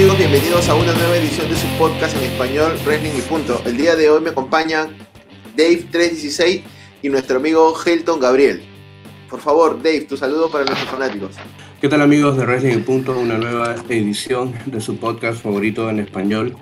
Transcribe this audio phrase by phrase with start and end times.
[0.00, 0.18] amigos?
[0.18, 3.60] Bienvenidos a una nueva edición de su podcast en español, Wrestling y Punto.
[3.66, 4.96] El día de hoy me acompañan
[5.58, 6.62] Dave316
[7.02, 8.62] y nuestro amigo Helton Gabriel.
[9.28, 11.32] Por favor, Dave, tu saludo para nuestros fanáticos.
[11.82, 13.18] ¿Qué tal amigos de Wrestling y Punto?
[13.18, 16.56] Una nueva edición de su podcast favorito en español.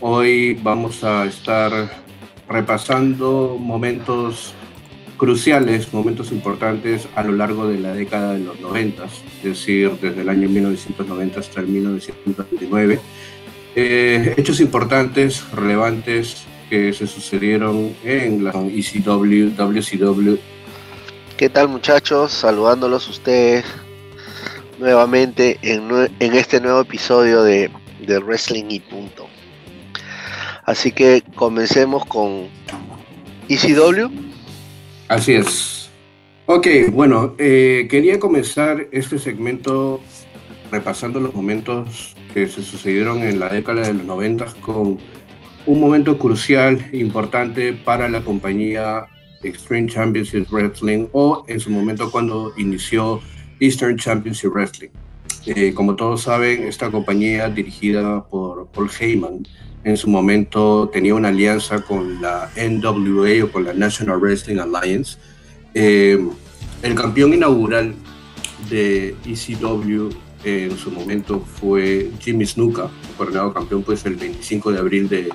[0.00, 1.88] Hoy vamos a estar
[2.48, 4.54] repasando momentos
[5.22, 10.22] cruciales, momentos importantes a lo largo de la década de los 90, es decir, desde
[10.22, 12.98] el año 1990 hasta el 1999.
[13.76, 20.38] Eh, hechos importantes, relevantes que se sucedieron en la ECW, WCW.
[21.36, 22.32] ¿Qué tal muchachos?
[22.32, 23.64] Saludándolos ustedes
[24.80, 27.70] nuevamente en, este nuevo episodio de,
[28.04, 29.28] de Wrestling y Punto.
[30.64, 32.48] Así que comencemos con
[33.48, 34.31] ECW.
[35.12, 35.90] Así es.
[36.46, 40.00] Ok, bueno, eh, quería comenzar este segmento
[40.70, 44.96] repasando los momentos que se sucedieron en la década de los 90 con
[45.66, 49.04] un momento crucial, importante para la compañía
[49.42, 53.20] Extreme Championship Wrestling o en su momento cuando inició
[53.60, 54.88] Eastern Championship Wrestling.
[55.44, 59.46] Eh, como todos saben, esta compañía dirigida por Paul Heyman
[59.84, 65.18] en su momento tenía una alianza con la NWA o con la National Wrestling Alliance.
[65.74, 66.18] Eh,
[66.82, 67.94] el campeón inaugural
[68.70, 70.10] de ECW
[70.44, 75.28] en su momento fue Jimmy Snuka, coronado campeón pues el 25 de abril de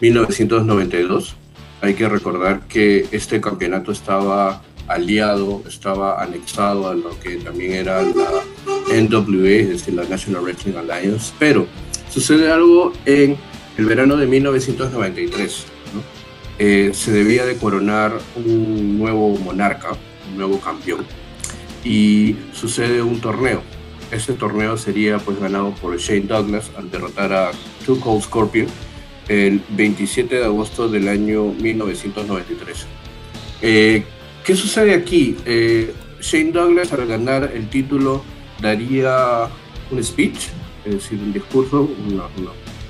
[0.00, 1.36] 1992.
[1.82, 8.02] Hay que recordar que este campeonato estaba aliado, estaba anexado a lo que también era
[8.02, 8.42] la
[8.92, 11.66] NWA, es decir, la National Wrestling Alliance, pero
[12.10, 13.36] sucede algo en
[13.76, 15.66] el verano de 1993
[16.58, 19.92] eh, se debía de coronar un nuevo monarca,
[20.30, 21.06] un nuevo campeón,
[21.84, 23.62] y sucede un torneo.
[24.10, 27.50] Ese torneo sería pues ganado por Shane Douglas al derrotar a
[27.86, 28.66] Two Cold Scorpion
[29.28, 32.86] el 27 de agosto del año 1993.
[33.62, 34.04] Eh,
[34.44, 35.36] ¿Qué sucede aquí?
[35.46, 38.24] Eh, Shane Douglas al ganar el título
[38.60, 39.48] daría
[39.90, 40.48] un speech,
[40.84, 42.24] es decir, un discurso, una,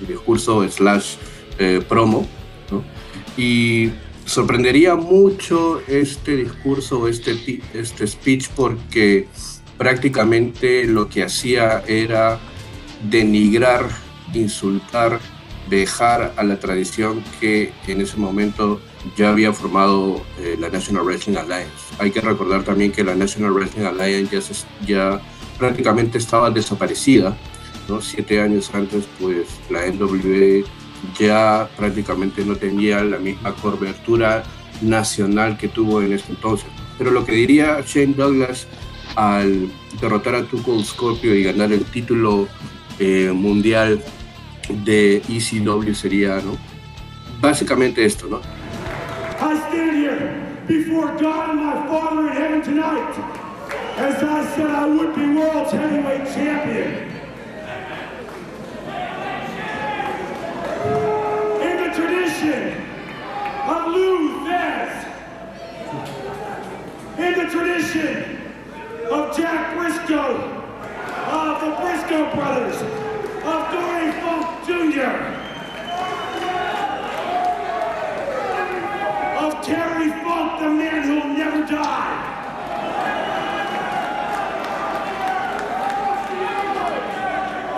[0.06, 1.16] discurso slash
[1.58, 2.26] eh, promo,
[3.36, 3.90] Y
[4.24, 9.26] sorprendería mucho este discurso, este, este speech, porque
[9.78, 12.38] prácticamente lo que hacía era
[13.10, 13.88] denigrar,
[14.34, 15.20] insultar,
[15.68, 18.80] dejar a la tradición que en ese momento
[19.16, 21.72] ya había formado eh, la National Wrestling Alliance.
[21.98, 25.20] Hay que recordar también que la National Wrestling Alliance ya, ya
[25.58, 27.36] prácticamente estaba desaparecida
[28.00, 30.64] Siete años antes, pues la NWA
[31.18, 34.44] ya prácticamente no tenía la misma cobertura
[34.82, 36.68] nacional que tuvo en ese entonces.
[36.98, 38.66] Pero lo que diría Shane Douglas
[39.16, 39.68] al
[40.00, 42.46] derrotar a Tuchel Scorpio y ganar el título
[42.98, 44.00] eh, mundial
[44.84, 46.56] de ECW sería, ¿no?
[47.40, 48.40] Básicamente esto, ¿no?
[49.40, 50.34] I stand here
[50.68, 53.14] before God and my Father in heaven tonight,
[53.96, 54.70] as I said
[55.40, 57.09] world heavyweight champion.
[67.50, 68.38] Tradition
[69.10, 70.36] of Jack Briscoe,
[71.30, 72.76] of the Briscoe brothers,
[73.42, 75.40] of Dory Funk Jr.,
[79.40, 82.26] of Terry Funk, the man who'll never die.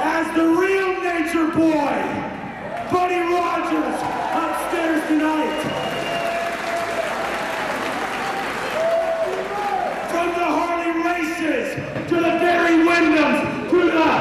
[0.05, 1.95] As the real nature boy,
[2.91, 4.03] Buddy Rogers,
[4.35, 5.61] upstairs tonight.
[10.11, 10.53] From the
[11.47, 11.49] To
[12.15, 14.13] the Barry Wyndhams to the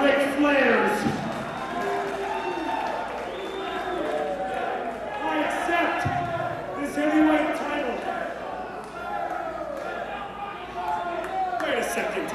[0.00, 0.96] Ric Flairs.
[5.20, 6.00] I accept
[6.80, 7.98] this heavyweight title.
[11.60, 12.32] Wait a second.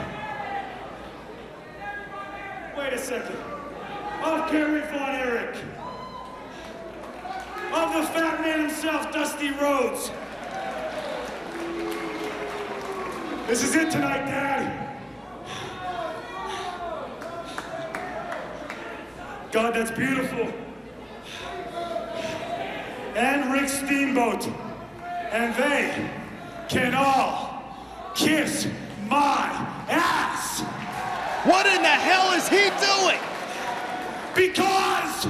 [2.77, 3.35] Wait a second.
[4.23, 5.55] Of Kerry Von Erich.
[7.71, 10.09] Of the fat man himself, Dusty Rhodes.
[13.47, 14.97] This is it tonight, Dad.
[19.51, 20.51] God, that's beautiful.
[23.15, 24.47] And Rick Steamboat.
[25.31, 26.09] And they
[26.67, 27.63] can all
[28.13, 28.67] kiss
[29.07, 29.47] my
[29.89, 30.61] ass.
[31.47, 33.19] What in the hell is he doing?
[34.35, 35.27] Because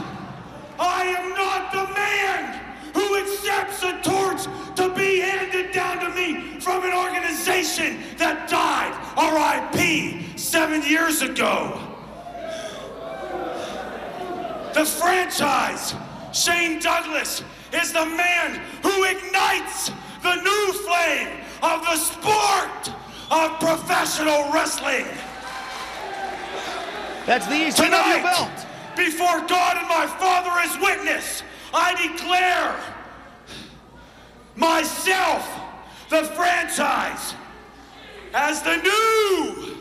[0.78, 4.44] I am not the man who accepts a torch
[4.76, 11.22] to be handed down to me from an organization that died, all RIP seven years
[11.22, 11.80] ago.
[14.74, 15.94] The franchise,
[16.34, 19.92] Shane Douglas, is the man who ignites
[20.24, 22.92] the new flame of the sport
[23.32, 25.06] of professional wrestling.
[27.26, 28.66] That's the ECW Tonight, belt.
[28.96, 32.76] before God and my Father is witness, I declare
[34.56, 35.48] myself,
[36.10, 37.36] the franchise,
[38.34, 39.78] as the new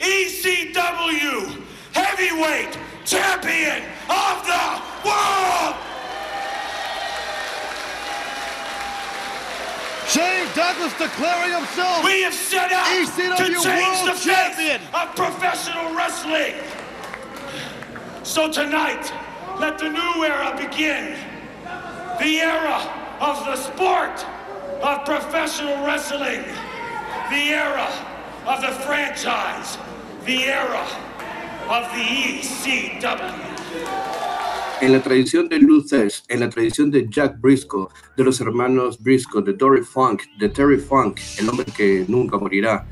[0.00, 1.62] ECW
[1.92, 5.76] heavyweight champion of the world.
[10.08, 12.04] Shane Douglas declaring himself.
[12.04, 14.80] We have set out ECW to change World the face Champion.
[14.92, 16.54] of professional wrestling.
[18.42, 19.12] So tonight,
[19.60, 21.16] let the new era begin.
[22.18, 22.82] The era
[23.20, 24.26] of the sport
[24.82, 26.42] of professional wrestling.
[27.30, 27.88] The era
[28.44, 29.78] of the franchise.
[30.24, 30.84] The era
[31.68, 34.11] of the ECW.
[34.82, 37.86] En la tradición de Luthez, en la tradición de Jack Briscoe,
[38.16, 42.84] de los hermanos Briscoe, de Dory Funk, de Terry Funk, el hombre que nunca morirá,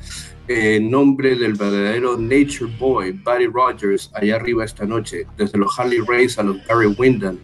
[0.46, 5.98] en nombre del verdadero Nature Boy, Buddy Rogers, allá arriba esta noche, desde los Harley
[6.06, 7.40] Race a los Barry Windham,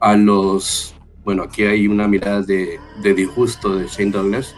[0.00, 4.54] a los, bueno, aquí hay una mirada de, de disgusto de Shane Douglas,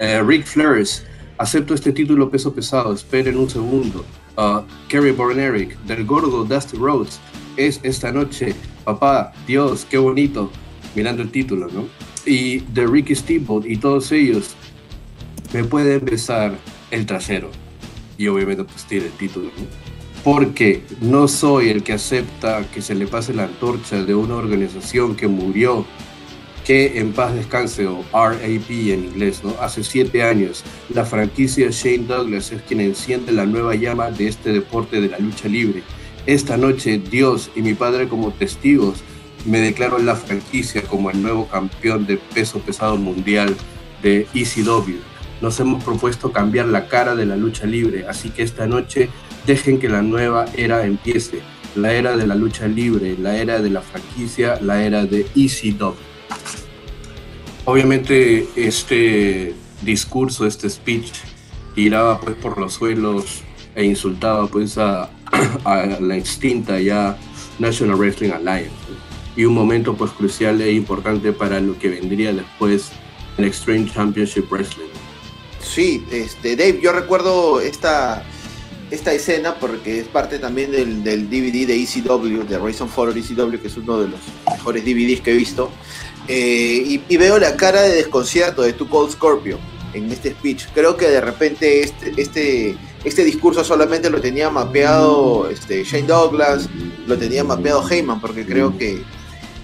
[0.00, 1.04] eh, Rick Flores,
[1.36, 4.06] acepto este título peso pesado, esperen un segundo,
[4.38, 7.20] uh, Kerry Bornerick, del gordo Dusty Rhodes,
[7.58, 8.54] es esta noche,
[8.86, 10.48] papá, Dios, qué bonito,
[10.94, 11.88] mirando el título, ¿no?
[12.24, 14.54] Y de Ricky Steamboat y todos ellos,
[15.52, 16.56] me pueden besar
[16.92, 17.50] el trasero.
[18.16, 19.64] Y obviamente pues tiene el título, ¿no?
[20.22, 25.16] Porque no soy el que acepta que se le pase la antorcha de una organización
[25.16, 25.84] que murió,
[26.64, 29.54] que en paz descanse, o RAP en inglés, ¿no?
[29.60, 30.62] Hace siete años,
[30.94, 35.18] la franquicia Shane Douglas es quien enciende la nueva llama de este deporte de la
[35.18, 35.82] lucha libre.
[36.26, 39.04] Esta noche, Dios y mi Padre como testigos,
[39.44, 43.56] me declaro en la franquicia como el nuevo campeón de peso pesado mundial
[44.02, 44.96] de ECW.
[45.40, 49.08] Nos hemos propuesto cambiar la cara de la lucha libre, así que esta noche
[49.46, 51.42] dejen que la nueva era empiece.
[51.76, 55.94] La era de la lucha libre, la era de la franquicia, la era de ECW.
[57.66, 61.12] Obviamente este discurso, este speech,
[61.76, 63.42] tiraba pues por los suelos
[63.76, 65.10] e insultaba pues a,
[65.64, 67.16] a la extinta ya
[67.58, 68.70] National Wrestling Alliance.
[69.36, 72.90] Y un momento pues crucial e importante para lo que vendría después
[73.36, 74.86] en Extreme Championship Wrestling.
[75.60, 78.24] Sí, este, Dave, yo recuerdo esta,
[78.90, 83.66] esta escena porque es parte también del, DVD de ECW, de Reason for ECW, que
[83.66, 84.20] es uno de los
[84.50, 85.70] mejores DVDs que he visto.
[86.28, 89.58] Eh, y, y veo la cara de desconcierto de Tu Cold Scorpio
[89.92, 90.66] en este speech.
[90.74, 96.68] Creo que de repente este, este, este discurso solamente lo tenía mapeado este, Shane Douglas,
[97.06, 99.00] lo tenía mapeado Heyman, porque creo que,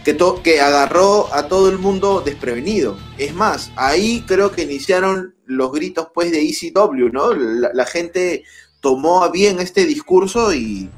[0.05, 2.97] que, agarró a todo el mundo desprevenido.
[3.19, 7.35] Es más, ahí creo que iniciaron los gritos pues de ECW, ¿no?
[7.35, 8.45] La, gente
[8.81, 10.89] tomó a bien este discurso y,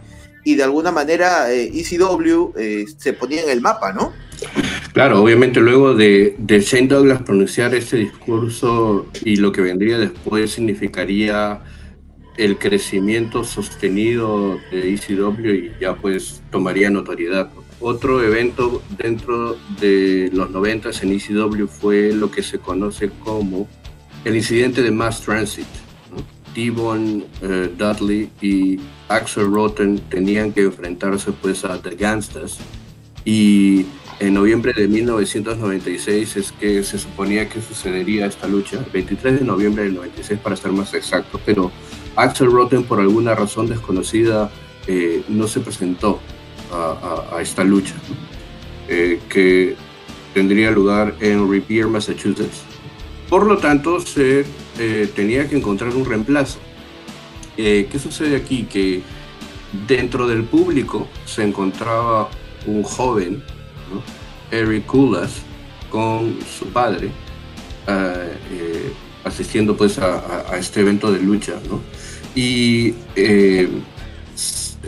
[0.44, 4.12] y de alguna manera eh, ECW eh, se ponía en el mapa, ¿no?
[4.92, 10.50] Claro, obviamente luego de, de Shane Douglas pronunciar este discurso y lo que vendría después
[10.50, 11.62] significaría
[12.36, 17.50] el crecimiento sostenido de ECW y ya pues tomaría notoriedad.
[17.80, 23.68] Otro evento dentro de los 90 en ECW fue lo que se conoce como
[24.24, 25.66] el incidente de Mass Transit.
[26.54, 32.58] Devon eh, Dudley y Axel Rotten tenían que enfrentarse pues a The Gangstas
[33.24, 33.86] y
[34.20, 39.84] en noviembre de 1996 es que se suponía que sucedería esta lucha, 23 de noviembre
[39.84, 41.72] del 96 para ser más exacto, pero
[42.16, 44.50] Axel Rotten por alguna razón desconocida
[44.86, 46.20] eh, no se presentó
[46.72, 47.94] a, esta lucha.
[48.88, 49.76] Eh, que
[50.32, 52.62] tendría lugar en Revere, Massachusetts.
[53.28, 54.44] Por lo tanto, se
[54.78, 56.58] eh, tenía que encontrar un reemplazo.
[57.56, 58.64] ¿Qué sucede aquí?
[58.64, 59.00] Que
[59.86, 62.28] dentro del público se encontraba
[62.66, 63.42] un joven.
[64.50, 65.42] Eric Kulas,
[65.90, 67.10] con su padre,
[67.86, 68.92] eh,
[69.24, 71.80] asistiendo pues a, este evento de lucha, ¿no?
[72.34, 73.68] Y eh,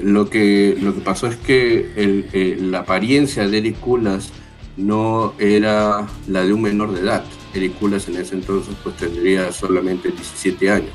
[0.02, 4.30] lo, que, lo que pasó es que eh, la apariencia de Eric Kulas
[4.76, 7.24] no era la de un menor de edad.
[7.54, 10.92] Eric Kulas en ese entonces pues tendría solamente 17 años.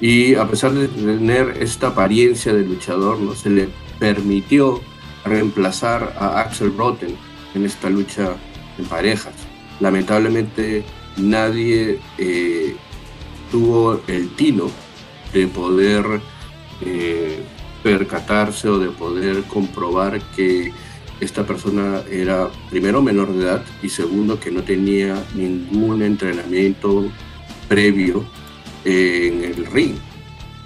[0.00, 3.34] Y a pesar de tener esta apariencia de luchador, ¿no?
[3.34, 3.68] se le
[3.98, 4.80] permitió
[5.24, 7.16] reemplazar a Axel Rotten
[7.54, 8.36] en esta lucha
[8.78, 9.34] en parejas.
[9.80, 10.84] Lamentablemente
[11.16, 12.76] nadie eh,
[13.50, 14.70] tuvo el tino
[15.32, 16.04] de poder
[16.80, 17.42] eh,
[17.82, 20.72] percatarse o de poder comprobar que
[21.20, 27.10] esta persona era primero menor de edad y segundo que no tenía ningún entrenamiento
[27.68, 28.24] previo
[28.84, 29.96] en el ring.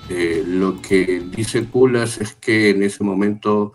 [0.09, 3.75] Eh, lo que dice Kulas es que en ese momento,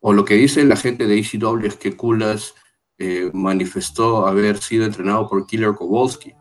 [0.00, 2.54] o lo que dice la gente de ECW es que Kulas
[2.98, 6.32] eh, manifestó haber sido entrenado por Killer Kowalski,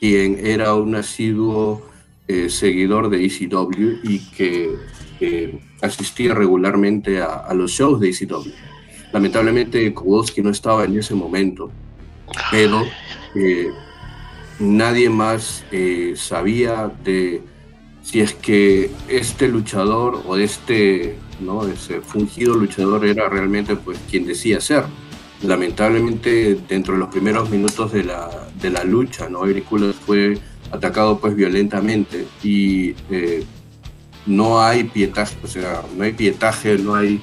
[0.00, 1.82] quien era un asiduo
[2.26, 4.76] eh, seguidor de ECW y que
[5.80, 8.50] asistía regularmente a, los shows de ECW.
[9.12, 11.70] Lamentablemente Kowalski no estaba en ese momento,
[12.50, 12.82] pero
[14.58, 15.64] nadie más
[16.16, 17.40] sabía de
[18.04, 21.62] si es que este luchador o este, ¿no?
[22.02, 24.84] fungido luchador era realmente pues quien decía ser.
[25.44, 29.42] Lamentablemente dentro de los primeros minutos de la, de la lucha, ¿no?
[30.06, 30.38] Fue
[30.70, 33.44] atacado pues violentamente y eh,
[34.26, 37.20] no hay pietaje, o sea, no hay pietaje, no hay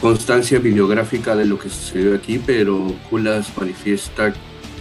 [0.00, 4.32] constancia bibliográfica de lo que sucedió aquí, pero Kulas manifiesta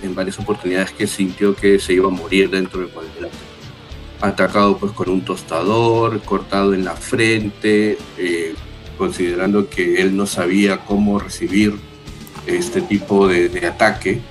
[0.03, 3.47] en varias oportunidades que sintió que se iba a morir dentro del cuadrilátero
[4.21, 8.55] atacado pues con un tostador, cortado en la frente, eh,
[8.97, 11.75] considerando que él no sabía cómo recibir
[12.47, 14.21] este tipo de, ataque,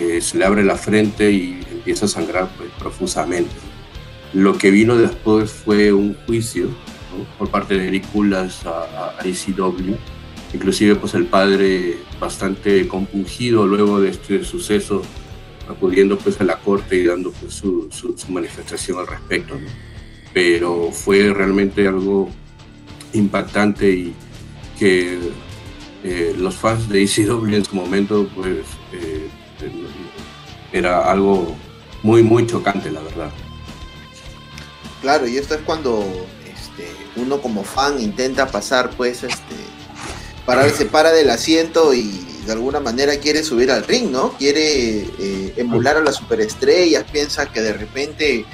[0.00, 3.54] eh, se le abre la frente y empieza a sangrar pues, profusamente.
[4.32, 6.68] Lo que vino después fue un juicio
[7.38, 9.94] por parte de Eric a, a, ICW,
[10.52, 15.02] inclusive pues el padre bastante compungido luego de este suceso
[15.68, 19.54] acudiendo pues a la corte y dando pues su, su, manifestación al respecto.
[20.32, 22.28] Pero fue realmente algo
[23.12, 24.14] impactante y
[24.78, 25.18] que
[26.08, 28.58] eh, los fans de ECW en su momento pues
[28.92, 29.28] eh,
[30.72, 31.56] era algo
[32.04, 33.30] muy muy chocante la verdad.
[35.02, 36.04] Claro, y esto es cuando
[36.44, 39.56] este, uno como fan intenta pasar pues este
[40.44, 44.30] para se para del asiento y de alguna manera quiere subir al ring, ¿no?
[44.38, 48.44] Quiere eh, emular a las superestrellas, piensa que de repente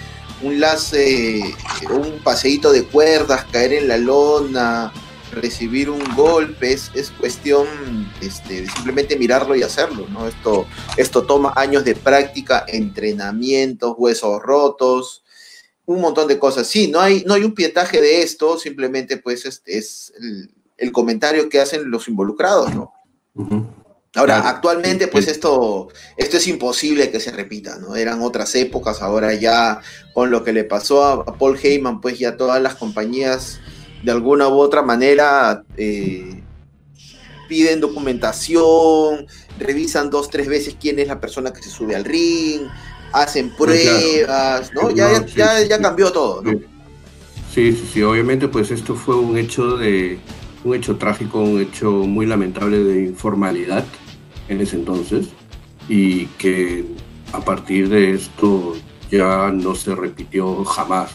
[0.40, 1.42] un lace,
[1.90, 4.90] un paseíto de cuerdas, caer en la lona,
[5.32, 7.66] recibir un golpe, es, cuestión
[8.20, 10.28] este, de simplemente mirarlo y hacerlo, ¿no?
[10.28, 15.24] Esto, esto toma años de práctica, entrenamientos, huesos rotos,
[15.86, 16.66] un montón de cosas.
[16.66, 20.92] Sí, no hay, no hay un pietaje de esto, simplemente pues este es el, el
[20.92, 22.92] comentario que hacen los involucrados, ¿no?
[24.14, 27.96] Ahora, actualmente, pues esto, esto es imposible que se repita, ¿no?
[27.96, 29.80] Eran otras épocas, ahora ya
[30.12, 33.58] con lo que le pasó a, Paul Heyman, pues ya todas las compañías
[34.02, 36.42] de alguna u otra manera eh,
[37.48, 39.26] piden documentación,
[39.58, 42.62] revisan dos, tres veces quién es la persona que se sube al ring,
[43.12, 44.90] hacen pruebas, ¿no?
[44.90, 46.52] Ya, ya, ya, cambió todo, ¿no?
[47.52, 50.18] Sí, sí, sí, obviamente pues esto fue un hecho de,
[50.64, 53.84] un hecho trágico, un hecho muy lamentable de informalidad
[54.48, 55.28] en ese entonces
[55.88, 56.84] y que
[57.32, 58.74] a partir de esto
[59.10, 61.10] ya no se repitió jamás.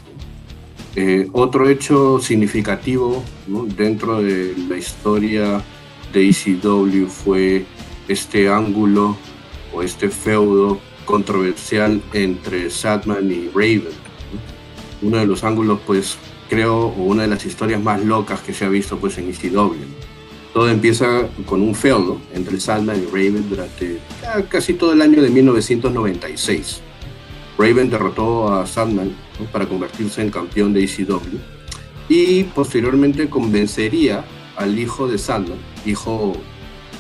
[1.00, 3.24] Eh, otro hecho significativo
[3.76, 5.64] dentro de la historia
[6.12, 7.66] de ECW fue
[8.08, 9.16] este ángulo
[9.72, 13.94] o este feudo controversial entre Sadman y Raven.
[15.04, 16.18] Uno de los ángulos, pues
[16.50, 19.76] creo, o una de las historias más locas que se ha visto pues en ECW.
[20.52, 24.00] Todo empieza con un feudo entre Sandman y Raven durante
[24.50, 26.82] casi todo el año de 1996.
[27.60, 28.66] Raven derrotó a
[29.52, 31.38] Para convertirse en campeón de ECW
[32.10, 34.24] y posteriormente convencería
[34.56, 36.34] al hijo de Sandman, hijo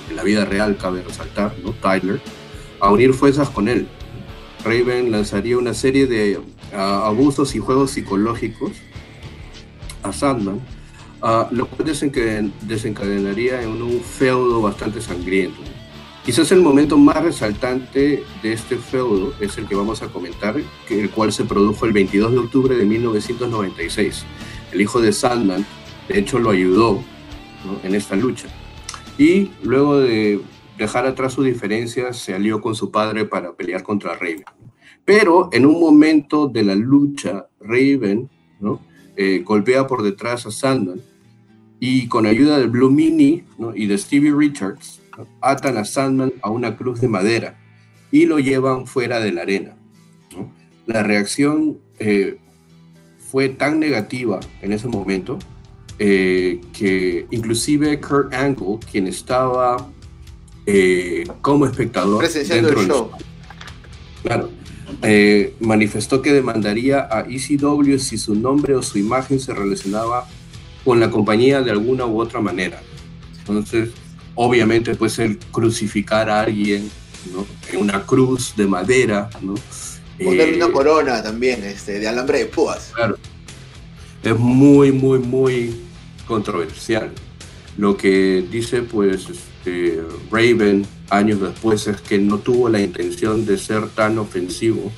[0.10, 1.72] de la vida real, cabe resaltar, ¿no?
[1.74, 2.22] Tyler,
[2.80, 3.88] a unir fuerzas con él.
[4.64, 6.40] Raven lanzaría una serie de
[6.74, 8.72] ah, abusos y juegos psicológicos
[10.04, 10.62] a Sandman
[11.22, 11.90] uh, lo cual
[12.62, 15.62] desencadenaría en un feudo bastante sangriento.
[16.28, 20.58] Quizás el momento más resaltante de este feudo es el que vamos a comentar,
[20.90, 24.26] el cual se produjo el 22 de octubre de 1996.
[24.74, 25.66] El hijo de Sandman,
[26.10, 27.02] de hecho, lo ayudó
[27.82, 28.50] en esta lucha.
[29.18, 30.42] Y luego de
[30.78, 34.44] dejar atrás sus diferencias, se alió con su padre para pelear contra Raven.
[35.06, 38.30] Pero en un momento de la lucha, Raven
[38.60, 38.82] ¿no?
[39.16, 41.02] Eh, golpea por detrás a Sandman
[41.80, 45.07] y con ayuda del Blue Mini y de Stevie Richards
[45.42, 47.60] atan a Sandman a una cruz de madera
[48.12, 49.76] y lo llevan fuera de la arena.
[50.86, 52.38] La reacción eh,
[53.32, 55.38] fue tan negativa en ese momento
[56.00, 59.92] eh, que inclusive Kurt Angle, quien estaba
[61.42, 63.12] como espectador presenciando el show,
[64.22, 64.50] claro,
[65.02, 70.28] eh, manifestó que demandaría a ECW si su nombre o su imagen se relacionaba
[70.86, 72.82] con la compañía de alguna u otra manera.
[73.40, 73.90] Entonces,
[74.38, 76.90] obviamente puede ser crucificar a alguien
[77.34, 77.46] ¿no?
[77.70, 79.56] en una cruz de madera, ¿no?
[80.24, 82.92] Ponerle una corona también, este, de alambre de púas.
[82.96, 83.18] Claro.
[84.24, 85.76] Es muy, muy, muy
[86.26, 87.12] controversial.
[87.78, 90.02] Lo que dice, pues, este,
[90.32, 94.92] Raven años después es que no tuvo la intención de ser tan ofensivo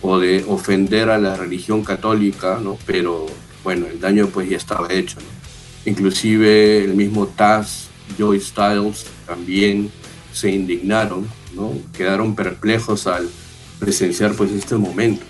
[0.00, 2.78] o de ofender a la religión católica, ¿no?
[2.86, 3.26] Pero
[3.62, 5.90] bueno, el daño pues ya estaba hecho, ¿no?
[5.90, 9.90] Inclusive el mismo Taz, Joy Styles también
[10.32, 11.72] se indignaron, ¿no?
[11.92, 13.28] Quedaron perplejos al
[13.78, 15.24] presenciar pues este momento,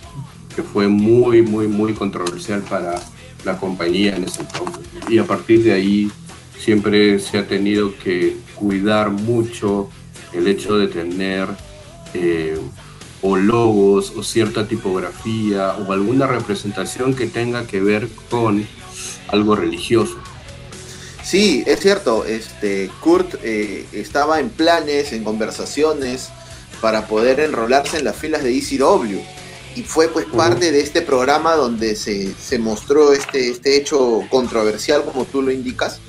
[0.55, 3.01] que fue muy, muy, muy controversial para
[3.45, 4.85] la compañía en ese entonces.
[5.09, 6.11] Y a partir de ahí
[6.59, 9.89] siempre se ha tenido que cuidar mucho
[10.33, 11.49] el hecho de tener
[12.15, 12.59] eh,
[13.23, 18.67] o logos o cierta tipografía o alguna representación que tenga que ver con
[19.29, 20.19] algo religioso.
[21.25, 26.29] Sí, es cierto, este, Kurt eh, estaba en planes, en conversaciones
[26.81, 29.21] para poder enrolarse en las filas de ECW
[29.75, 35.05] y fue pues parte de este programa donde se, se mostró este, este hecho controversial
[35.05, 36.01] como tú lo indicas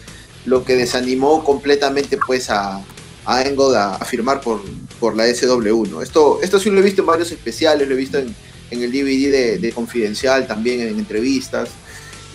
[0.46, 2.84] lo que desanimó completamente pues a,
[3.26, 4.62] a Engel a, firmar por,
[5.00, 6.02] por la SW.
[6.02, 8.36] Esto, esto sí lo he visto en varios especiales, lo he visto en,
[8.72, 11.70] el DVD de, Confidencial, también en entrevistas.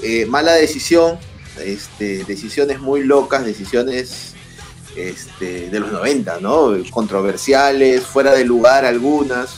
[0.03, 1.19] Eh, mala decisión,
[1.65, 4.35] este, decisiones muy locas, decisiones
[4.97, 6.73] este, de los 90, ¿no?
[6.91, 9.57] Controversiales, fuera de lugar algunas.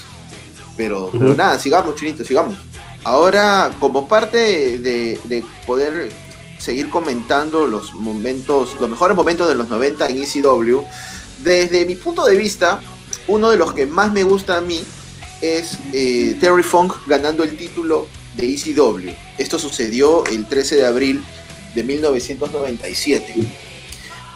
[0.76, 2.56] Pero, nada, sigamos, Chinito, sigamos.
[3.04, 6.10] Ahora, como parte de, de poder
[6.60, 10.82] seguir comentando los momentos, los mejores momentos de los 90 en ECW.
[11.42, 12.80] Desde mi punto de vista,
[13.28, 14.82] uno de los que más me gusta a mí
[15.40, 19.10] es eh, Terry Funk ganando el título de ECW.
[19.38, 21.24] Esto sucedió el 13 de abril
[21.74, 23.34] de 1997.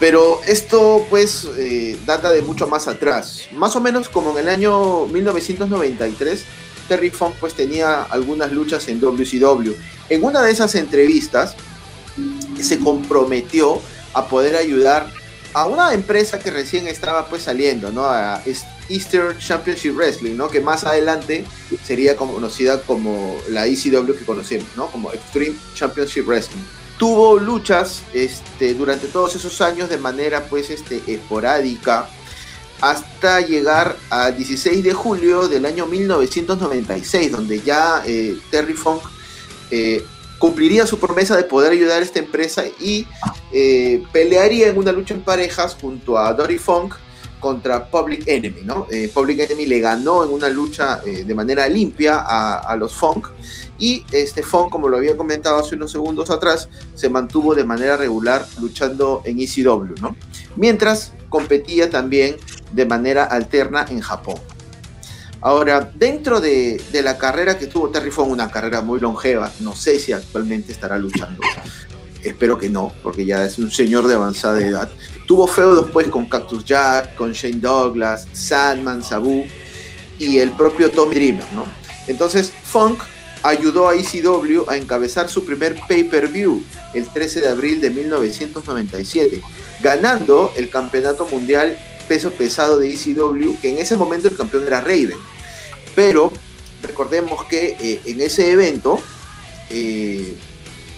[0.00, 3.42] Pero esto pues eh, data de mucho más atrás.
[3.52, 6.44] Más o menos como en el año 1993,
[6.88, 9.72] Terry Funk pues tenía algunas luchas en WCW.
[10.08, 11.56] En una de esas entrevistas,
[12.60, 13.80] se comprometió
[14.12, 15.10] a poder ayudar
[15.52, 18.04] a una empresa que recién estaba pues saliendo, ¿no?
[18.04, 18.42] A
[18.88, 20.48] Eastern Championship Wrestling, ¿no?
[20.48, 21.44] Que más adelante
[21.84, 24.88] sería conocida como la ECW que conocemos, ¿no?
[24.88, 26.62] Como Extreme Championship Wrestling.
[27.04, 32.08] Tuvo luchas este, durante todos esos años de manera pues este, esporádica
[32.80, 39.02] hasta llegar al 16 de julio del año 1996, donde ya eh, Terry Funk
[39.70, 40.02] eh,
[40.38, 43.06] cumpliría su promesa de poder ayudar a esta empresa y
[43.52, 46.94] eh, pelearía en una lucha en parejas junto a Dory Funk
[47.38, 48.86] contra Public Enemy, ¿no?
[49.12, 53.26] Public Enemy le ganó en una lucha de manera limpia a, los Funk
[53.78, 57.96] y este Funk, como lo había comentado hace unos segundos atrás, se mantuvo de manera
[57.96, 59.94] regular luchando en ECW.
[60.56, 62.36] Mientras competía también
[62.72, 64.36] de manera alterna en Japón.
[65.40, 69.98] Ahora, dentro de, la carrera que tuvo Terry fue una carrera muy longeva, no sé
[69.98, 71.42] si actualmente estará luchando.
[72.22, 74.88] Espero que no, porque ya es un señor de avanzada edad.
[75.26, 79.44] Tuvo feudos después con Cactus Jack, con Shane Douglas, Sandman, Sabu
[80.18, 81.44] y el propio Tommy Dreamer.
[82.06, 83.02] Entonces, Funk
[83.44, 89.42] ayudó a ECW a encabezar su primer pay-per-view el 13 de abril de 1997,
[89.82, 91.78] ganando el campeonato mundial
[92.08, 95.18] peso pesado de ECW, que en ese momento el campeón era Raven.
[95.94, 96.32] Pero
[96.82, 98.98] recordemos que eh, en ese evento
[99.68, 100.34] eh,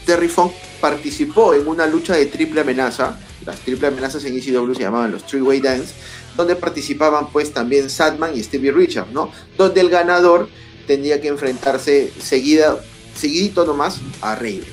[0.04, 3.18] Terry Funk participó en una lucha de triple amenaza.
[3.44, 5.94] Las triple amenazas en ECW se llamaban los Three-Way Dance,
[6.36, 9.32] donde participaban pues también Sadman y Stevie Richards, ¿no?
[9.56, 10.48] Donde el ganador
[10.86, 12.78] tendría que enfrentarse seguida,
[13.14, 14.64] seguidito nomás a Raven.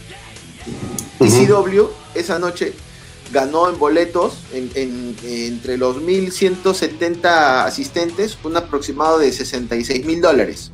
[1.19, 2.73] ECW esa noche
[3.31, 10.71] ganó en boletos entre los 1.170 asistentes un aproximado de 66 mil dólares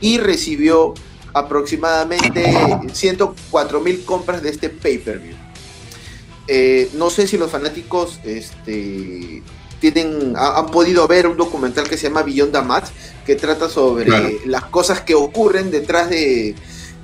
[0.00, 0.94] y recibió
[1.34, 2.44] aproximadamente
[2.92, 5.34] 104 mil compras de este pay-per-view.
[6.48, 9.42] Eh, no sé si los fanáticos este,
[9.80, 12.86] tienen, han podido ver un documental que se llama Beyond the Match,
[13.24, 16.54] que trata sobre las cosas que ocurren detrás de,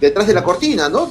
[0.01, 1.11] detrás de la cortina, ¿no?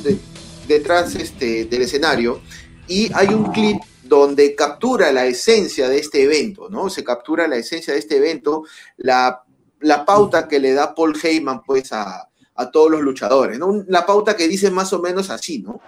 [0.68, 2.42] detrás este, del escenario
[2.88, 6.90] y hay un clip donde captura la esencia de este evento, ¿no?
[6.90, 8.64] Se captura la esencia de este evento,
[8.98, 9.44] la,
[10.06, 12.28] pauta que le da Paul Heyman, pues, a,
[12.74, 13.84] todos los luchadores, ¿no?
[13.88, 15.80] La pauta que dice más o menos así, ¿no?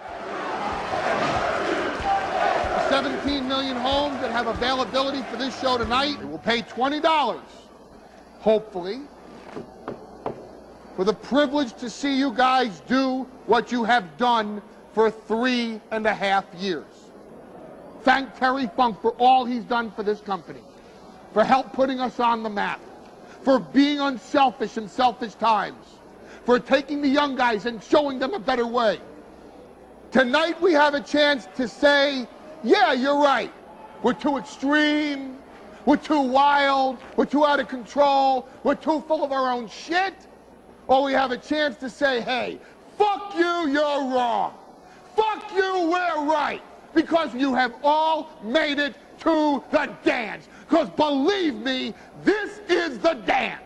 [4.34, 7.40] Have availability for this show tonight We will pay $20.
[8.40, 9.02] Hopefully,
[10.96, 14.60] for the privilege to see you guys do what you have done
[14.92, 16.84] for three and a half years.
[18.02, 20.62] Thank Terry Funk for all he's done for this company,
[21.32, 22.80] for help putting us on the map,
[23.44, 25.86] for being unselfish in selfish times,
[26.44, 28.98] for taking the young guys and showing them a better way.
[30.10, 32.26] Tonight we have a chance to say,
[32.64, 33.52] yeah, you're right.
[34.04, 35.38] We're too extreme.
[35.86, 36.98] We're too wild.
[37.16, 38.46] We're too out of control.
[38.62, 40.12] We're too full of our own shit.
[40.86, 42.58] Or we have a chance to say, hey,
[42.98, 44.52] fuck you, you're wrong.
[45.16, 46.60] Fuck you, we're right.
[46.94, 50.48] Because you have all made it to the dance.
[50.68, 53.62] Because believe me, this is the dance.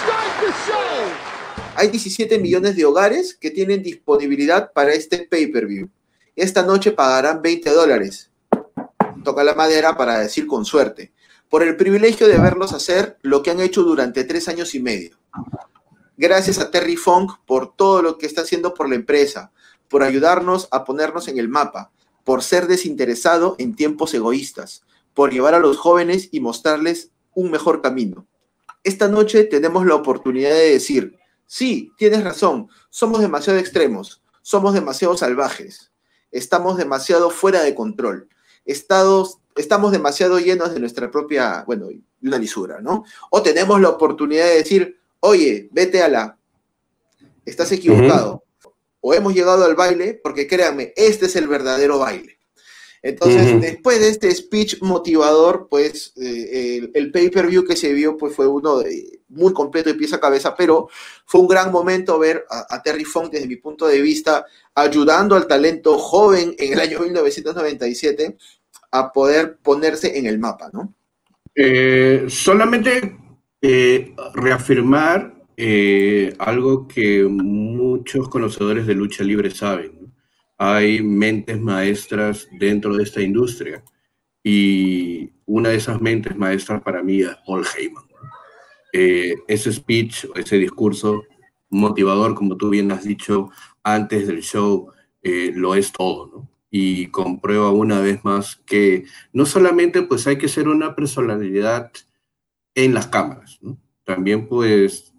[0.00, 1.12] Start the show.
[1.76, 5.90] Hay 17 millones de hogares que tienen disponibilidad para este pay-per-view.
[6.36, 8.32] Esta noche pagarán 20 dólares.
[9.22, 11.12] Toca la madera para decir con suerte.
[11.48, 15.16] Por el privilegio de verlos hacer lo que han hecho durante tres años y medio.
[16.16, 19.52] Gracias a Terry Funk por todo lo que está haciendo por la empresa,
[19.88, 21.92] por ayudarnos a ponernos en el mapa,
[22.24, 24.82] por ser desinteresado en tiempos egoístas,
[25.14, 28.26] por llevar a los jóvenes y mostrarles un mejor camino.
[28.82, 31.16] Esta noche tenemos la oportunidad de decir,
[31.46, 35.92] sí, tienes razón, somos demasiado extremos, somos demasiado salvajes,
[36.34, 38.28] estamos demasiado fuera de control,
[38.66, 41.88] estados, estamos demasiado llenos de nuestra propia, bueno,
[42.22, 43.04] una lisura, ¿no?
[43.30, 46.36] O tenemos la oportunidad de decir, oye, vete a la,
[47.46, 48.42] estás equivocado.
[49.00, 52.33] O hemos llegado al baile, porque créanme, este es el verdadero baile.
[53.06, 53.60] Entonces, Ujú.
[53.60, 58.46] después de este speech motivador, pues eh, el, el pay-per-view que se vio pues, fue
[58.46, 60.88] uno de- muy completo de pieza a cabeza, pero
[61.26, 65.36] fue un gran momento ver a, a Terry Funk desde mi punto de vista ayudando
[65.36, 68.38] al talento joven en el año 1997
[68.92, 70.94] a poder ponerse en el mapa, ¿no?
[71.54, 73.16] Eh, solamente
[73.60, 80.03] eh, reafirmar eh, algo que muchos conocedores de lucha libre saben.
[80.56, 83.82] Hay mentes maestras dentro de esta industria
[84.42, 88.04] y una de esas mentes maestras para mí es Paul Heyman.
[88.92, 91.24] Eh, ese speech, ese discurso
[91.68, 93.50] motivador, como tú bien has dicho
[93.82, 96.50] antes del show, eh, lo es todo, ¿no?
[96.70, 101.90] Y comprueba una vez más que no solamente pues hay que ser una personalidad
[102.74, 103.58] en las cámaras.
[104.04, 105.14] También pues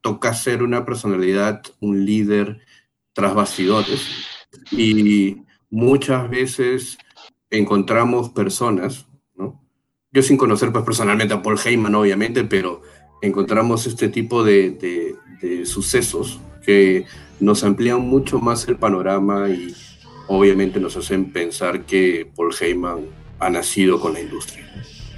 [0.00, 2.60] toca ser una personalidad, un líder
[3.12, 4.29] tras bastidores
[4.72, 6.98] y muchas veces
[7.50, 9.60] encontramos personas, ¿no?
[10.12, 12.82] Yo sin conocer pues personalmente a Paul Heyman obviamente, pero
[13.22, 15.16] encontramos este tipo de, de-
[15.64, 17.06] sucesos que
[17.40, 19.74] nos amplían mucho más el panorama y
[20.28, 23.06] obviamente nos hacen pensar que Paul Heyman
[23.38, 24.70] ha nacido con la industria.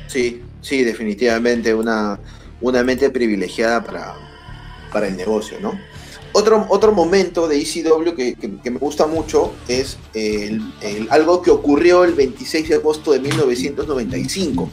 [0.07, 2.21] Sí, sí, definitivamente una,
[2.61, 4.15] una mente privilegiada para,
[4.93, 5.73] para el negocio, ¿no?
[6.35, 11.43] Otro, otro momento de ECW que, que- que me gusta mucho es el- el- algo
[11.43, 14.71] que ocurrió el 26 de agosto de 1995.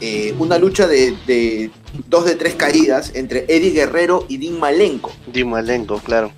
[0.00, 1.70] Eh, una lucha de, de
[2.08, 5.10] dos de tres caídas entre Eddie Guerrero y Dean Malenko.
[5.32, 6.30] Dimalenko, claro.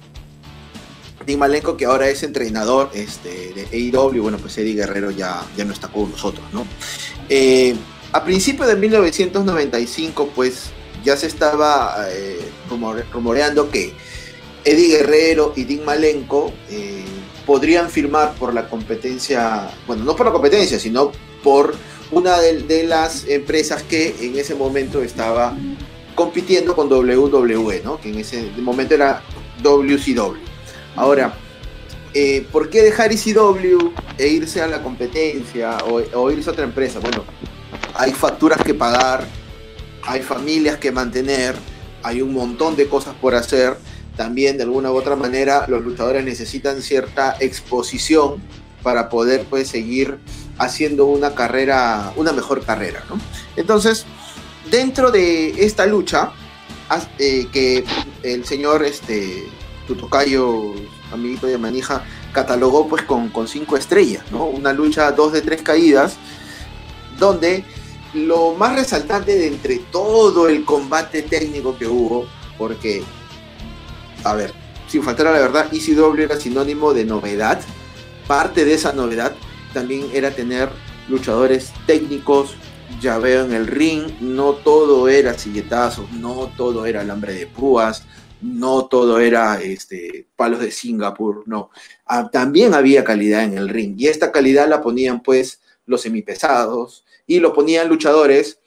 [1.27, 5.65] Dean Malenko que ahora es entrenador este, de AEW, bueno, pues Eddie Guerrero ya, ya
[5.67, 6.67] no está con nosotros, ¿no?
[7.29, 7.77] Eh,
[8.13, 10.71] a principios de 1995, pues
[11.05, 13.93] ya se estaba eh, rumore- rumoreando que
[14.65, 17.05] Eddie Guerrero y Dean Malenko eh,
[17.47, 21.75] podrían firmar por la competencia, bueno, no por la competencia, sino por
[22.11, 25.57] una de, las empresas que en ese momento estaba
[26.15, 28.01] compitiendo con WWE, ¿no?
[28.01, 29.23] Que en ese momento era
[29.63, 30.37] WCW.
[30.97, 31.35] Ahora,
[32.13, 36.65] eh, ¿por qué dejar ECW e irse a la competencia o, o irse a otra
[36.65, 36.99] empresa?
[36.99, 37.25] Bueno,
[37.95, 39.27] hay facturas que pagar,
[40.03, 41.55] hay familias que mantener,
[42.03, 43.77] hay un montón de cosas por hacer.
[44.21, 48.35] También, de alguna u otra manera, los luchadores necesitan cierta exposición
[48.83, 50.19] para poder pues, seguir
[50.59, 53.19] haciendo una carrera, una mejor carrera, ¿no?
[53.57, 54.05] Entonces,
[54.71, 56.33] dentro de esta lucha,
[57.19, 57.83] eh, que
[58.23, 59.49] el señor este,
[59.87, 60.75] Tutocayo,
[61.11, 62.05] amiguito de Manija,
[62.35, 64.45] catalogó pues con, con cinco estrellas, ¿no?
[64.45, 66.19] Una lucha dos de tres caídas,
[67.19, 67.65] donde
[68.13, 72.27] lo más resaltante de entre todo el combate técnico que hubo,
[72.59, 73.03] porque,
[74.25, 74.53] a ver,
[74.89, 77.61] sin faltar a la verdad, ECW era sinónimo de novedad,
[78.27, 79.35] parte de esa novedad
[79.73, 80.69] también era tener
[81.09, 82.57] luchadores técnicos,
[83.01, 88.05] llaveo en el ring, no todo era silletazos, no todo era alambre de púas,
[88.41, 91.71] no todo era este, palos de Singapur, no.
[92.07, 97.05] Ah, también había calidad en el ring y esta calidad la ponían pues los semipesados
[97.27, 98.59] y lo ponían luchadores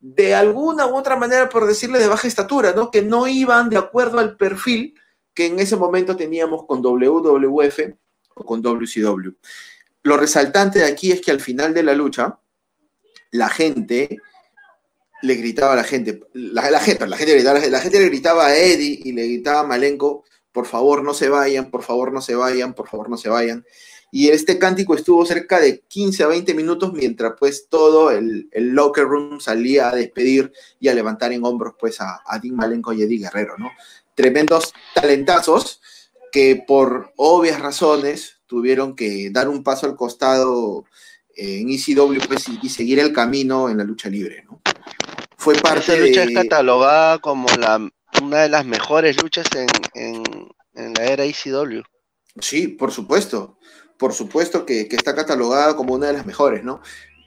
[0.00, 2.90] de alguna u otra manera, por decirle, de baja estatura, ¿no?
[2.90, 4.94] Que no iban de acuerdo al perfil
[5.34, 7.78] que en ese momento teníamos con WWF
[8.34, 9.30] o con WCW.
[10.02, 12.38] Lo resaltante de aquí es que al final de la lucha,
[13.30, 14.18] la gente
[15.22, 19.00] le gritaba a la gente, la, gente, la gente, la gente le gritaba a Eddie
[19.04, 22.74] y le gritaba a Malenko, por favor no se vayan, por favor no se vayan,
[22.74, 23.64] por favor no se vayan.
[24.10, 28.68] Y este cántico estuvo cerca de 15 a 20 minutos mientras pues todo el, el
[28.70, 32.92] locker room salía a despedir y a levantar en hombros pues a, a Dean Malenko
[32.92, 33.70] y Eddie Guerrero, ¿no?
[34.14, 35.80] Tremendos talentazos
[36.32, 40.84] que por obvias razones tuvieron que dar un paso al costado
[41.36, 44.60] en ECW pues, y, y seguir el camino en la lucha libre, ¿no?
[45.36, 46.34] Fue parte Esa lucha es de...
[46.34, 47.88] catalogada como la,
[48.22, 51.82] una de las mejores luchas en, en, en la era ECW.
[52.40, 53.57] Sí, por supuesto.
[53.98, 56.80] Por supuesto que, está catalogada como una de las mejores, ¿no?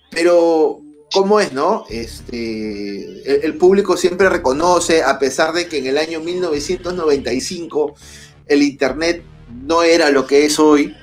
[0.10, 0.82] Pero,
[1.14, 1.86] ¿cómo es, no?
[1.90, 7.96] Este, el, público siempre reconoce, a pesar de que en el año 1995
[8.48, 9.24] el Internet
[9.66, 10.96] no era lo que es hoy,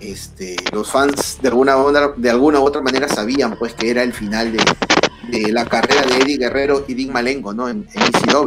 [0.00, 1.76] este, los fans de alguna,
[2.16, 6.22] de alguna u otra manera sabían pues que era el final de, la carrera de
[6.22, 7.68] Eddie Guerrero y Dean Malenko, ¿no?
[7.68, 8.46] En, en ECW.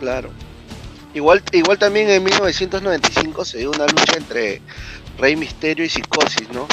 [0.00, 0.43] Claro.
[1.14, 4.60] Igual, igual también en 1995 se dio una lucha entre
[5.16, 6.66] Rey Misterio y Psicosis, ¿no?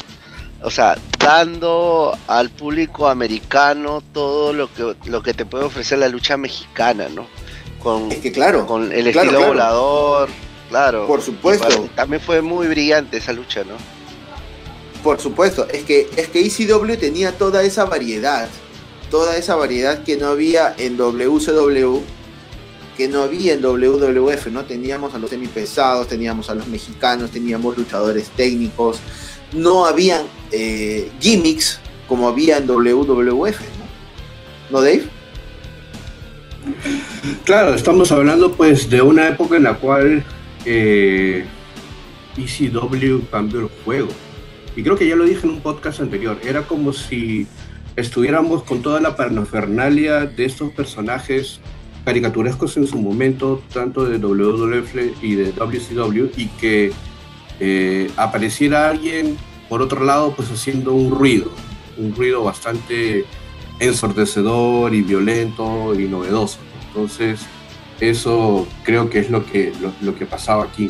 [0.63, 6.07] O sea, dando al público americano todo lo que, lo que te puede ofrecer la
[6.07, 7.27] lucha mexicana, ¿no?
[7.81, 9.47] Con, es que claro, con el claro, estilo claro.
[9.47, 10.29] volador,
[10.69, 11.07] claro.
[11.07, 11.89] Por supuesto.
[11.95, 13.75] También fue muy brillante esa lucha, ¿no?
[15.03, 18.47] Por supuesto, es que, es que ECW tenía toda esa variedad,
[19.09, 22.01] toda esa variedad que no había en WCW,
[23.07, 24.63] no había en WWF, ¿no?
[24.63, 28.99] Teníamos a los semipesados, teníamos a los mexicanos, teníamos luchadores técnicos,
[29.53, 33.91] no habían eh, gimmicks como había en WWF, ¿no?
[34.71, 35.03] ¿No, Dave?
[37.45, 40.23] Claro, estamos hablando pues de una época en la cual
[40.65, 41.45] eh,
[42.37, 44.09] ECW cambió el juego.
[44.75, 47.47] Y creo que ya lo dije en un podcast anterior, era como si
[47.95, 51.59] estuviéramos con toda la parafernalia de estos personajes
[52.03, 56.91] caricaturescos en su momento, tanto de WWF y de WCW, y que
[57.59, 59.37] eh, apareciera alguien
[59.71, 61.49] por otro lado, pues haciendo un ruido,
[61.97, 63.23] un ruido bastante
[63.79, 66.57] ensordecedor y violento y novedoso.
[66.87, 67.39] Entonces,
[68.01, 70.89] eso creo que es lo que, lo, lo que pasaba aquí.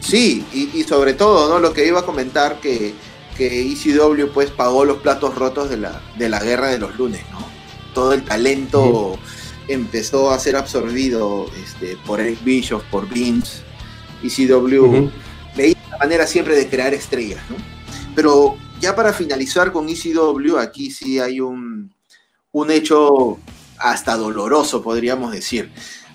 [0.00, 1.58] Sí, y, y, sobre todo, ¿no?
[1.60, 2.92] Lo que iba a comentar que,
[3.38, 7.22] que ECW pues pagó los platos rotos de la, de la guerra de los lunes,
[7.32, 7.38] ¿no?
[7.94, 9.33] Todo el talento sí.
[9.68, 13.62] Empezó a ser absorbido este, por Eric Bischoff, por Vince.
[14.22, 15.10] ECW uh -huh.
[15.56, 17.56] veía la manera siempre de crear estrellas, ¿no?
[18.14, 21.92] Pero ya para finalizar con ECW, aquí sí hay un,
[22.52, 23.38] un hecho
[23.78, 25.70] hasta doloroso, podríamos decir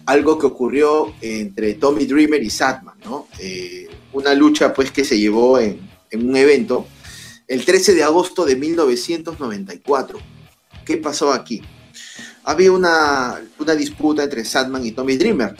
[0.05, 3.27] algo que ocurrió entre Tommy Dreamer y Satman, ¿no?
[3.38, 6.88] Eh, una lucha pues que se llevó en, en, un evento
[7.47, 10.19] el 13 de agosto de 1994.
[10.83, 11.62] ¿Qué pasó aquí?
[12.49, 15.55] Había una, una disputa entre Satman y Tommy Dreamer.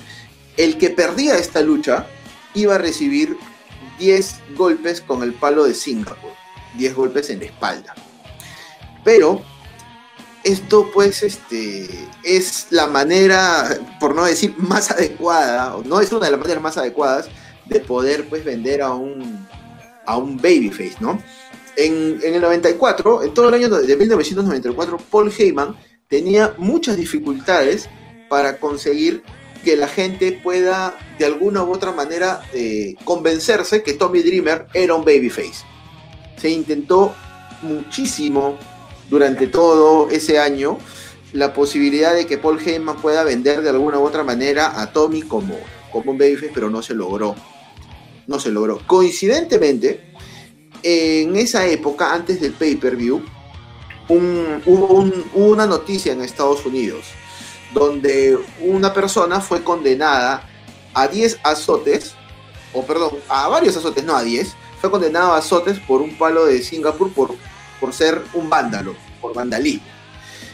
[0.58, 2.08] El que perdía esta lucha
[2.56, 3.38] iba a recibir
[3.99, 6.32] 10 golpes con el palo de Singapur,
[6.80, 7.93] 10 golpes en la espalda.
[9.04, 9.43] Pero
[10.43, 11.88] esto pues este,
[12.23, 16.78] es la manera, por no decir más adecuada, no es una de las maneras más
[16.80, 17.30] adecuadas
[17.67, 19.47] de poder pues vender a un,
[20.08, 21.21] a un babyface, ¿no?
[21.75, 25.75] En, en, el 94, en todo el año de 1994, Paul Heyman
[26.10, 27.88] tenía muchas dificultades
[28.30, 29.24] para conseguir
[29.63, 34.95] que la gente pueda de alguna u otra manera eh, convencerse que Tommy Dreamer era
[34.95, 35.65] un babyface.
[36.38, 37.13] Se intentó
[37.62, 38.58] muchísimo
[39.10, 40.78] durante todo ese año
[41.34, 45.22] la posibilidad de que Paul Heyman pueda vender de alguna u otra manera a Tommy
[45.22, 45.56] como,
[45.91, 47.36] como un babyface, pero no se logró.
[48.26, 48.80] No se logró.
[48.88, 50.13] Coincidentemente,
[50.82, 53.22] en esa época, antes del pay-per-view,
[54.10, 57.06] un, hubo, un, hubo una noticia en Estados Unidos
[57.74, 60.43] donde una persona fue condenada
[60.93, 62.15] a 10 azotes,
[62.74, 66.45] o perdón, a varios azotes, no a 10, fue condenado a azotes por un palo
[66.45, 67.36] de Singapur por
[67.80, 69.88] por ser un vándalo, por vandalismo.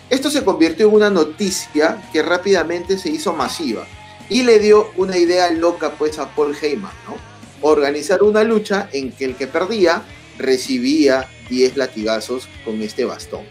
[0.10, 3.88] Esto se convirtió en una noticia que rápidamente se hizo masiva
[4.30, 7.15] y le dio una idea loca pues a Paul Heyman, ¿no?
[7.62, 10.04] Organizar una lucha en que el que perdía
[10.38, 13.45] recibía 10 latigazos con este bastón.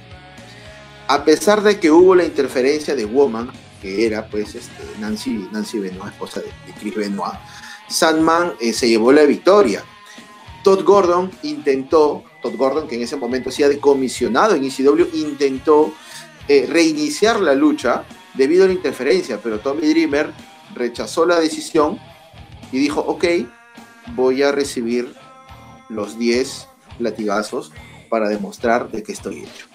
[1.06, 3.50] A pesar de que hubo la interferencia de Woman,
[3.82, 7.34] que era pues este, Nancy, Nancy Benoit, esposa de, de Chris Benoit,
[7.88, 9.84] Sandman eh, se llevó la victoria.
[10.62, 15.92] Todd Gordon intentó Todd Gordon, que en ese momento se ha comisionado en ECW, intentó
[16.46, 20.30] eh, reiniciar la lucha debido a la interferencia, pero Tommy Dreamer
[20.74, 21.98] rechazó la decisión
[22.70, 23.24] y dijo, ok,
[24.14, 25.14] voy a recibir
[25.88, 26.68] los 10
[26.98, 27.72] latigazos
[28.08, 29.66] para demostrar de que estoy hecho.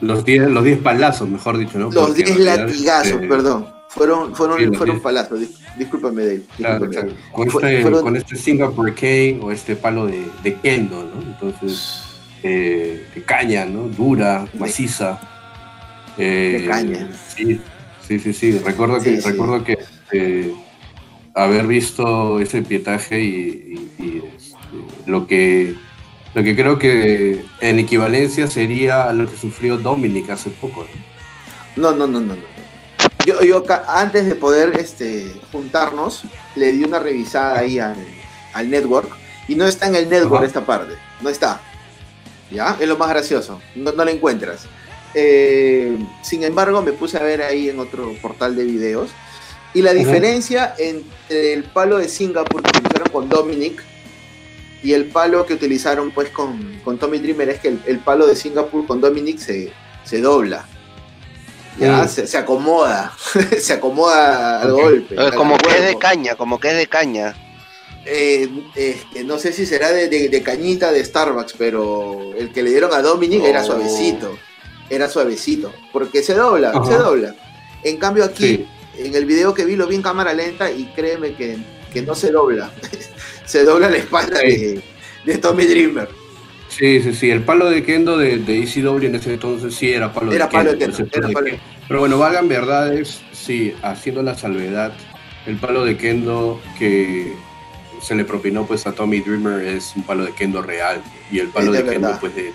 [0.00, 1.90] Los 10 los diez palazos, mejor dicho, ¿no?
[1.90, 3.66] Los Porque 10 en realidad, latigazos, eh, perdón.
[3.90, 5.02] Fueron, fueron, sí, fueron 10.
[5.02, 5.40] palazos.
[5.40, 6.42] Dis- Discúlpame, Dave.
[6.56, 7.12] Claro, discúlpame.
[7.14, 7.32] claro.
[7.32, 11.22] Con, este, fueron- con este Singapore Cane o este palo de, de kendo, ¿no?
[11.22, 12.02] Entonces,
[12.42, 13.82] eh, de caña, ¿no?
[13.88, 15.20] Dura, maciza.
[16.16, 17.08] Eh, De caña.
[17.34, 17.60] Sí,
[18.06, 18.58] sí, sí, sí.
[18.58, 19.28] Recuerdo que, Sí, sí.
[19.30, 19.78] recuerdo que
[20.12, 20.54] eh,
[21.34, 24.22] haber visto ese pietaje y, y- y,
[25.06, 25.74] lo que
[26.34, 30.86] lo que creo que en equivalencia sería lo que sufrió Dominic hace poco.
[31.76, 31.92] ¿no?
[31.92, 32.36] No, no, no, no.
[33.26, 37.96] Yo, yo antes de poder este, juntarnos, le di una revisada ahí al,
[38.52, 39.10] al network
[39.48, 40.46] y no está en el network Ajá.
[40.46, 40.94] esta parte.
[41.20, 41.60] No está.
[42.50, 42.76] ¿Ya?
[42.80, 43.60] Es lo más gracioso.
[43.74, 44.66] No, no la encuentras.
[45.14, 49.10] Eh, sin embargo, me puse a ver ahí en otro portal de videos.
[49.74, 49.98] Y la Ajá.
[49.98, 53.82] diferencia entre el palo de Singapur que utilizaron con Dominic
[54.82, 58.26] y el palo que utilizaron pues con, con Tommy Dreamer es que el, el palo
[58.26, 59.72] de Singapur con Dominic se,
[60.04, 60.66] se dobla.
[61.78, 62.08] Ya, Mm.
[62.08, 63.12] se, se acomoda,
[63.60, 65.16] se acomoda al golpe.
[65.16, 67.36] Al Como que es de caña, como que es de caña.
[68.04, 72.62] Eh, este, no sé si será de, de- de cañita de Starbucks, pero el que
[72.62, 74.36] le dieron a Dominic era suavecito.
[74.90, 75.72] Era suavecito.
[75.92, 76.84] Porque se dobla, Ajá.
[76.86, 77.34] se dobla.
[77.84, 79.04] En cambio aquí, Sí.
[79.04, 81.58] en el video que vi lo vi en cámara lenta y créeme que,
[81.92, 82.72] que no se dobla.
[83.48, 84.80] se dobla la espalda de,
[85.24, 86.08] de Tommy Dreamer.
[86.68, 87.30] Sí, sí, sí.
[87.30, 90.52] El palo de Kendo de, de ECW en ese entonces sí era palo Era de
[90.52, 90.96] palo de Kendo.
[90.96, 91.64] Kendo, ese era de palo de- Kendo.
[91.88, 94.92] Pero bueno, valgan verdades, sí, haciendo la salvedad,
[95.46, 97.32] el palo de Kendo que
[98.02, 101.02] se le propinó pues a Tommy Dreamer es un palo de Kendo real.
[101.32, 102.52] Y el palo Es de de, Kendo pues de,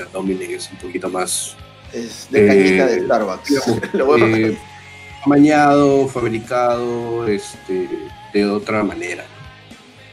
[0.00, 1.54] a Dominic es un poquito más
[1.92, 3.48] Es de Eh, cañita de Starbucks.
[3.50, 4.56] digamos, Lo bueno eh,
[5.24, 7.88] amañado, fabricado, este,
[8.32, 9.24] de otra manera.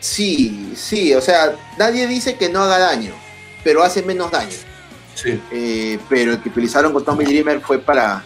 [0.01, 3.13] Sí, sí, o sea, nadie dice que no haga daño,
[3.63, 4.57] pero hace menos daño.
[5.13, 5.39] Sí.
[5.51, 8.23] Eh, pero el que utilizaron con Tommy Dreamer fue para,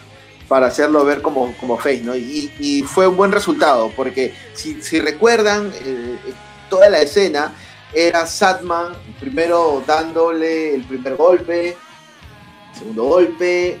[0.48, 2.16] para hacerlo ver como, como face, ¿no?
[2.16, 6.16] Y, y fue un buen resultado, porque si, si recuerdan, eh,
[6.70, 7.52] toda la escena
[7.92, 11.76] era Satman primero dándole el primer golpe,
[12.72, 13.78] segundo golpe,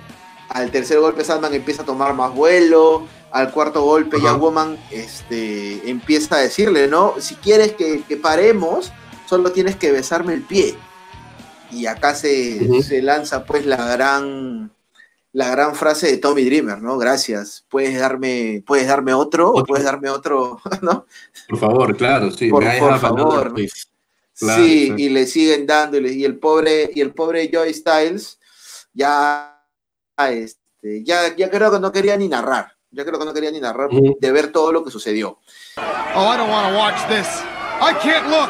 [0.50, 4.32] al tercer golpe Satman empieza a tomar más vuelo, al cuarto golpe ya.
[4.34, 7.14] Woman este, empieza a decirle, ¿no?
[7.20, 8.92] Si quieres que, que paremos,
[9.26, 10.76] solo tienes que besarme el pie.
[11.70, 14.70] Y acá se, se lanza pues la gran
[15.32, 16.96] la gran frase de Tommy Dreamer, ¿no?
[16.96, 17.66] Gracias.
[17.68, 19.48] ¿Puedes darme, puedes darme otro?
[19.48, 19.66] ¿O Otro.
[19.66, 20.58] puedes darme otro?
[20.80, 21.04] ¿No?
[21.48, 22.48] Por favor, claro, sí.
[22.48, 23.54] Por- another, favor.
[24.38, 28.38] Claro, sí, y le siguen dando, y el pobre, y el pobre Joy Styles
[28.94, 29.62] ya,
[30.30, 32.75] este, ya, ya creo que no quería ni narrar.
[32.96, 35.38] Ya creo que no quería ni narrar de ver todo lo que sucedió.
[35.76, 37.28] Oh, I don't want to watch this.
[37.78, 38.48] I can't look.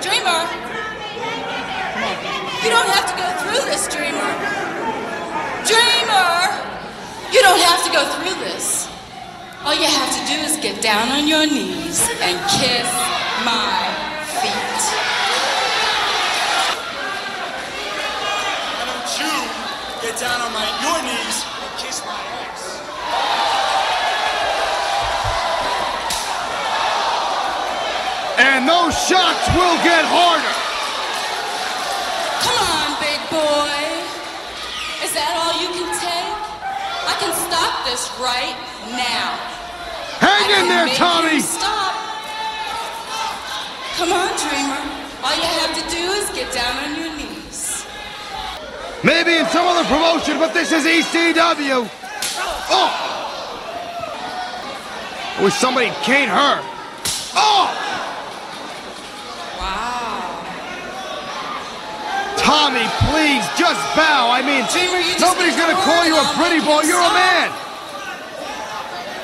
[0.00, 0.40] Dreamer!
[2.64, 4.32] You don't have to go through this, Dreamer.
[5.68, 6.48] Dreamer!
[7.30, 8.88] You don't have to go through this.
[9.62, 12.88] All you have to do is get down on your knees and kiss
[13.44, 13.84] my
[14.40, 14.70] feet.
[20.00, 22.80] Why don't you get down on my, your knees and kiss my ass?
[28.40, 30.56] And those shots will get harder.
[32.40, 33.76] Come on, big boy.
[35.04, 36.32] Is that all you can take?
[37.04, 38.56] I can stop this right
[38.96, 39.36] now.
[40.24, 41.34] Hang I in can there, make Tommy.
[41.36, 41.92] you Stop.
[44.00, 44.80] Come on, Dreamer.
[45.20, 47.39] All you have to do is get down on your knees.
[49.02, 51.88] Maybe in some other promotion, but this is ECW.
[52.68, 52.90] Oh!
[55.38, 56.60] I wish somebody caned her.
[57.32, 57.72] Oh!
[59.56, 60.36] Wow.
[62.36, 64.28] Tommy, please, just bow.
[64.28, 64.68] I mean,
[65.16, 66.82] nobody's gonna call you a pretty boy.
[66.84, 67.48] You're a man.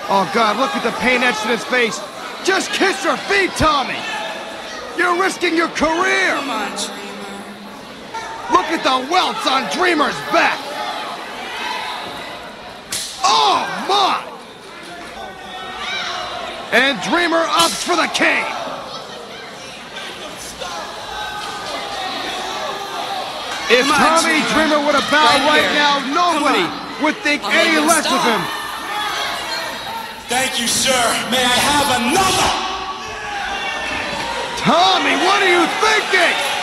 [0.08, 2.00] Oh, God, look at the pain etched in his face.
[2.44, 3.98] Just kiss her feet, Tommy.
[4.96, 6.32] You're risking your career.
[6.36, 7.05] Come on.
[8.53, 10.59] Look at the welts on Dreamer's back.
[13.26, 14.22] Oh, my.
[16.72, 18.47] And Dreamer opts for the cane.
[23.66, 24.78] If on, Tommy Dreamer.
[24.78, 26.62] Dreamer would have bowed Right right, now, nobody
[27.03, 28.42] would think I'll any make him less of him.
[30.30, 30.94] Thank you, sir.
[31.34, 32.51] May I have another?
[34.62, 36.55] Tommy, what are you thinking?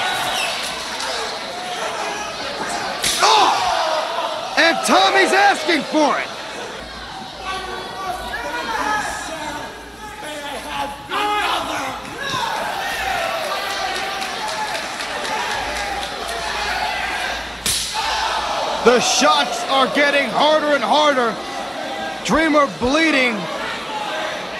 [4.55, 6.27] And Tommy's asking for it.
[18.85, 21.33] The shots are getting harder and harder.
[22.25, 23.33] Dreamer bleeding.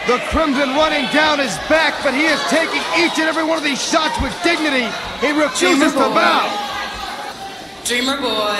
[0.08, 3.64] The Crimson running down his back, but he is taking each and every one of
[3.66, 4.88] these shots with dignity.
[5.20, 6.63] He refuses to bow.
[7.86, 8.56] Dreamer boy,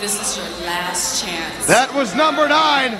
[0.00, 1.66] this is your last chance.
[1.68, 2.96] That was number nine.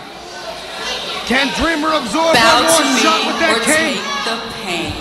[1.25, 3.97] Can Dreamer absorb Bow one more shot with that or cane?
[3.97, 4.37] take the
[4.69, 4.93] pain.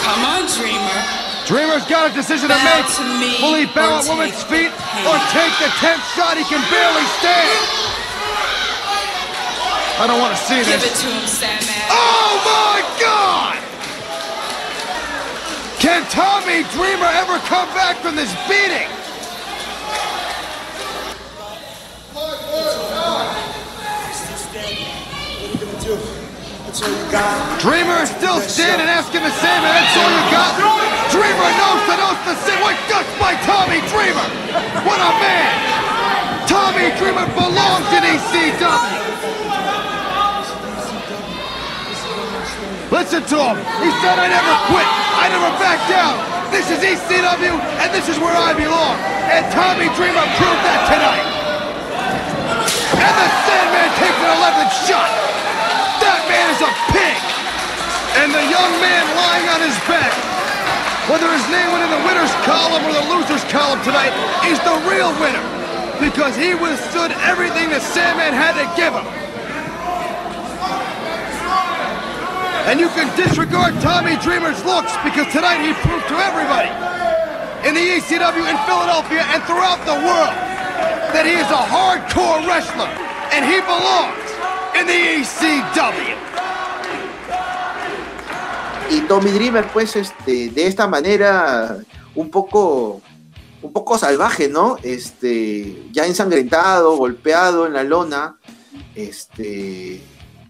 [0.00, 0.98] Come on, Dreamer.
[1.44, 2.88] Dreamer's got a decision to make.
[2.96, 4.72] to me Will he bow at woman's feet
[5.04, 6.40] or take the tenth shot?
[6.40, 7.60] He can barely stand.
[10.00, 10.88] I don't want to see Give this.
[10.88, 11.84] it to him, Sandman.
[11.92, 13.60] Oh my God!
[15.84, 18.88] Can Tommy Dreamer ever come back from this beating?
[26.74, 30.58] Dreamer is still standing asking the same, and that's all you got?
[31.14, 32.58] Dreamer knows to knows the same.
[32.66, 34.26] What guts by Tommy Dreamer?
[34.82, 35.54] What a man!
[36.50, 38.58] Tommy Dreamer belongs in ECW.
[42.90, 43.56] Listen to him.
[43.78, 44.88] He said, I never quit.
[45.14, 46.18] I never back down.
[46.50, 48.98] This is ECW, and this is where I belong.
[49.30, 51.26] And Tommy Dreamer proved that tonight.
[52.98, 55.53] And the Sandman takes an 11th shot.
[58.20, 60.14] And the young man lying on his back,
[61.10, 64.14] whether his name went in the winner's column or the loser's column tonight,
[64.46, 65.42] is the real winner.
[65.98, 69.06] Because he withstood everything the Sandman had to give him.
[72.64, 76.72] And you can disregard Tommy Dreamer's looks because tonight he proved to everybody
[77.68, 80.34] in the ECW in Philadelphia and throughout the world
[81.12, 82.88] that he is a hardcore wrestler
[83.36, 84.24] and he belongs
[84.80, 86.16] in the ECW.
[88.90, 91.78] Y Tommy Dreamer, pues, este, de esta manera,
[92.14, 93.00] un poco,
[93.62, 94.76] un poco salvaje, ¿no?
[94.82, 98.36] Este, ya ensangrentado, golpeado en la lona,
[98.94, 100.02] este,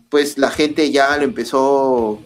[0.08, 2.20] pues la gente ya lo empezó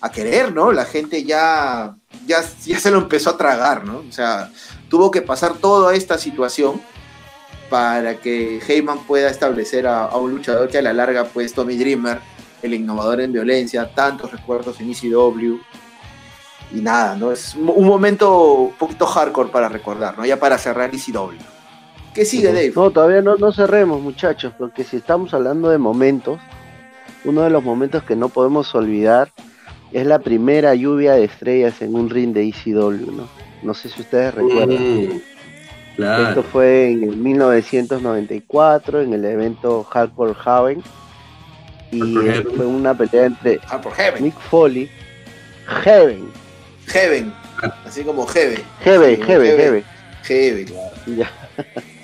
[0.00, 0.70] a querer, ¿no?
[0.70, 1.96] La gente ya,
[2.26, 4.04] ya, ya se lo empezó a tragar, ¿no?
[4.08, 4.50] O sea,
[4.88, 6.80] tuvo que pasar toda esta situación
[7.70, 11.76] para que Heyman pueda establecer a, a un luchador que a la larga, pues, Tommy
[11.76, 12.20] Dreamer,
[12.64, 15.58] el innovador en violencia, tantos recuerdos en ECW.
[16.72, 17.30] Y nada, ¿no?
[17.30, 20.24] Es un momento un poquito hardcore para recordar, ¿no?
[20.24, 21.38] Ya para cerrar ECW.
[22.14, 22.72] ¿Qué sigue, Dave?
[22.74, 26.40] No, todavía no, no cerremos, muchachos, porque si estamos hablando de momentos,
[27.24, 29.30] uno de los momentos que no podemos olvidar
[29.92, 33.28] es la primera lluvia de estrellas en un ring de ECW, ¿no?
[33.62, 35.06] No sé si ustedes recuerdan.
[35.06, 35.20] Mm,
[35.96, 36.28] claro.
[36.28, 40.82] Esto fue en el 1994, en el evento Hardcore Haven.
[41.96, 42.46] Y Heaven.
[42.56, 44.22] fue una pelea entre Ah, por Heaven.
[44.24, 44.90] Mick Foley,
[45.84, 46.28] Heaven,
[46.86, 47.32] Heaven.
[47.86, 48.62] Así como Heaven.
[48.80, 49.84] Heaven, Sí, Heaven, Heaven.
[50.24, 50.66] Heaven,
[51.04, 51.30] claro.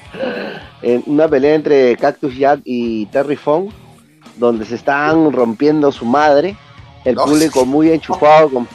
[0.83, 3.71] En una pelea entre Cactus Jack y Terry Fong,
[4.37, 6.57] donde se están rompiendo su madre,
[7.05, 7.25] el No.
[7.27, 8.67] público muy enchufado, como,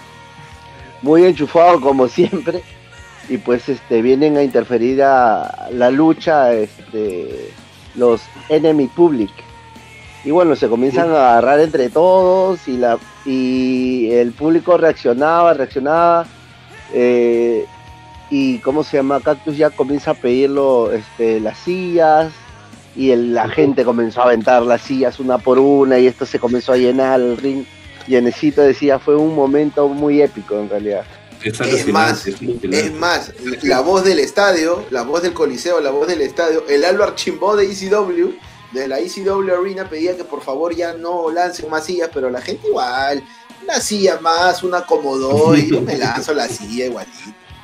[1.01, 2.61] muy enchufado como siempre,
[3.27, 7.51] y pues este vienen a interferir a la lucha este,
[7.95, 9.31] los enemy public.
[10.25, 16.25] Y bueno, se comienzan a agarrar entre todos y la y el público reaccionaba, reaccionaba.
[16.93, 17.65] eh,
[18.31, 22.31] y cómo se llama Cactus ya comienza a pedirlo este, las sillas
[22.95, 26.39] y el- la gente comenzó a aventar las sillas una por una y esto se
[26.39, 27.65] comenzó a llenar el ring.
[28.07, 31.03] Llenecito decía fue un momento muy épico en realidad.
[31.65, 33.31] Es más, es más,
[33.63, 37.55] la voz del estadio, la voz del coliseo, la voz del estadio, el Álvaro Chimbó
[37.55, 38.31] de ECW,
[38.71, 42.41] de la ECW Arena, pedía que por favor ya no lancen más sillas, pero la
[42.41, 43.23] gente igual,
[43.63, 47.17] una silla más, una acomodó y yo me lanzo la silla igualito.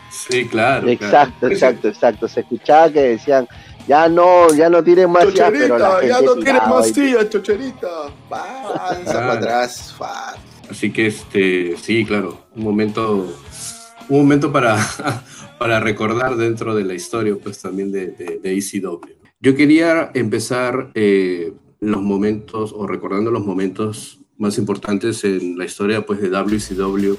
[0.09, 0.89] Sí, claro.
[0.89, 1.53] exacto claro.
[1.53, 3.47] exacto exacto se escuchaba que decían
[3.87, 7.29] ya no ya no tienen más sillas pero la gente ya no tiraba más sillas,
[7.29, 7.87] chocherita.
[8.29, 9.27] Panza Claro.
[9.27, 10.35] para atrás, fa.
[10.69, 13.35] Así que este, sí, claro, un momento,
[14.07, 14.77] un momento para,
[15.59, 19.20] para recordar dentro de la historia, pues también de, de, de ECW.
[19.41, 26.05] Yo quería empezar eh, los momentos, o recordando los momentos más importantes en la historia
[26.05, 27.15] pues, de WCW.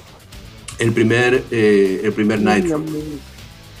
[0.79, 2.83] El primer, eh, el primer Nitro.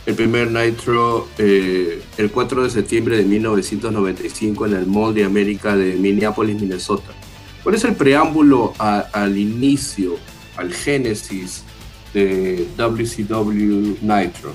[0.05, 5.77] El primer Nitro, eh, el 4 de septiembre de 1995 en el Mall de América
[5.77, 7.13] de Minneapolis, Minnesota.
[7.63, 10.17] ¿Cuál es el preámbulo a- al inicio,
[10.57, 11.63] al génesis
[12.13, 14.53] de WCW Nitro.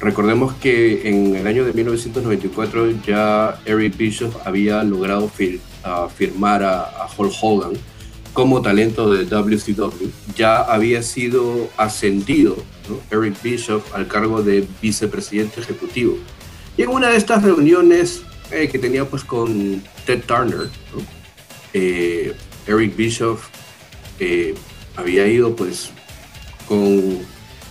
[0.00, 7.32] Recordemos que en el año de 1994 ya Eric Bischoff había logrado firmar a, Hulk
[7.40, 7.72] Hogan
[8.34, 10.10] como talento de WCW.
[10.36, 12.56] Ya había sido ascendido
[13.10, 16.18] Eric Bischoff al cargo de vicepresidente ejecutivo.
[16.76, 20.68] Y en una de estas reuniones eh, que tenía pues con Ted Turner,
[21.72, 22.34] eh,
[22.66, 23.48] Eric Bischoff
[24.20, 24.54] eh,
[24.96, 25.90] había ido pues
[26.68, 27.18] con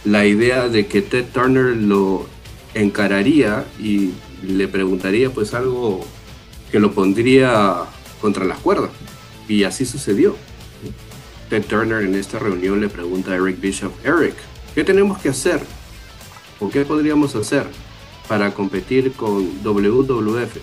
[0.05, 2.27] la idea de que Ted Turner lo
[2.73, 4.11] encararía y
[4.43, 6.05] le preguntaría pues algo
[6.71, 7.85] que lo pondría
[8.21, 8.91] contra las cuerdas.
[9.47, 10.35] Y así sucedió.
[11.49, 14.35] Ted Turner en esta reunión le pregunta a Eric Bishop, Eric,
[14.73, 15.61] ¿qué tenemos que hacer?
[16.59, 17.67] ¿O qué podríamos hacer
[18.27, 20.57] para competir con WWF?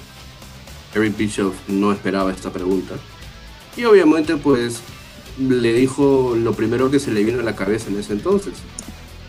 [0.94, 2.94] Eric Bishop no esperaba esta pregunta.
[3.76, 4.80] Y obviamente pues
[5.38, 8.54] le dijo lo primero que se le vino a la cabeza en ese entonces,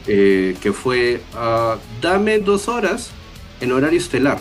[0.08, 3.12] eh, que fue, ah, dame dos horas
[3.62, 4.40] en horario estelar.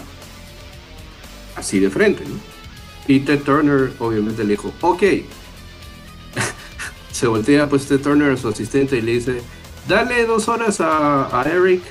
[1.55, 2.37] Así de frente, ¿no?
[3.07, 5.03] Y Ted Turner obviamente le dijo, ok.
[7.13, 9.43] se voltea pues Ted Turner a su asistente y le dice,
[9.87, 11.83] dale dos horas a, Eric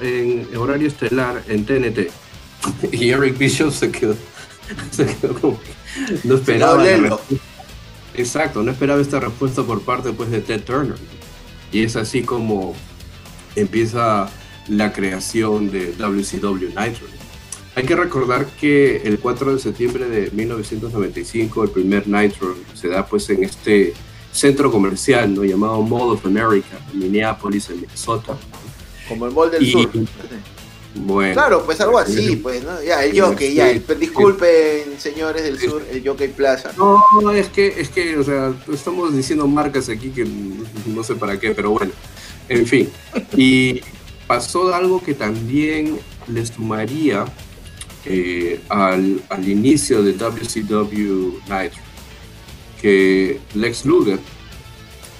[0.00, 2.10] en horario estelar en TNT.
[2.92, 4.16] y Eric Bishop se quedó,
[4.90, 5.60] se quedó como,
[6.24, 7.18] no esperaba.
[8.14, 10.96] Exacto, no esperaba esta respuesta por parte pues, de Ted Turner.
[11.72, 12.74] Y es así como
[13.56, 14.28] empieza
[14.68, 17.06] la creación de WCW Nitro.
[17.74, 23.06] Hay que recordar que el 4 de septiembre de 1995 el primer Nitro se da
[23.06, 23.94] pues en este
[24.30, 25.44] centro comercial ¿no?
[25.44, 28.36] llamado Mall of America en Minneapolis, en Minnesota.
[29.08, 29.90] Como el Mall del Sur.
[30.94, 31.32] Bueno.
[31.32, 32.82] Claro, pues algo así, pues, ¿no?
[32.82, 36.72] Ya, el Jockey, ya, disculpen, señores del sur, el Jockey Plaza.
[36.76, 40.26] No, es que, es que, o sea, estamos diciendo marcas aquí que
[40.86, 41.92] no sé para qué, pero bueno,
[42.48, 42.88] en fin.
[43.36, 43.80] Y
[44.26, 47.24] pasó algo que también le sumaría
[48.04, 51.82] eh, al, al, inicio de WCW Nitro,
[52.80, 54.18] que Lex Luger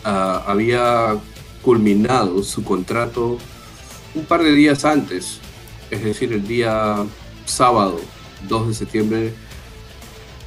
[0.04, 1.16] ah, había
[1.62, 3.38] culminado su contrato
[4.14, 5.40] un par de días antes
[5.92, 7.04] es decir, el día
[7.44, 8.00] sábado
[8.48, 9.32] 2 de septiembre,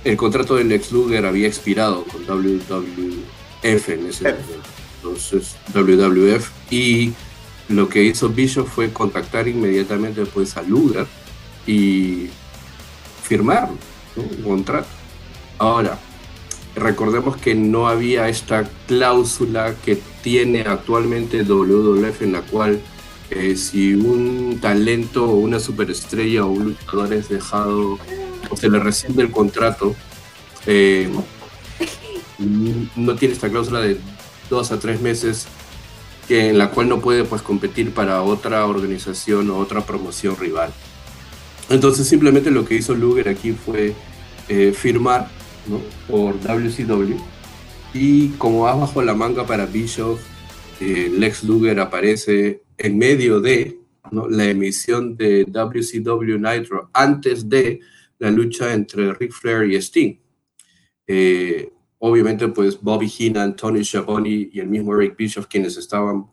[0.04, 4.75] el contrato del ex Luger había expirado con WWF en ese momento.
[5.06, 6.50] Entonces, WWF.
[6.72, 7.14] Y
[7.70, 11.06] lo que hizo Bishop fue contactar inmediatamente pues, a Luger
[11.68, 12.28] y
[13.24, 13.70] firmar
[14.16, 14.88] un contrato.
[15.60, 16.00] Ahora,
[16.76, 22.82] recordemos que no había esta cláusula que tiene actualmente WWF en la cual
[23.30, 28.00] eh, si un talento o una superestrella o un luchador es dejado
[28.50, 29.96] o se le rescinde el contrato,
[30.66, 31.10] eh,
[32.96, 33.98] no tiene esta cláusula de
[34.50, 35.48] dos a tres meses
[36.28, 40.74] que, en la cual no puede pues, competir para otra organización o otra promoción rival.
[41.70, 43.94] Entonces simplemente lo que hizo Luger aquí fue
[44.50, 45.30] eh, firmar
[46.08, 47.16] por WCW
[47.96, 50.20] y como va bajo la manga para Bischoff,
[50.80, 53.80] Lex Luger aparece en medio de
[54.12, 57.80] la emisión de WCW Nitro, antes de
[58.20, 60.18] la lucha entre Ric Flair y Sting.
[61.08, 61.70] Eh,
[62.06, 66.28] obviamente, pues Bobby Heenan, Tony Schiavone y el mismo Eric Bischoff, quienes estaban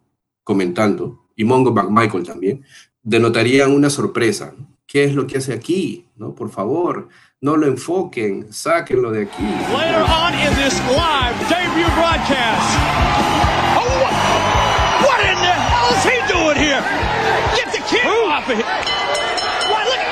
[0.44, 2.64] comentando, y Mongo McMichael también,
[3.02, 4.54] denotarían una sorpresa.
[4.86, 6.06] ¿Qué es lo que hace aquí?
[6.16, 6.34] ¿No?
[6.34, 7.08] Por favor,
[7.40, 9.42] no lo enfoquen, sáquenlo de aquí.
[9.72, 12.76] Later on in this live debut broadcast.
[13.78, 14.12] Oh,
[15.72, 16.84] hell's he doing here?
[17.56, 18.66] Get the camera off of him.
[19.72, 20.02] Why, look.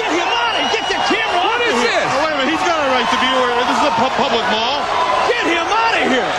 [0.00, 1.68] Get him out of Get the camera what off of him.
[1.68, 2.08] What is this?
[2.08, 3.18] Oh, wait a minute.
[3.18, 4.82] He's got a right to be where this is a public mall.
[5.26, 6.30] Get him out of here.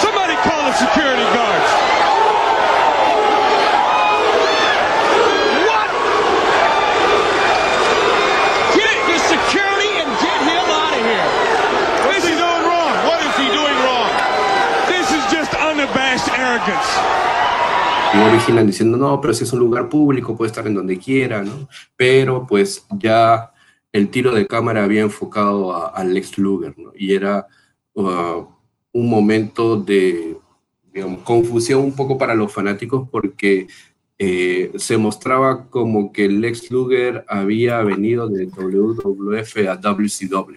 [0.00, 1.86] Somebody call the security guards.
[18.14, 21.42] Y vigilan diciendo, no, pero si es un lugar público, puede estar en donde quiera,
[21.42, 21.68] ¿no?
[21.96, 23.52] Pero pues ya
[23.96, 26.92] el tiro de cámara había enfocado al Lex Luger, ¿no?
[26.96, 27.46] Y era
[27.94, 28.44] uh,
[28.92, 30.36] un momento de
[31.24, 33.66] confusión un poco para los fanáticos porque
[34.18, 40.56] eh, se mostraba como que Lex Luger había venido de WWF a WCW.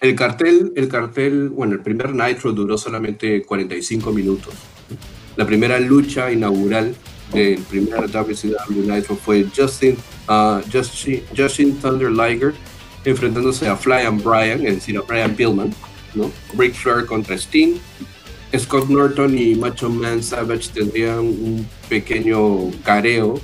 [0.00, 4.54] El cartel, el cartel, bueno, el primer Nitro duró solamente 45 minutos
[5.36, 6.94] la primera lucha inaugural
[7.32, 9.96] del primer WCW Nitro fue Justin,
[10.72, 12.54] Justin, Justin Thunder Liger
[13.04, 15.74] enfrentándose a Fly and Brian, es decir, a Brian Pillman,
[16.14, 16.30] ¿no?
[16.56, 17.78] Ric Flair contra Sting,
[18.56, 23.40] Scott Norton y Macho Man Savage tendrían un pequeño careo.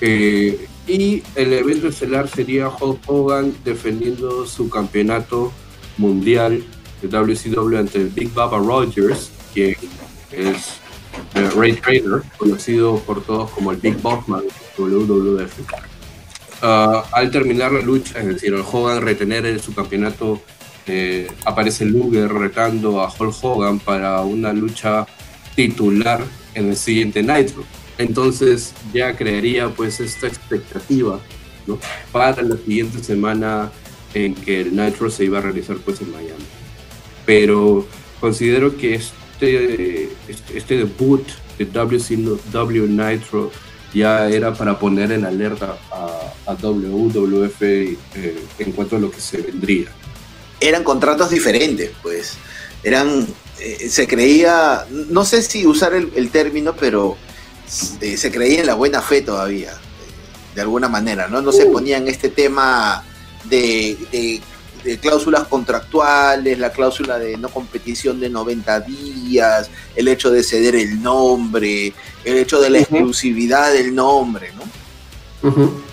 [0.00, 5.52] Eh, y el evento estelar sería Hulk Hogan defendiendo su campeonato
[5.96, 6.62] mundial
[7.00, 9.76] de WCW ante Big Baba Rogers, quien
[10.30, 10.80] es
[11.34, 14.44] eh, Ray Trader, conocido por todos como el Big Bossman
[14.76, 15.52] WWF.
[16.62, 20.40] Ah, al terminar la lucha, es decir, Hogan retener su campeonato,
[20.86, 25.06] eh, aparece Luger retando a Hulk Hogan para una lucha
[25.54, 26.22] titular
[26.54, 27.64] en el siguiente Nitro.
[27.98, 31.20] Entonces ya crearía pues esta expectativa
[31.66, 31.78] ¿no?
[32.12, 33.70] para la siguiente semana
[34.14, 36.44] en que el Nitro se iba a realizar pues en Miami.
[37.24, 37.86] Pero
[38.20, 41.26] considero que este, este, este debut
[41.58, 43.50] de WCW Nitro
[43.94, 47.96] ya era para poner en alerta a, a WWF eh,
[48.58, 49.88] en cuanto a lo que se vendría.
[50.60, 52.34] Eran contratos diferentes, pues.
[52.82, 53.26] Eran,
[53.60, 57.16] eh, se creía, no sé si usar el, término, pero
[58.00, 59.72] eh, se creía en la buena fe todavía,
[60.54, 61.40] de alguna manera, ¿no?
[61.40, 61.72] No se uh.
[61.72, 63.04] ponía en este tema
[63.44, 64.42] de, de
[64.84, 70.76] de cláusulas contractuales, la cláusula de no competición de 90 días, el hecho de ceder
[70.76, 71.94] el nombre,
[72.24, 74.64] el hecho de la exclusividad del nombre, ¿no?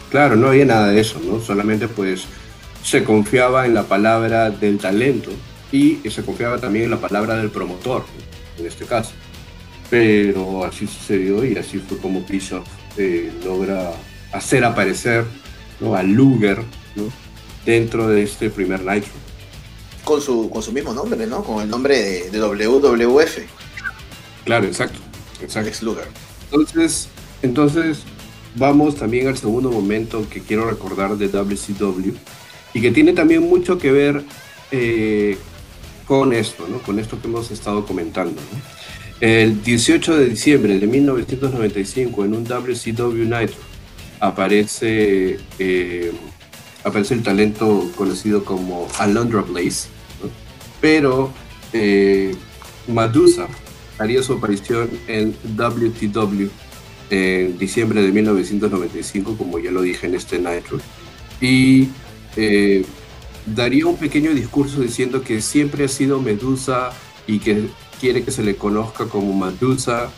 [0.09, 1.39] Claro, no había nada de eso, ¿no?
[1.41, 2.25] Solamente pues
[2.83, 5.31] se confiaba en la palabra del talento
[5.71, 8.05] y se confiaba también en la palabra del promotor,
[8.57, 9.11] en este caso.
[9.89, 12.63] Pero así sucedió y así fue como Bishop
[12.97, 13.91] eh, logra
[14.31, 15.25] hacer aparecer
[15.79, 15.95] ¿no?
[15.95, 16.59] a Luger,
[16.95, 17.03] ¿no?
[17.65, 19.11] dentro de este primer Nitro.
[20.03, 21.43] Con su, con su mismo nombre, ¿no?
[21.43, 23.37] Con el nombre de, WWF.
[24.45, 24.99] Claro, exacto.
[25.43, 25.85] Exacto.
[25.85, 26.07] Luger.
[26.51, 27.09] Entonces,
[27.41, 27.99] entonces,
[28.55, 32.13] vamos también al segundo momento que quiero recordar de WCW
[32.73, 34.23] y que tiene también mucho que ver
[34.71, 35.37] eh,
[36.05, 36.79] con esto, ¿no?
[36.79, 38.41] Con esto que hemos estado comentando.
[39.19, 43.57] El 18 de diciembre de 1995, en un WCW Nitro,
[44.19, 46.11] aparece eh,
[46.83, 49.89] aparece el talento conocido como Alondra Blaze,
[50.79, 51.31] pero
[51.73, 52.35] eh,
[52.87, 53.47] Madusa
[54.01, 56.47] haría su aparición en WTW
[57.09, 60.79] en diciembre de 1995, como ya lo dije en este Nitro,
[61.41, 61.89] y
[62.37, 62.85] eh,
[63.45, 66.91] daría un pequeño discurso diciendo que siempre ha sido Medusa
[67.27, 67.67] y que
[67.99, 70.09] quiere que se le conozca como Medusa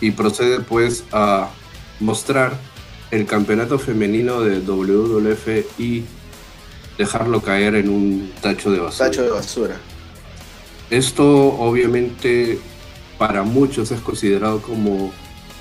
[0.00, 1.50] y procede pues a
[2.00, 2.58] mostrar
[3.10, 6.04] el campeonato femenino de WWF y
[6.98, 9.08] dejarlo caer en un tacho de basura.
[9.08, 9.76] Tacho de basura.
[10.90, 11.26] Esto
[11.58, 12.58] obviamente
[13.18, 15.12] para muchos es considerado como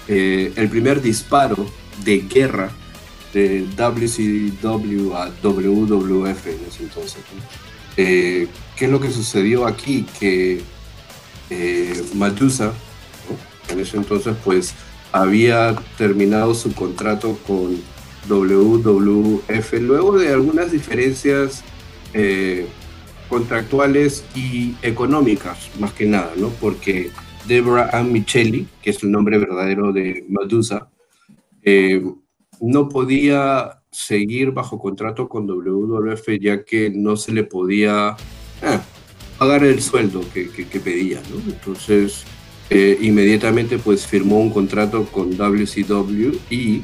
[0.08, 1.66] eh, el primer disparo
[2.04, 2.72] de guerra
[3.34, 7.22] de WCW a WWF en ese entonces.
[7.98, 10.06] Eh, ¿Qué es lo que sucedió aquí?
[10.20, 10.62] Que
[11.50, 12.04] eh,
[13.70, 14.74] en ese entonces pues
[15.12, 17.80] había terminado su contrato con
[18.28, 21.64] WWF luego de algunas diferencias
[22.14, 22.68] eh,
[23.30, 26.50] contractuales y económicas, más que nada, ¿no?
[26.50, 27.12] Porque
[27.48, 30.90] Deborah Ann Michelli, que es el nombre verdadero de Medusa,
[31.64, 32.04] eh,
[32.60, 38.10] no podía seguir bajo contrato con WWF ya que no se le podía
[38.62, 38.82] ah,
[39.38, 40.46] pagar el sueldo que,
[40.80, 41.52] pedía, ¿no?
[41.52, 42.24] Entonces,
[42.70, 46.82] eh, inmediatamente pues firmó un contrato con WCW y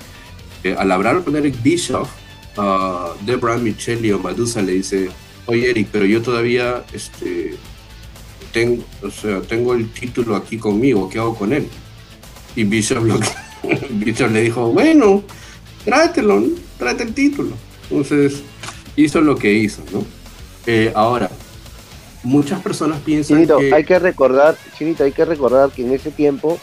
[0.63, 2.09] eh, al hablar con Eric Bischoff,
[2.57, 5.09] uh, Debra Michelli o Madusa le dice,
[5.45, 7.55] oye Eric, pero yo todavía este,
[8.51, 11.67] tengo, o sea, tengo el título aquí conmigo, ¿qué hago con él?
[12.55, 13.03] Y Bischoff,
[14.31, 15.23] le dijo, bueno,
[15.85, 16.43] tráetelo,
[16.77, 17.51] tráete el título.
[17.89, 18.41] Entonces
[18.95, 20.03] hizo lo que hizo, ¿no?
[20.65, 21.29] Eh, ahora,
[22.23, 23.73] muchas personas piensan Chinito, que...
[23.73, 26.59] hay que recordar, Chinito, hay que recordar que en ese tiempo,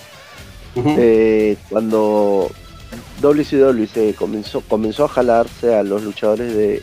[0.76, 2.50] eh, cuando
[3.20, 6.82] WCW se comenzó, comenzó a jalarse a los luchadores de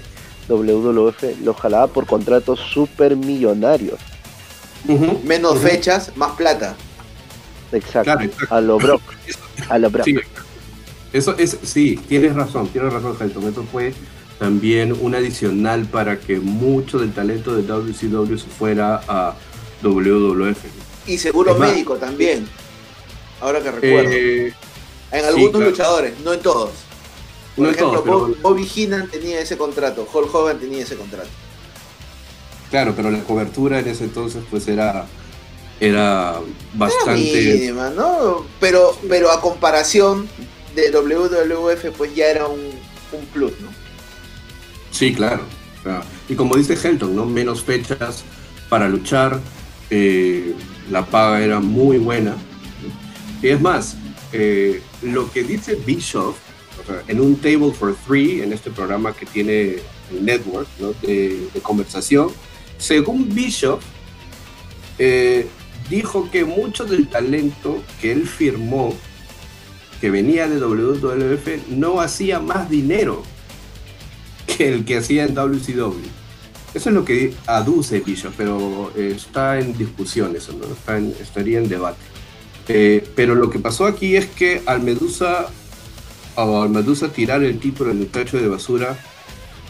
[0.49, 3.99] WWF, los jalaba por contratos super millonarios.
[5.23, 6.75] Menos fechas, más plata.
[7.71, 8.19] Exacto.
[8.49, 9.01] A lo Brock.
[9.69, 10.07] a lo Brock.
[11.11, 13.47] Eso es, sí, tienes razón, tienes razón, Helton.
[13.47, 13.93] Eso fue
[14.39, 19.35] también un adicional para que mucho del talento de WCW se fuera a
[19.83, 20.57] WWF.
[21.05, 22.47] Y seguro médico también,
[23.41, 24.09] ahora que recuerdo.
[24.11, 24.53] Eh,
[25.11, 26.71] en algunos luchadores, no en todos.
[27.55, 31.29] Por ejemplo, Bobby Heenan tenía ese contrato, Hulk Hogan tenía ese contrato.
[32.73, 35.05] Claro, pero la cobertura en ese entonces pues era
[35.79, 36.39] era
[36.73, 38.47] bastante ¿no?
[38.59, 40.27] Pero pero a comparación
[40.73, 42.59] de WWF pues ya era un,
[43.11, 43.67] un plus, ¿no?
[44.89, 45.43] Sí, claro.
[46.27, 47.27] Y como dice Helton, ¿no?
[47.27, 48.23] Menos fechas
[48.69, 49.39] para luchar,
[49.91, 50.55] eh,
[50.89, 52.35] la paga era muy buena.
[53.43, 53.97] Y es más,
[54.31, 56.37] eh, lo que dice Bischoff
[57.07, 59.75] en un Table for Three, en este programa que tiene
[60.11, 60.67] el network
[61.03, 62.29] de, conversación,
[62.77, 63.83] según Bischoff,
[64.99, 65.47] eh,
[65.89, 68.95] dijo que mucho del talento que él firmó,
[70.01, 73.23] que venía de WWF, no hacía más dinero
[74.45, 76.23] que el que hacía en WCW.
[76.73, 80.59] Eso es lo que aduce Bischoff, pero eh, está en discusión eso.
[80.71, 81.99] Está estaría en debate.
[82.67, 85.47] Eh, pero lo que pasó aquí es que al Medusa,
[86.35, 88.97] al Medusa tirar el título en el tacho de basura,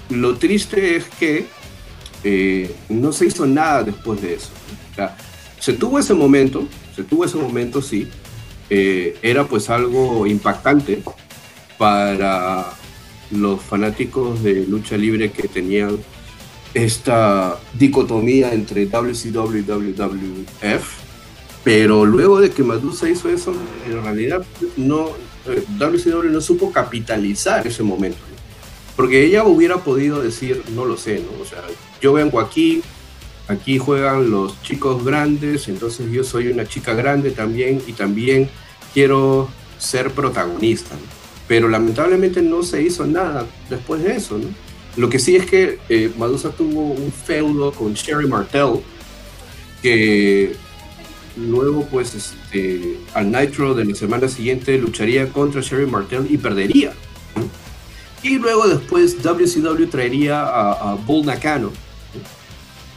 [0.09, 1.47] lo triste es que
[2.23, 4.49] eh, no se hizo nada después de eso.
[5.59, 8.07] se tuvo ese momento, se tuvo ese momento, sí.
[8.69, 11.03] era pues algo impactante
[11.77, 12.73] para
[13.31, 15.97] los fanáticos de lucha libre que tenían
[16.73, 20.83] esta dicotomía entre WCW y WWF,
[21.63, 23.53] pero luego de que Medusa hizo eso,
[23.87, 24.43] en realidad
[24.75, 25.09] no,
[25.77, 28.17] WCW eh, no supo capitalizar ese momento,
[28.95, 31.41] porque ella hubiera podido decir, no lo sé, ¿no?
[31.41, 31.61] o sea,
[32.03, 32.81] yo vengo aquí,
[33.47, 38.49] aquí juegan los chicos grandes, entonces yo soy una chica grande también y también
[38.93, 39.47] quiero
[39.77, 40.95] ser protagonista,
[41.47, 44.47] pero lamentablemente no se hizo nada después de eso, ¿no?
[44.97, 48.81] Lo que sí es que eh, Madusa tuvo un feudo con Sherry Martel,
[49.81, 50.55] que
[51.37, 56.93] luego, pues, este, al Nitro de la semana siguiente lucharía contra Sherry Martel y perdería.
[58.21, 61.71] Y luego después WCW traería a, Bull Nakano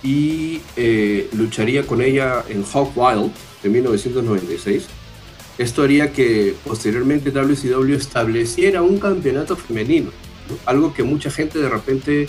[0.07, 3.33] y eh, lucharía con ella en Hawk Wild
[3.63, 4.87] de 1996.
[5.59, 10.11] Esto haría que posteriormente WCW estableciera un campeonato femenino
[10.65, 12.29] algo que mucha gente de repente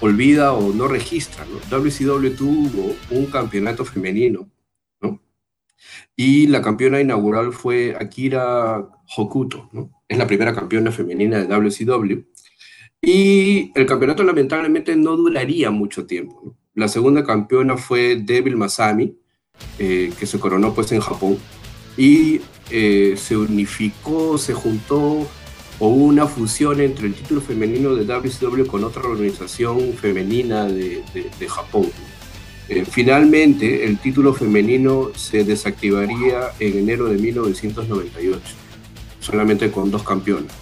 [0.00, 1.46] olvida o no registra.
[1.70, 4.48] WCW tuvo un campeonato femenino,
[6.14, 8.86] y la campeona inaugural fue Akira
[9.16, 9.70] Hokuto,
[10.06, 12.22] es la primera campeona femenina de WCW.
[13.00, 16.56] Y el campeonato lamentablemente no duraría mucho tiempo.
[16.74, 19.14] La segunda campeona fue Devil Masami,
[19.78, 21.38] eh, que se coronó pues en Japón.
[21.96, 25.26] Y eh, se unificó, se juntó
[25.78, 31.02] o una fusión entre el título femenino de WCW con otra organización femenina de,
[31.48, 31.90] Japón.
[32.68, 38.40] Eh, finalmente, el título femenino se desactivaría en enero de 1998,
[39.20, 40.52] solamente con dos campeonas.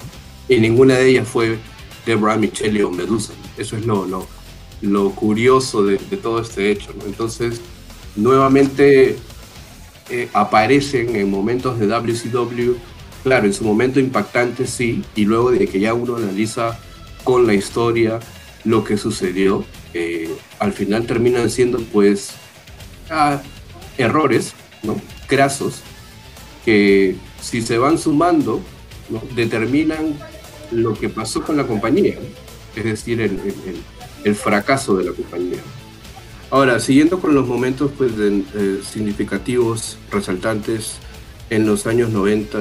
[0.49, 1.59] Y ninguna de ellas fue
[2.07, 3.35] Deborah Michelli o Medusa.
[3.57, 4.27] Eso es lo, lo,
[4.81, 6.93] lo curioso de, todo este hecho.
[7.07, 7.61] Entonces,
[8.17, 9.17] nuevamente
[10.11, 12.77] eh, aparecen en momentos de WCW
[13.23, 16.79] claro, en su momento impactante sí, y luego de que ya uno analiza
[17.25, 18.21] con la historia
[18.65, 19.65] lo que sucedió,
[19.95, 22.31] eh, al final terminan siendo pues
[23.99, 25.01] errores, ¿no?
[25.27, 25.81] Crasos,
[26.65, 28.61] que si se van sumando,
[29.35, 30.17] determinan
[30.71, 32.15] lo que pasó con la compañía,
[32.77, 33.41] es decir, el,
[34.35, 35.61] fracaso de la compañía.
[36.51, 40.97] Ahora, siguiendo con los momentos pues, eh, significativos, resaltantes
[41.49, 42.59] en los años 90,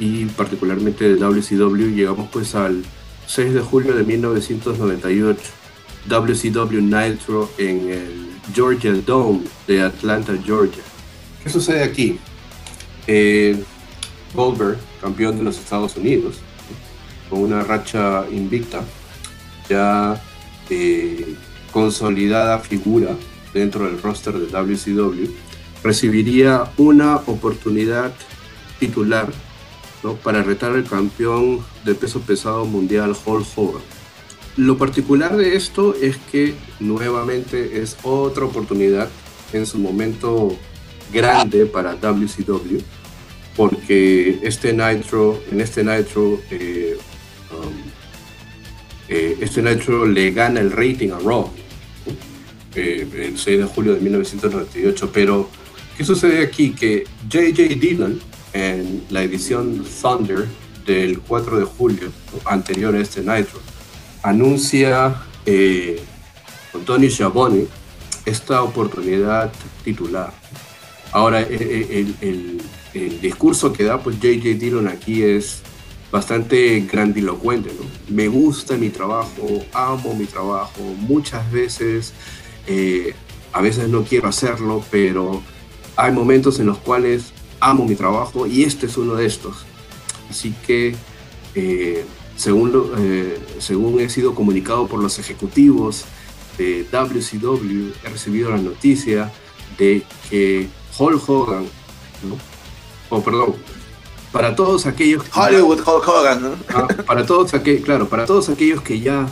[0.00, 2.82] y particularmente de WCW, llegamos pues al
[3.26, 5.40] 6 de julio de 1998,
[6.08, 10.82] WCW Nitro en el Georgia Dome de Atlanta, Georgia.
[11.44, 12.18] ¿Qué sucede aquí?
[13.06, 13.62] Eh,
[14.34, 16.36] Goldberg, campeón de los Estados Unidos,
[17.28, 18.82] con una racha invicta,
[19.68, 20.20] ya
[21.72, 23.16] consolidada figura
[23.52, 25.30] dentro del roster de WCW,
[25.82, 28.12] recibiría una oportunidad
[28.78, 29.30] titular
[30.22, 33.82] para retar al campeón de peso pesado mundial Hulk Hogan.
[34.56, 39.08] Lo particular de esto es que nuevamente es otra oportunidad
[39.52, 40.56] en su momento
[41.12, 42.78] grande para WCW,
[43.56, 46.98] porque este Nitro, en este Nitro, eh,
[49.10, 51.50] eh, este Nitro le gana el rating a Raw
[52.74, 55.10] eh, el 6 de julio de 1998.
[55.12, 55.50] Pero,
[55.96, 56.70] ¿qué sucede aquí?
[56.70, 58.20] Que JJ Dillon,
[58.52, 60.46] en la edición Thunder
[60.86, 62.12] del 4 de julio,
[62.44, 63.60] anterior a este Nitro,
[64.22, 66.00] anuncia eh,
[66.72, 67.66] con Tony Schiavone
[68.24, 69.52] esta oportunidad
[69.84, 70.32] titular.
[71.12, 72.58] Ahora, eh, eh,
[72.94, 75.62] el, discurso que da pues JJ Dillon aquí es
[76.10, 77.70] bastante grandilocuente.
[78.08, 82.12] Me gusta mi trabajo, amo mi trabajo, muchas veces,
[83.52, 85.42] a veces no quiero hacerlo, pero
[85.96, 89.64] hay momentos en los cuales amo mi trabajo y este es uno de estos.
[90.30, 90.94] Así que,
[91.54, 92.04] eh,
[92.36, 96.04] según, eh, según he sido comunicado por los ejecutivos
[96.56, 99.30] de WCW, he recibido la noticia
[99.78, 101.64] de que Hulk Hogan,
[102.22, 102.36] ¿no?
[103.10, 103.56] o perdón,
[104.32, 106.50] para todos aquellos que Hollywood Hulk Hogan, ¿no?
[106.68, 109.26] Ah, para todos aquellos, claro, para todos aquellos que ya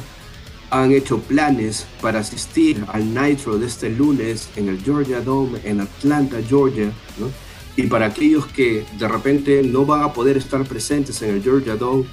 [0.70, 5.80] han hecho planes para asistir al Nitro de este lunes en el Georgia Dome en
[5.80, 7.30] Atlanta, Georgia, ¿no?
[7.76, 11.76] Y para aquellos que de repente no van a poder estar presentes en el Georgia
[11.76, 12.05] Dome,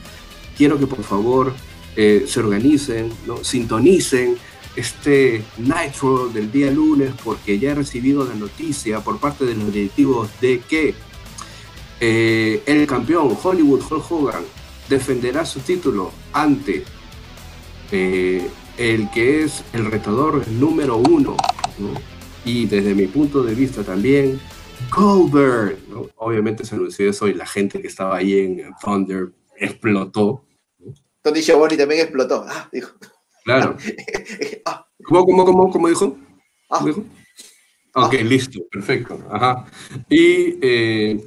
[0.55, 1.53] quiero que por favor
[1.95, 3.43] eh, se organicen, ¿no?
[3.43, 4.37] sintonicen
[4.75, 9.73] este Nitro del día lunes porque ya he recibido la noticia por parte de los
[9.73, 10.93] directivos de que
[11.99, 14.43] eh, el campeón Hollywood Hulk Hogan
[14.89, 16.83] defenderá su título ante
[17.91, 21.37] eh, el que es el retador número uno,
[21.79, 21.89] ¿no?
[22.43, 24.39] y desde mi punto de vista también,
[24.95, 25.79] Goldberg.
[25.89, 26.07] ¿no?
[26.17, 30.45] Obviamente se anunció eso y la gente que estaba ahí en Thunder explotó.
[31.21, 32.45] Tony Schiavone también explotó.
[32.47, 32.91] Ah, dijo.
[33.43, 33.77] Claro.
[34.65, 36.17] Ah, ¿Cómo, cómo, cómo, cómo dijo?
[36.69, 36.77] ah.
[36.79, 37.05] ¿Cómo dijo?
[37.93, 39.17] Ok, listo, perfecto.
[39.31, 39.65] Ajá.
[40.09, 41.23] Y eh,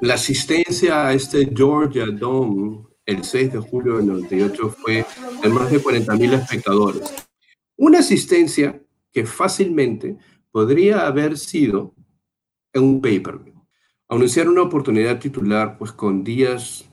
[0.00, 5.06] la asistencia a este Georgia Dome el 6 de julio del 98 fue
[5.42, 7.14] de más de 40.000 espectadores.
[7.76, 8.82] Una asistencia
[9.12, 10.16] que fácilmente
[10.50, 11.94] podría haber sido
[12.72, 13.54] en un pay-per-view.
[14.08, 16.84] Anunciar una oportunidad titular, pues con días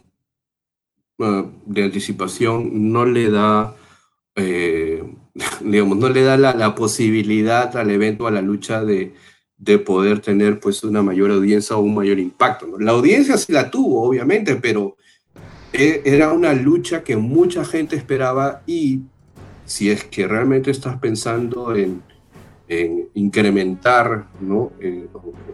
[1.18, 3.76] uh, de anticipación, no le da,
[4.36, 5.04] eh,
[5.62, 9.14] digamos, no le da la, la, posibilidad al evento, a la lucha de,
[9.64, 12.68] de, poder tener pues una mayor audiencia o un mayor impacto.
[12.80, 14.98] La audiencia sí la tuvo, obviamente, pero
[15.72, 19.02] era una lucha que mucha gente esperaba y
[19.66, 22.04] si es que realmente estás pensando en,
[22.68, 24.72] en incrementar ¿no?
[24.80, 25.08] Eh,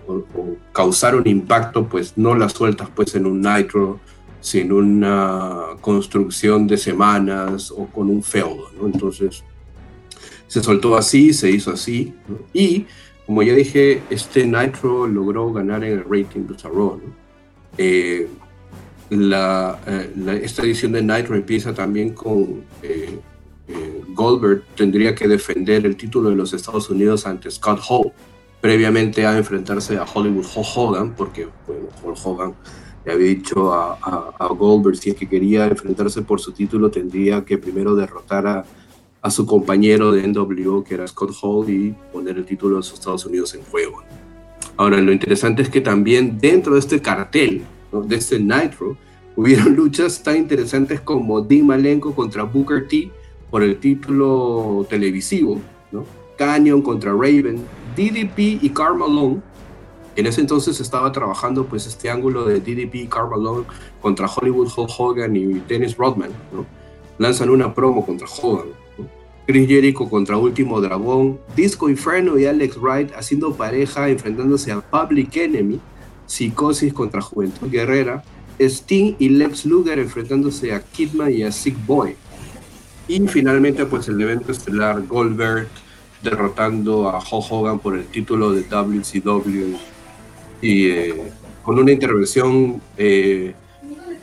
[0.08, 4.00] o, causar un impacto, pues no la sueltas pues en un nitro,
[4.42, 8.70] sino una construcción de semanas o con un feudo.
[8.78, 8.88] ¿no?
[8.88, 9.44] Entonces
[10.48, 12.14] se soltó así, se hizo así
[12.54, 12.86] y
[13.30, 17.00] como ya dije, este nitro logró ganar en el rating de Raw.
[17.00, 17.14] ¿no?
[17.78, 18.28] Eh,
[19.12, 23.20] la, eh, la, esta edición de Nitro empieza también con eh,
[23.68, 28.12] eh, Goldberg tendría que defender el título de los Estados Unidos ante Scott Hall,
[28.62, 32.56] previamente a enfrentarse a Hollywood Hogan, porque bueno, Hogan
[33.06, 36.90] le había dicho a, a, a, Goldberg si es que quería enfrentarse por su título
[36.90, 38.66] tendría que primero derrotar a,
[39.22, 42.94] a su compañero de NWO, que era Scott Hall, y poner el título de los
[42.94, 44.04] Estados Unidos en juego.
[44.78, 48.98] Ahora, lo interesante es que también dentro de este cartel, de este Nitro,
[49.36, 53.12] hubieron luchas tan interesantes como Dean Malenko contra Booker T
[53.50, 55.60] por el título televisivo,
[55.92, 56.06] ¿no?
[56.38, 57.62] Canyon contra Raven,
[57.98, 59.42] DDP y Carmalone.
[60.16, 63.66] En ese entonces estaba trabajando pues este ángulo de DDP y Carmalone
[64.02, 66.32] contra Hollywood Hulk Hogan y Dennis Rodman.
[67.18, 68.79] Lanzan una promo contra Hogan.
[69.50, 75.36] Chris Jericho contra Último Dragón, Disco Inferno y Alex Wright haciendo pareja enfrentándose a Public
[75.38, 75.80] Enemy,
[76.28, 78.24] Psicosis contra Juventud Guerrera,
[78.60, 82.16] Sting y Lex Luger enfrentándose a Kidman y a Sick Boy.
[83.08, 85.68] Y finalmente, pues el evento estelar Goldberg
[86.22, 89.78] derrotando a Hulk Hogan por el título de WCW
[90.62, 91.32] y eh,
[91.64, 93.56] con una intervención, eh,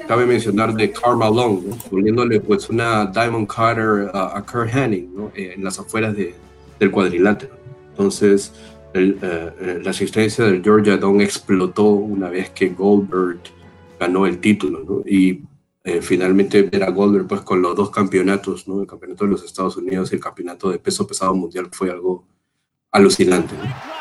[0.06, 1.76] cabe mencionar, de Karl Malone, ¿no?
[1.90, 5.30] poniéndole pues una Diamond Cutter a, a Kurt Hennig ¿no?
[5.34, 6.34] eh, en las afueras de,
[6.78, 7.56] del cuadrilátero.
[7.90, 8.52] Entonces,
[8.94, 13.40] el, eh, la asistencia del Georgia Dome explotó una vez que Goldberg
[13.98, 15.02] ganó el título, ¿no?
[15.06, 15.42] Y
[15.84, 18.80] eh, finalmente ver a Goldberg pues con los dos campeonatos, ¿no?
[18.80, 22.24] El campeonato de los Estados Unidos y el campeonato de peso pesado mundial fue algo
[22.90, 23.95] alucinante, ¿no?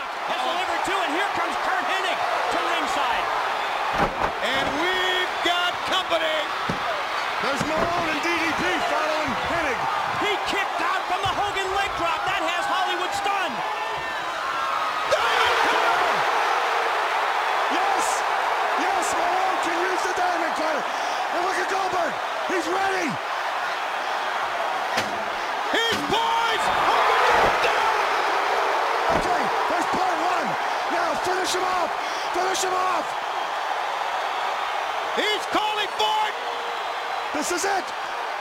[37.45, 37.85] This is it!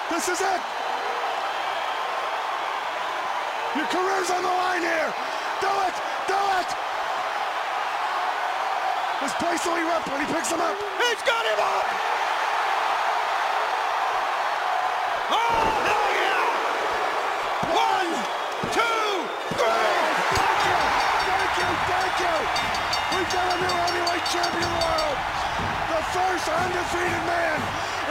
[0.08, 0.60] This is it!
[3.76, 5.12] Your career's on the line here!
[5.60, 5.94] Do it!
[6.24, 6.68] Do it!
[9.20, 10.72] This place will erupt when he picks him up.
[11.04, 11.84] He's got him up!
[15.36, 15.68] Oh,
[16.16, 16.48] yeah!
[17.76, 18.08] One,
[18.72, 20.00] two, three!
[20.32, 20.80] Thank you!
[21.28, 21.68] Thank you!
[21.92, 22.36] Thank you!
[23.12, 25.43] We've got a new heavyweight champion of the world!
[26.14, 27.58] The first undefeated man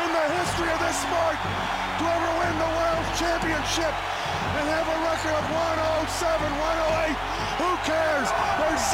[0.04, 3.96] in the history of this sport to ever win the world championship
[4.60, 7.16] and have a record of 107, 108.
[7.64, 8.28] Who cares?
[8.60, 8.92] There's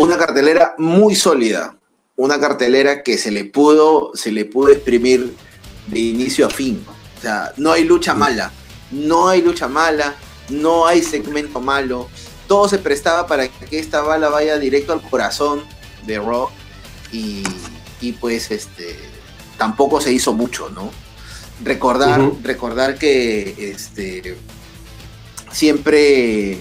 [0.00, 1.76] Una cartelera muy sólida,
[2.16, 5.36] una cartelera que se le pudo, se le pudo exprimir
[5.86, 6.84] de inicio a fin.
[7.16, 8.50] O sea, no hay lucha mala,
[8.90, 10.16] no hay lucha mala,
[10.48, 12.08] no hay segmento malo.
[12.46, 15.62] Todo se prestaba para que esta bala vaya directo al corazón
[16.06, 16.48] de Raw
[17.12, 17.42] y,
[18.00, 18.98] y pues este
[19.58, 20.90] tampoco se hizo mucho, ¿no?
[21.62, 24.36] Recordar, recordar que este
[25.52, 26.58] siempre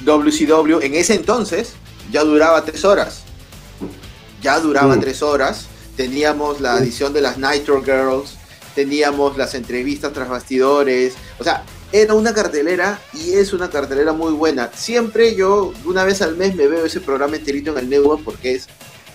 [0.00, 1.72] WCW en ese entonces
[2.12, 3.22] ya duraba tres horas.
[4.42, 5.00] Ya duraba Mm.
[5.00, 5.66] tres horas.
[5.96, 6.82] Teníamos la Mm.
[6.82, 8.34] edición de las Nitro Girls,
[8.74, 11.14] teníamos las entrevistas tras bastidores.
[11.38, 14.70] O sea, era una cartelera y es una cartelera muy buena.
[14.74, 18.54] Siempre yo, una vez al mes, me veo ese programa enterito en el network porque
[18.54, 18.66] es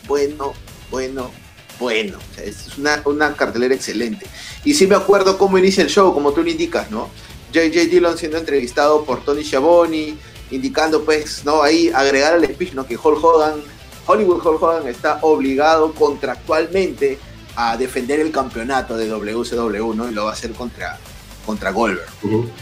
[0.07, 0.53] bueno,
[0.89, 1.31] bueno,
[1.79, 2.17] bueno.
[2.37, 4.25] Es una, una cartelera excelente.
[4.63, 7.09] Y sí me acuerdo cómo inicia el show, como tú lo indicas, ¿no?
[7.51, 10.15] JJ Dillon siendo entrevistado por Tony Schiavone,
[10.51, 11.63] indicando pues, ¿no?
[11.63, 12.85] Ahí agregar al speech, ¿no?
[12.85, 13.61] Que Hulk Hogan,
[14.05, 17.19] Hollywood Hulk Hogan está obligado contractualmente
[17.55, 20.09] a defender el campeonato de WCW, ¿no?
[20.09, 20.97] Y lo va a hacer contra,
[21.45, 22.09] contra Goldberg.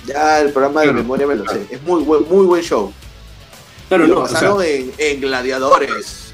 [0.06, 1.60] Ya el programa de Claro, memoria me lo claro.
[1.68, 1.76] sé.
[1.76, 2.92] Es muy buen, muy buen show.
[3.88, 6.34] Claro, lo no, o sea, pasaron en, en Gladiadores.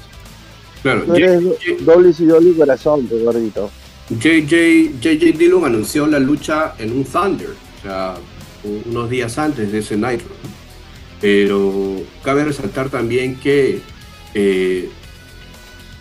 [0.82, 1.04] claro.
[1.06, 1.42] No eres
[1.84, 3.70] WCW corazón, tu gordito.
[4.10, 8.14] JJ, JJ Dillon anunció la lucha en un Thunder, o sea,
[8.86, 10.28] unos días antes de ese Nitro.
[11.20, 13.80] Pero cabe resaltar también que,
[14.34, 14.88] eh,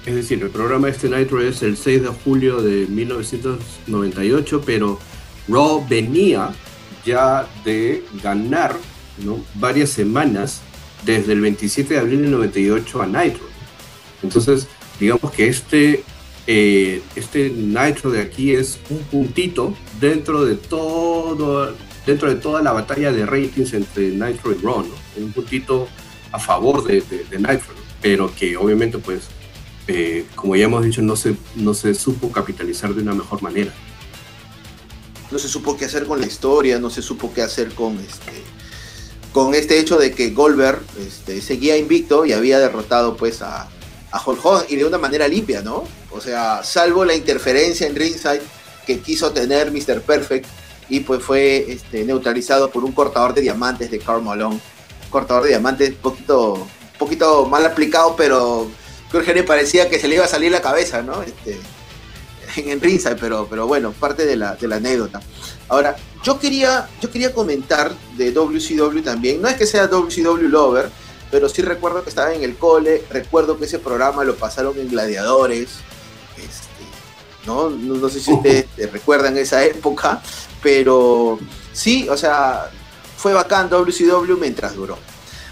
[0.05, 4.99] es decir, el programa de este Nitro es el 6 de julio de 1998, pero
[5.47, 6.49] Raw venía
[7.05, 8.75] ya de ganar
[9.55, 10.61] varias semanas
[11.05, 13.43] desde el 27 de abril del 98 a Nitro.
[14.23, 14.67] Entonces,
[14.99, 16.03] digamos que este
[16.47, 21.73] eh, este Nitro de aquí es un puntito dentro de todo
[22.05, 24.85] dentro de toda la batalla de ratings entre Nitro y Raw,
[25.17, 25.87] un puntito
[26.31, 29.21] a favor de, de- Nitro, pero que obviamente pues
[29.87, 33.71] eh, como ya hemos dicho no se, no se supo capitalizar de una mejor manera.
[35.31, 38.43] No se supo qué hacer con la historia, no se supo qué hacer con este
[39.31, 43.67] con este hecho de que Goldberg este, seguía invicto y había derrotado pues a,
[44.11, 45.83] a Hulk Hogan y de una manera limpia, ¿no?
[46.11, 48.41] O sea, salvo la interferencia en ringside
[48.87, 50.01] que quiso tener Mr.
[50.01, 50.45] Perfect
[50.87, 54.61] y pues fue este, neutralizado por un cortador de diamantes de Karl Malone.
[55.09, 56.65] Cortador de diamantes poquito,
[56.97, 58.69] poquito mal aplicado, pero
[59.11, 61.21] creo que le parecía que se le iba a salir la cabeza, ¿no?
[61.23, 61.59] Este,
[62.57, 65.21] en, ringside, pero, pero bueno, parte de la, de la anécdota.
[65.67, 70.89] Ahora, yo quería, yo quería comentar de WCW también, no es que sea WCW Lover,
[71.31, 74.89] pero sí recuerdo que estaba en el cole, recuerdo que ese programa lo pasaron en
[74.89, 75.69] Gladiadores,
[76.37, 76.83] este,
[77.45, 77.69] ¿no?
[77.69, 80.21] No, no sé si ustedes recuerdan esa época,
[80.61, 81.39] pero
[81.73, 82.71] sí, o sea,
[83.17, 84.97] fue bacán WCW mientras duró.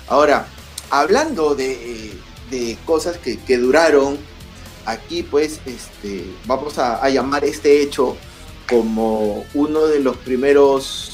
[0.08, 0.48] Ahora,
[0.90, 2.14] hablando de,
[2.50, 4.18] de cosas que, que duraron,
[4.86, 8.18] aquí pues este, vamos a, a llamar este hecho
[8.70, 11.10] como uno de los primeros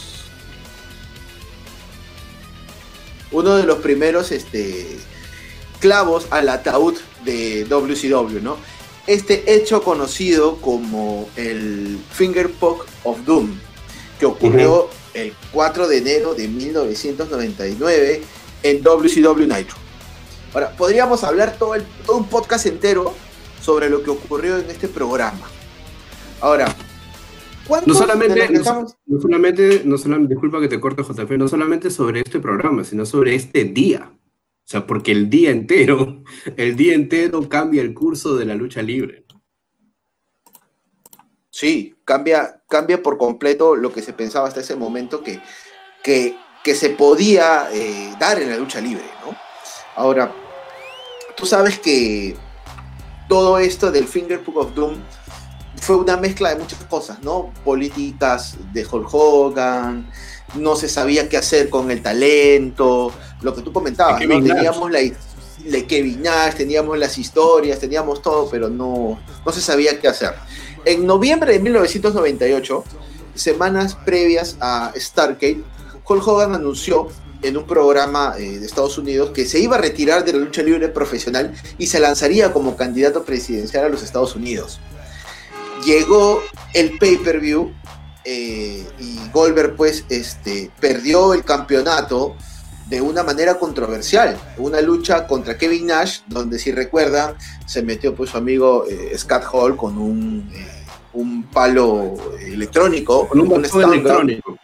[3.31, 4.97] uno de los primeros este,
[5.79, 6.95] clavos al ataúd
[7.25, 8.57] de WCW, ¿no?
[9.05, 13.51] Este hecho conocido como el Finger Poke of Doom,
[14.19, 18.21] que ocurrió el 4 de enero de 1999
[18.63, 19.75] en WCW Nitro.
[20.53, 23.13] Ahora, podríamos hablar todo, el- todo un podcast entero
[23.61, 25.47] sobre lo que ocurrió en este programa.
[26.41, 26.75] Ahora, No
[27.67, 32.21] ¿cuántos de solamente, no, solamente, no solamente, disculpa que te corte JF, no solamente sobre
[32.21, 34.11] este programa, sino sobre este día.
[34.11, 36.23] O sea, porque el día entero,
[36.57, 39.25] el día entero cambia el curso de la lucha libre.
[41.51, 45.41] Sí, cambia, cambia por completo lo que se pensaba hasta ese momento que,
[46.03, 49.35] que, que se podía eh, dar en la lucha libre, ¿no?
[49.95, 50.33] Ahora,
[51.35, 52.37] tú sabes que
[53.29, 54.95] todo esto del Finger Poke of Doom
[55.77, 57.53] fue una mezcla de muchas cosas, ¿no?
[57.63, 60.11] Políticas de Hulk Hogan,
[60.55, 64.43] no se sabía qué hacer con el talento, lo que tú comentabas, ¿no?
[64.43, 69.99] Teníamos la de Kevin Nash, teníamos las historias, teníamos todo, pero no, no se sabía
[69.99, 70.33] qué hacer.
[70.83, 72.83] En noviembre de 1998,
[73.35, 75.63] semanas previas a Starcade,
[76.05, 77.07] Hulk Hogan anunció
[77.41, 80.61] en un programa eh, de Estados Unidos que se iba a retirar de la lucha
[80.61, 84.79] libre profesional y se lanzaría como candidato presidencial a los Estados Unidos.
[85.85, 86.41] Llegó
[86.73, 87.71] el pay-per-view
[88.25, 92.35] eh, y Goldberg pues este, perdió el campeonato
[92.87, 97.35] de una manera controversial, una lucha contra Kevin Nash, donde si recuerdan
[97.65, 100.49] se metió pues su amigo eh, Scott Hall con un,
[101.13, 104.57] un palo electrónico, Con un un electrónico.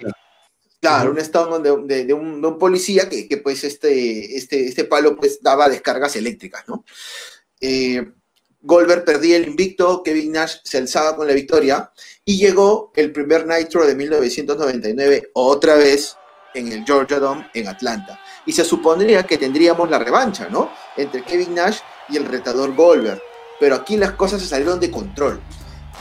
[0.86, 1.12] Claro.
[1.12, 1.70] Un stun de,
[2.06, 6.16] de, un, de, un, policía que, que, pues este, este, este palo pues daba descargas
[6.16, 6.86] eléctricas, ¿no?
[7.60, 8.06] Eh,
[8.62, 11.92] Goldberg perdía el invicto, Kevin Nash se alzaba con la victoria
[12.24, 16.18] y llegó el primer Nitro de 1999 otra vez
[16.56, 18.20] en el Georgia Dome en Atlanta.
[18.46, 20.72] Y se supondría que tendríamos la revancha, ¿no?
[20.98, 21.80] Entre Kevin Nash
[22.10, 23.22] y el retador Goldberg.
[23.60, 25.40] Pero aquí las cosas se salieron de control.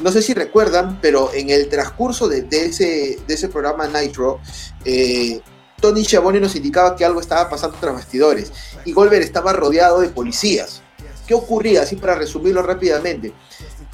[0.00, 4.40] No sé si recuerdan, pero en el transcurso de, ese, de ese programa Nitro,
[4.84, 5.40] eh,
[5.80, 8.52] Tony Schiavone nos indicaba que algo estaba pasando tras bastidores
[8.84, 10.82] y Goldberg estaba rodeado de policías.
[11.26, 11.82] ¿Qué ocurría?
[11.82, 13.32] Así para resumirlo rápidamente.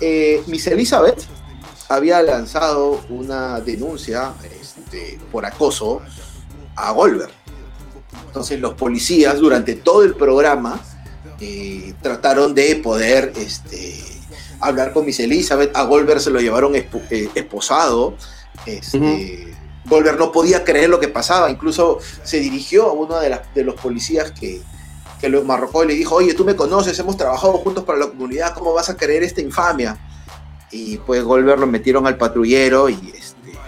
[0.01, 1.21] Eh, Miss Elizabeth
[1.89, 6.01] había lanzado una denuncia este, por acoso
[6.77, 7.33] a Goldberg.
[8.27, 10.81] Entonces los policías durante todo el programa
[11.41, 14.01] eh, trataron de poder este,
[14.61, 15.77] hablar con Miss Elizabeth.
[15.77, 16.89] A Goldberg se lo llevaron eh,
[17.35, 18.17] esposado.
[18.67, 19.55] Este,
[19.87, 21.51] Goldberg no podía creer lo que pasaba.
[21.51, 24.63] Incluso se dirigió a uno de, de los policías que,
[25.21, 28.07] que lo marrocó y le dijo, oye, tú me conoces, hemos trabajado juntos para la
[28.07, 29.99] comunidad, ¿cómo vas a creer esta infamia?
[30.71, 33.59] Y pues Goldberg lo metieron al patrullero y este,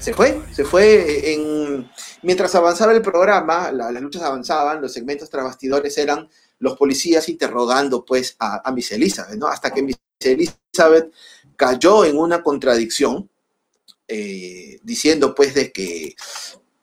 [0.00, 1.32] se fue, se fue.
[1.32, 1.88] En,
[2.22, 6.28] mientras avanzaba el programa, las luchas avanzaban, los segmentos tras bastidores eran
[6.58, 9.46] los policías interrogando pues a, a Miss Elizabeth, ¿no?
[9.48, 11.12] Hasta que Miss Elizabeth
[11.56, 13.28] cayó en una contradicción,
[14.08, 16.14] eh, diciendo pues de que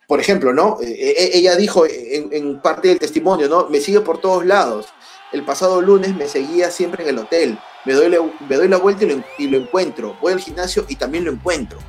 [0.08, 0.78] por ejemplo, ¿no?
[0.82, 3.70] Eh, eh, ella dijo en, parte del testimonio, ¿no?
[3.70, 4.88] Me sigue por todos lados.
[5.32, 7.58] El pasado lunes me seguía siempre en el hotel.
[7.86, 8.18] Me doy la,
[8.48, 9.06] me doy la vuelta
[9.38, 10.16] y lo, encuentro.
[10.22, 11.80] Voy al gimnasio y también lo encuentro.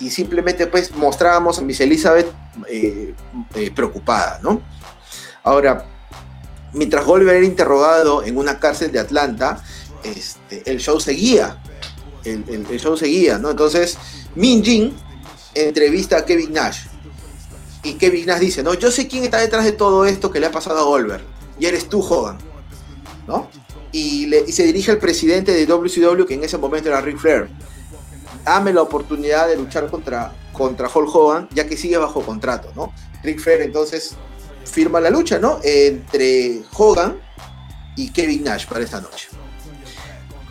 [0.00, 2.28] Y simplemente pues mostrábamos a Miss Elizabeth
[3.74, 4.62] preocupada, ¿no?
[5.42, 5.84] Ahora,
[6.72, 9.62] mientras Goldberg era interrogado en una cárcel de Atlanta,
[10.02, 11.62] este, el show seguía.
[12.24, 13.50] El, show seguía, ¿no?
[13.50, 13.96] Entonces,
[14.34, 14.94] Min Jin
[15.54, 16.80] entrevista a Kevin Nash
[17.82, 20.46] y Kevin Nash dice, no, yo sé quién está detrás de todo esto que le
[20.46, 21.22] ha pasado a Goldberg.
[21.58, 22.38] Y eres tú, Hogan.
[23.26, 23.48] ¿No?
[23.92, 27.48] Y, se dirige al presidente de WCW, que en ese momento era Ric Flair.
[28.44, 32.92] Dame la oportunidad de luchar contra, contra Hulk Hogan, ya que sigue bajo contrato, ¿no?
[33.22, 34.16] Ric Flair entonces
[34.68, 35.60] firma la lucha, ¿no?
[35.62, 37.20] Entre Hogan
[37.96, 39.28] y Kevin Nash para esta noche.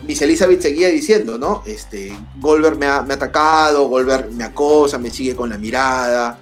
[0.06, 1.62] Miss Elizabeth seguía diciendo, ¿no?
[1.66, 6.38] Este, Goldberg me ha, me ha atacado, Goldberg me acosa, me sigue con la mirada,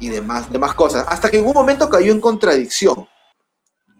[0.00, 1.06] y demás, demás cosas.
[1.08, 3.08] Hasta que en un momento cayó en contradicción.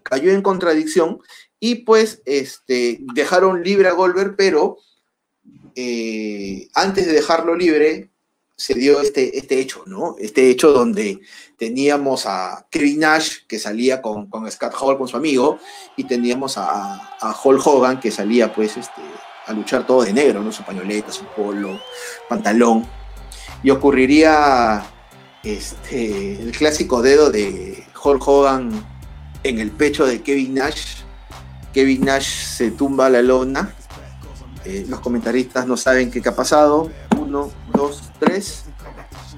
[0.03, 1.19] Cayó en contradicción
[1.59, 4.77] y pues este, dejaron libre a Goldberg, pero
[5.75, 8.11] eh, antes de dejarlo libre
[8.57, 10.15] se dio este, este hecho, ¿no?
[10.19, 11.21] Este hecho donde
[11.57, 15.59] teníamos a Kevin Nash que salía con, con Scott Hall, con su amigo,
[15.95, 19.01] y teníamos a, a Hulk Hogan que salía pues este,
[19.45, 20.51] a luchar todo de negro, ¿no?
[20.51, 21.79] Su pañoleta, su polo,
[22.27, 22.85] pantalón.
[23.63, 24.83] Y ocurriría
[25.43, 28.85] este, el clásico dedo de Hulk Hogan
[29.43, 31.03] en el pecho de Kevin Nash.
[31.73, 33.73] Kevin Nash se tumba a la lona.
[34.65, 36.91] Eh, los comentaristas no saben qué, ha pasado.
[37.17, 38.65] Uno, dos, tres.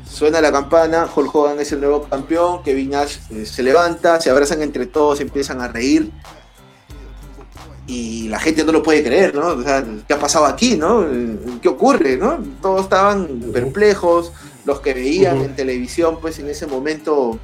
[0.09, 4.29] Suena la campana, Hulk Hogan es el nuevo campeón, Kevin Nash eh, se levanta, se
[4.29, 6.11] abrazan entre todos, empiezan a reír.
[7.85, 9.47] Y la gente no lo puede creer, ¿no?
[9.47, 11.05] O sea, ¿qué ha pasado aquí, no?
[11.61, 12.37] ¿Qué ocurre, no?
[12.61, 14.31] Todos estaban perplejos,
[14.65, 17.39] los que veían en televisión, pues en ese momento,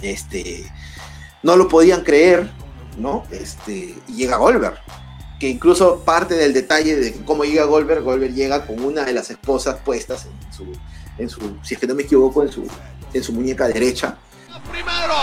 [0.00, 0.64] este,
[1.42, 2.50] no lo podían creer,
[2.98, 3.24] ¿no?
[3.32, 4.78] Este, y llega Goldberg,
[5.38, 9.30] que incluso parte del detalle de cómo llega Goldberg, Goldberg llega con una de las
[9.30, 10.72] esposas puestas en su,
[11.18, 12.66] en su si es que no me equivoco, en su,
[13.12, 14.16] en su muñeca derecha.
[14.72, 15.14] Primero,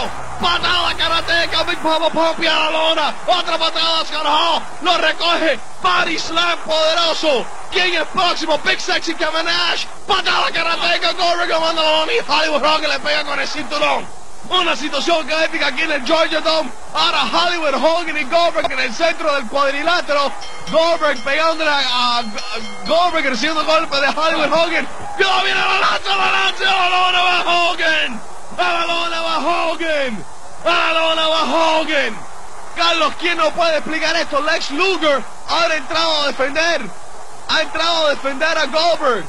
[0.41, 6.57] patada karateca, Big Papa Poppy a la lona, otra patada Scott lo recoge, Body Slam
[6.59, 8.57] poderoso, ¿Quién es próximo?
[8.63, 9.85] Big Sexy Kevin Nash.
[10.07, 14.14] Patada karateca, corre comando la y Hollywood Rock le pega con el cinturón.
[14.49, 16.69] Una situación caótica aquí en el Georgia Dome.
[16.93, 20.31] Ahora Hollywood Hogan y Goldberg en el centro del cuadrilátero.
[20.71, 22.23] Goldberg pegándole a,
[22.85, 24.87] Goldberg recibiendo golpe de Hollywood Hogan.
[25.19, 26.63] ¡Ya viene la lanza, la lanza!
[26.63, 28.21] ¡A la lona va Hogan!
[28.57, 30.25] ¡A la lona va Hogan!
[30.65, 32.15] ¡A la lona va Hogan!
[32.75, 34.41] Carlos, ¿quién no puede explicar esto?
[34.41, 36.81] Lex Luger ha entrado a defender
[37.47, 39.25] ha entrado a defender a Goldberg.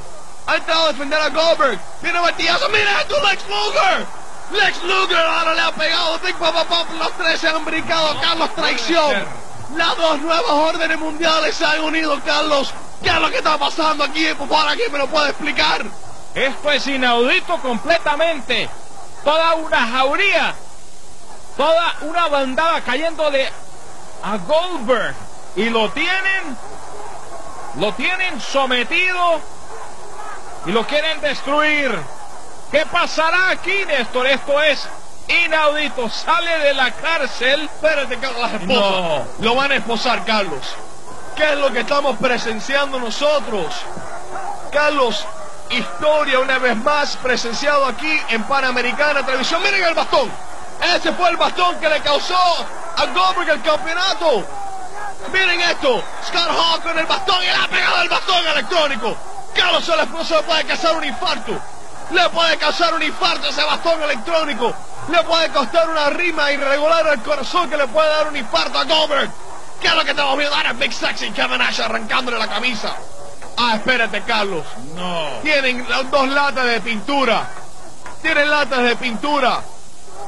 [0.47, 1.79] Ha entrado a defender a Goldberg.
[2.01, 2.69] Tiene martillazo.
[2.69, 4.07] Mira esto, Lex Luger.
[4.53, 6.19] Lex Luger ahora le ha pegado.
[6.21, 6.87] Big Papa Pop.
[6.99, 8.21] Los tres se han brincado.
[8.21, 9.25] Carlos, traición.
[9.77, 12.73] Las dos nuevas órdenes mundiales se han unido, Carlos.
[13.03, 14.27] ¿Qué es lo que está pasando aquí?
[14.35, 15.85] Por favor, ¿quién me lo puede explicar?
[16.35, 18.69] Esto es inaudito completamente.
[19.25, 20.55] Toda una jauría.
[21.57, 23.51] Toda una bandada cayéndole
[24.23, 25.15] a Goldberg.
[25.57, 26.57] Y lo tienen
[27.79, 29.41] lo tienen sometido
[30.65, 31.99] y lo quieren destruir.
[32.71, 34.27] ¿Qué pasará aquí, Néstor?
[34.27, 34.89] Esto es
[35.45, 36.09] inaudito.
[36.11, 37.63] Sale de la cárcel.
[37.63, 39.27] Espérate, Carlos, las esposas.
[39.41, 40.67] Lo van a esposar, Carlos.
[41.37, 43.75] ¿Qué es lo que estamos presenciando nosotros?
[44.73, 45.25] Carlos,
[45.71, 49.63] historia una vez más presenciado aquí en Panamericana Televisión.
[49.63, 50.31] Miren el bastón.
[50.95, 52.37] Ese fue el bastón que le causó
[52.97, 54.45] a Goldberg el campeonato.
[55.33, 56.03] Miren esto.
[56.27, 59.17] Scott Hall con el bastón y le ha pegado el bastón electrónico.
[59.55, 61.53] Carlos el esposo le puede causar un infarto.
[62.11, 64.73] Le puede causar un infarto ese bastón electrónico.
[65.09, 68.85] Le puede costar una rima irregular al corazón que le puede dar un infarto a
[68.85, 69.31] Goldberg.
[69.81, 70.73] ¿Qué es lo que estamos viendo ahora?
[70.73, 72.97] Big Sexy Kevin Nash arrancándole la camisa.
[73.57, 74.65] Ah, espérate, Carlos.
[74.95, 75.41] No.
[75.43, 77.49] Tienen dos latas de pintura.
[78.23, 79.63] Tienen latas de pintura.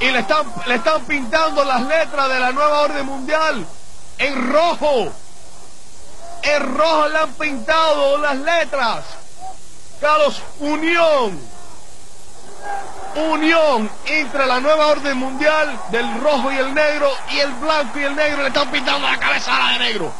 [0.00, 3.66] Y le están, le están pintando las letras de la nueva orden mundial
[4.18, 5.12] en rojo.
[6.42, 9.04] En rojo le han pintado las letras.
[10.00, 11.57] Carlos, unión.
[13.14, 18.04] Unión entre la nueva orden mundial del rojo y el negro y el blanco y
[18.04, 20.12] el negro le están pintando la cabeza a la de negro.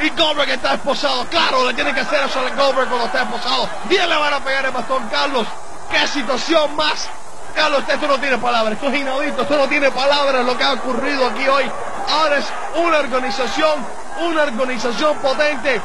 [0.00, 1.26] Y Goldberg está esposado.
[1.26, 3.68] Claro, le tiene que hacer eso a Goldberg cuando está esposado.
[3.84, 5.46] Bien le van a pegar el bastón, Carlos.
[5.90, 7.08] ¡Qué situación más!
[7.54, 8.74] Carlos, esto no tiene palabras.
[8.74, 9.42] Esto es inaudito.
[9.42, 11.64] Esto no tiene palabras lo que ha ocurrido aquí hoy.
[12.08, 12.44] Ahora es
[12.74, 13.86] una organización,
[14.20, 15.80] una organización potente.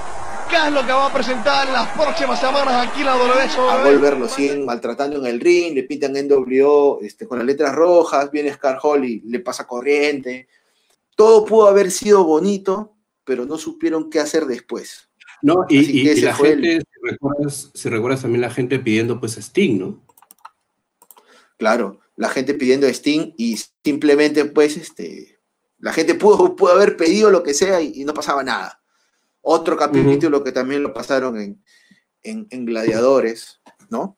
[0.52, 3.69] ¿Qué es lo que va a presentar en las próximas semanas aquí en la WSOW?
[3.69, 7.73] A Goldberg lo siguen maltratando en el ring, le pintan NWO este, con las letras
[7.73, 10.49] rojas, viene Scar Hall y le pasa corriente.
[11.15, 15.07] Todo pudo haber sido bonito, pero no supieron qué hacer después.
[15.41, 18.22] No, y, Así y- que y ese la fue gente, el- si recuerdas, si recuerdas
[18.22, 20.02] también la gente pidiendo pues Sting, ¿no?
[21.57, 25.40] Claro, la gente pidiendo Sting y simplemente pues este,
[25.80, 28.81] la gente pudo, pudo haber pedido lo que sea y, y no pasaba nada.
[29.41, 31.63] Otro capítulo que también lo pasaron en,
[32.23, 33.59] en, en Gladiadores,
[33.89, 34.18] ¿no?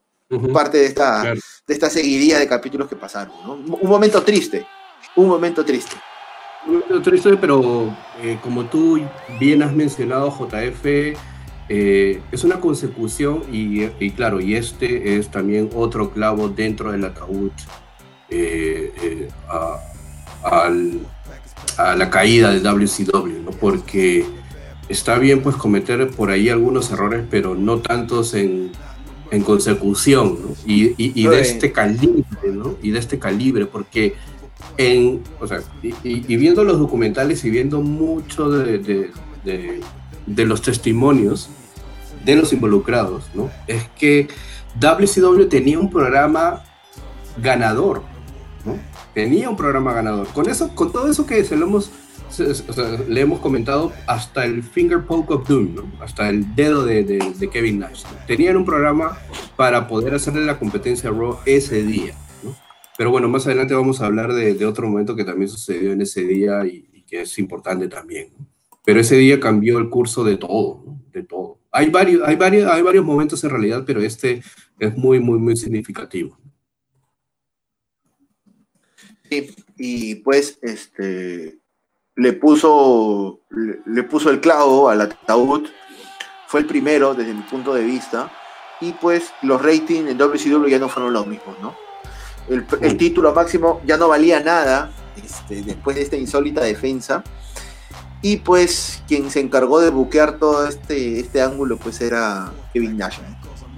[0.51, 1.39] Parte de esta, Claro.
[1.67, 3.53] de esta seguidilla de capítulos que pasaron, ¿no?
[3.53, 4.65] Un momento triste,
[5.15, 5.95] un momento triste.
[6.91, 8.99] Otra historia, pero eh, como tú
[9.39, 10.85] bien has mencionado, JF,
[11.69, 17.05] eh, es una consecución y, y claro, y este es también otro clavo dentro del
[17.05, 17.51] ataúd
[18.29, 19.79] eh, a,
[20.43, 20.99] al-
[21.77, 23.51] a la caída de WCW, ¿no?
[23.51, 24.25] Porque
[24.93, 28.71] está bien pues cometer por ahí algunos errores, pero no tantos en,
[29.31, 30.55] en consecución, ¿no?
[30.65, 32.75] Y, y- y de este calibre, ¿no?
[32.81, 34.15] Y de este calibre, porque
[34.77, 39.11] en, o sea, y, viendo los documentales y viendo mucho de, de-
[39.43, 39.81] de-
[40.25, 41.49] de los testimonios
[42.25, 43.51] de los involucrados, ¿no?
[43.67, 44.27] Es que
[44.79, 46.63] WCW tenía un programa
[47.41, 48.01] ganador,
[48.65, 48.77] ¿no?
[49.13, 50.27] Tenía un programa ganador.
[50.27, 51.91] Con eso, con todo eso que se lo hemos,
[52.39, 55.91] le hemos comentado hasta el finger poke of doom.
[55.99, 58.03] Hasta el dedo de, Kevin Nash.
[58.27, 59.17] Tenían un programa
[59.55, 62.15] para poder hacerle la competencia a Raw ese día.
[62.97, 66.23] Pero bueno, más adelante vamos a hablar de, otro momento que también sucedió en ese
[66.23, 68.33] día y, y que es importante también.
[68.85, 71.59] Pero ese día cambió el curso de todo, de todo.
[71.71, 74.43] Hay varios, hay, varios, hay varios momentos en realidad, pero este
[74.77, 76.37] es muy, muy, muy significativo.
[79.29, 81.62] Sí, y pues este
[82.15, 85.67] le puso le, le puso el clavo al ataúd.
[86.47, 88.31] Fue el primero desde mi punto de vista.
[88.81, 91.75] Y pues los ratings en WCW ya no fueron los mismos, ¿no?
[92.49, 97.23] El, el título máximo ya no valía nada este, después de esta insólita defensa.
[98.21, 103.17] Y pues quien se encargó de buquear todo este, este ángulo pues era Kevin Nash.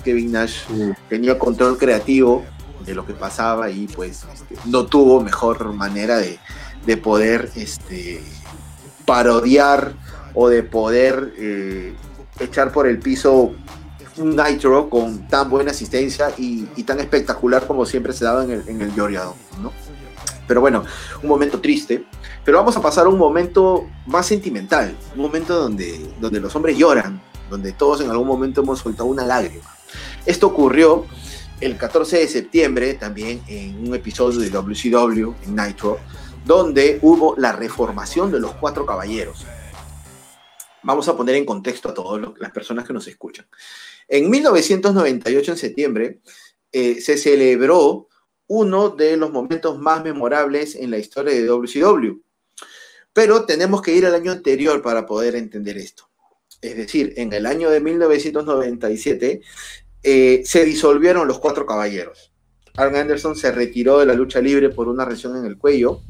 [0.04, 0.62] Kevin Nash
[1.10, 2.46] tenía control creativo
[2.86, 6.38] de lo que pasaba y pues este, no tuvo mejor manera de,
[6.86, 8.22] de poder este,
[9.06, 9.94] parodiar
[10.34, 11.94] o de poder eh,
[12.40, 13.54] echar por el piso
[14.18, 18.52] un Nitro con tan buena asistencia y, y tan espectacular como siempre se daba en
[18.52, 19.72] el, en el Georgia Dome, ¿no?
[20.48, 20.84] Pero bueno,
[21.22, 22.06] un momento triste.
[22.44, 26.78] Pero vamos a pasar a un momento más sentimental, un momento donde, donde los hombres
[26.78, 29.66] lloran, donde todos en algún momento hemos soltado una lágrima.
[30.28, 31.06] Esto ocurrió
[31.60, 36.00] el 14 de septiembre, también en un episodio de WCW, en Nitro,
[36.46, 39.46] donde hubo la reformación de los cuatro caballeros.
[40.84, 43.48] Vamos a poner en contexto a todas las personas que nos escuchan.
[44.08, 46.20] En 1998, en septiembre,
[46.72, 48.08] eh, se celebró
[48.48, 52.22] uno de los momentos más memorables en la historia de WCW.
[53.12, 56.08] Pero tenemos que ir al año anterior para poder entender esto.
[56.62, 59.42] Es decir, en el año de 1997
[60.04, 62.35] eh, se disolvieron los cuatro caballeros.
[62.78, 66.02] Arn Anderson se retiró de la lucha libre por una lesión en el cuello.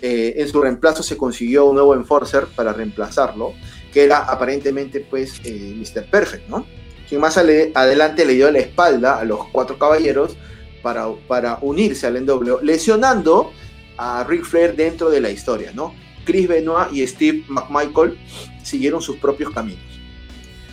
[0.00, 3.54] Eh, en su reemplazo se consiguió un nuevo enforcer para reemplazarlo,
[3.92, 6.08] que era aparentemente pues eh, Mr.
[6.08, 6.66] Perfect, ¿no?
[7.08, 10.36] Quien más adelante le dio la espalda a los cuatro caballeros
[10.82, 13.50] para, para unirse al NWO, lesionando
[13.96, 15.94] a Ric Flair dentro de la historia, ¿no?
[16.24, 18.18] Chris Benoit y Steve McMichael
[18.62, 19.82] siguieron sus propios caminos.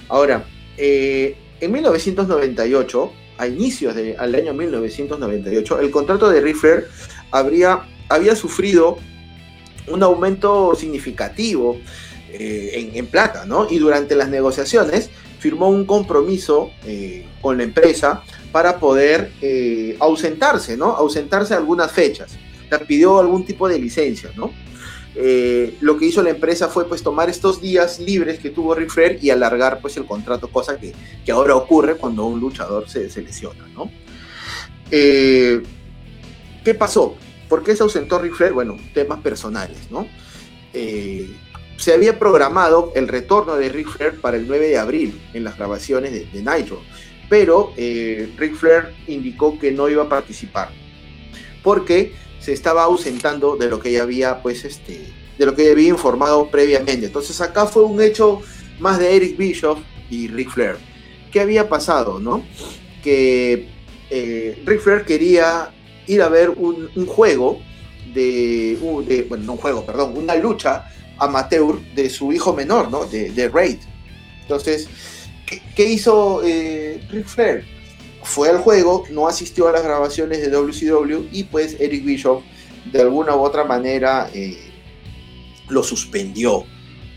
[0.10, 0.46] Ahora,
[0.78, 6.88] eh, en 1998, a inicios del año 1998, el contrato de Ric Flair
[7.32, 8.98] habría, había sufrido
[9.88, 11.78] un aumento significativo
[12.32, 13.68] eh, en, plata, ¿no?
[13.70, 15.10] Y durante las negociaciones
[15.40, 19.32] firmó un compromiso eh, con la empresa para poder
[20.00, 20.96] ausentarse, ¿no?
[20.96, 22.38] Ausentarse algunas fechas.
[22.72, 24.52] Le pidió algún tipo de licencia, ¿no?
[25.18, 28.90] Eh, lo que hizo la empresa fue pues tomar estos días libres que tuvo Ric
[28.90, 30.94] Flair y alargar pues el contrato, cosa que,
[31.32, 33.90] ahora ocurre cuando un luchador se, lesiona, ¿no?
[34.92, 35.64] Eh,
[36.64, 37.16] ¿Qué pasó?
[37.48, 38.54] ¿Por qué se ausentó Ric Flair?
[38.54, 40.08] Bueno, temas personales, ¿no?
[40.74, 41.30] Eh,
[41.78, 45.58] se había programado el retorno de Ric Flair para el 9 de abril en las
[45.58, 46.82] grabaciones de, de Nitro,
[47.30, 50.70] pero Ric Flair indicó que no iba a participar
[51.66, 52.14] porque
[52.46, 56.52] se estaba ausentando de lo que ya había, pues, este, de lo que había informado
[56.52, 57.08] previamente.
[57.08, 58.40] Entonces acá fue un hecho
[58.80, 59.80] más de Eric Bischoff
[60.12, 60.76] y Ric Flair.
[61.32, 62.46] ¿Qué había pasado, no?
[63.04, 63.68] Que
[64.12, 65.74] eh, Ric Flair quería
[66.06, 67.62] ir a ver un, juego
[68.14, 68.78] de,
[69.28, 73.06] bueno, no un juego, perdón, una lucha amateur de su hijo menor, ¿no?
[73.06, 73.80] De, de Raid.
[74.44, 74.88] Entonces,
[75.76, 77.75] ¿qué, hizo eh, Ric Flair?
[78.26, 82.42] Fue al juego, no asistió a las grabaciones de WCW y pues Eric Bishop
[82.92, 84.58] de alguna u otra manera eh,
[85.70, 86.66] lo suspendió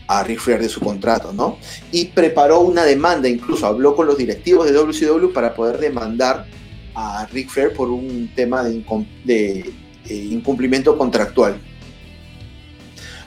[0.07, 1.57] a Ric Flair de su contrato, ¿no?
[1.91, 6.47] Y preparó una demanda, incluso habló con los directivos de WCW para poder demandar
[6.95, 9.73] a Ric Flair por un tema de,
[10.09, 11.59] incumplimiento contractual.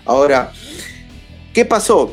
[0.04, 0.52] Ahora,
[1.52, 2.12] ¿qué pasó?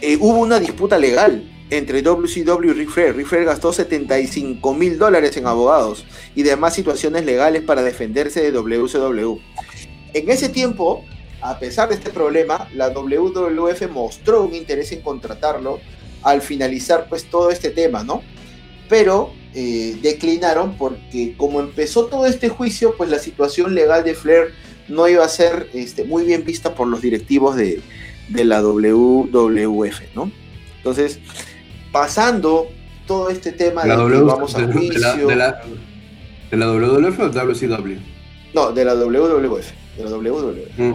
[0.00, 3.24] Eh, hubo una disputa legal entre WCW y Ric Flair.
[3.24, 9.38] Flair gastó 75 mil dólares en abogados y demás situaciones legales para defenderse de WCW.
[10.12, 11.04] En ese tiempo,
[11.40, 15.80] a pesar de este problema, la WWF mostró un interés en contratarlo
[16.22, 18.22] al finalizar pues todo este tema, ¿no?
[18.88, 24.52] Pero eh, declinaron porque como empezó todo este juicio, pues la situación legal de Flair
[24.88, 27.80] no iba a ser este, muy bien vista por los directivos de,
[28.28, 30.32] de la WWF, ¿no?
[30.78, 31.20] Entonces,
[31.92, 32.68] pasando
[33.06, 35.26] todo este tema de, que vamos a juicio.
[35.26, 35.62] De la,
[36.50, 37.98] de, la, WWF o WCW?
[38.54, 39.66] No, de la WWF.
[39.96, 40.78] De la WWF.
[40.78, 40.94] Mm.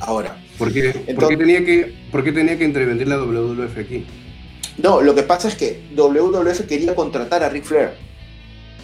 [0.00, 0.36] Ahora.
[0.58, 4.04] ¿Por qué, tenía que, ¿Por qué tenía que intervenir la WWF aquí?
[4.78, 7.90] No, lo que pasa es que WWF quería contratar a Ric Flair.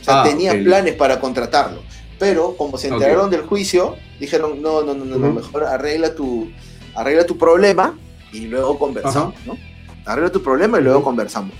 [0.00, 1.82] O sea, ah, tenía planes para contratarlo.
[2.18, 6.50] Pero como se enteraron del juicio, dijeron, no, no, no, no, mejor arregla tu,
[6.94, 7.98] arregla tu problema
[8.32, 9.56] y luego conversamos, ¿no?
[10.04, 11.54] Arregla tu problema y luego conversamos.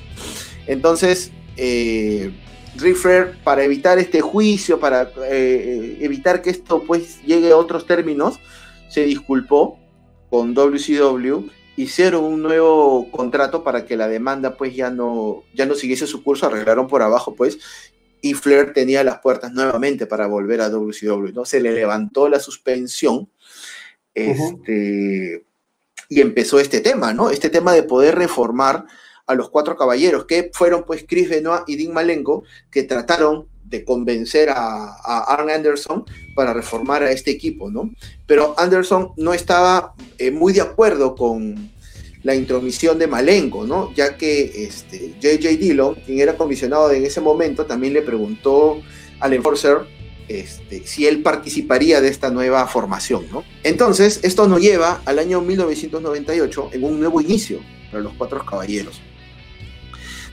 [0.66, 2.32] Entonces, eh,
[3.44, 8.40] para evitar este juicio, para eh, evitar que esto pues llegue a otros términos,
[8.88, 9.78] se disculpó
[10.28, 15.74] con WCW, hicieron un nuevo contrato para que la demanda pues ya no, ya no
[15.74, 17.58] siguiese su curso, arreglaron por abajo pues,
[18.20, 21.44] y Flair tenía las puertas nuevamente para volver a WCW, ¿no?
[21.44, 23.28] Se le levantó la suspensión,
[24.14, 25.44] este
[26.14, 27.30] y empezó este tema, ¿no?
[27.30, 28.86] Este tema de poder reformar
[29.26, 33.84] a los cuatro caballeros, que fueron pues Chris Benoit y Dean Malenko, que trataron de
[33.84, 34.94] convencer a,
[35.26, 36.04] Arn Anderson
[36.36, 37.90] para reformar a este equipo, ¿no?
[38.28, 41.72] Pero Anderson no estaba eh, muy de acuerdo con
[42.22, 43.92] la intromisión de Malenko, ¿no?
[43.94, 45.48] Ya que este, J.J.
[45.56, 48.80] Dillon, quien era comisionado en ese momento, también le preguntó
[49.18, 49.78] al enforcer
[50.28, 53.26] este, si él participaría de esta nueva formación.
[53.30, 53.44] ¿no?
[53.62, 57.60] Entonces, esto nos lleva al año 1998 en un nuevo inicio
[57.90, 59.00] para los Cuatro Caballeros.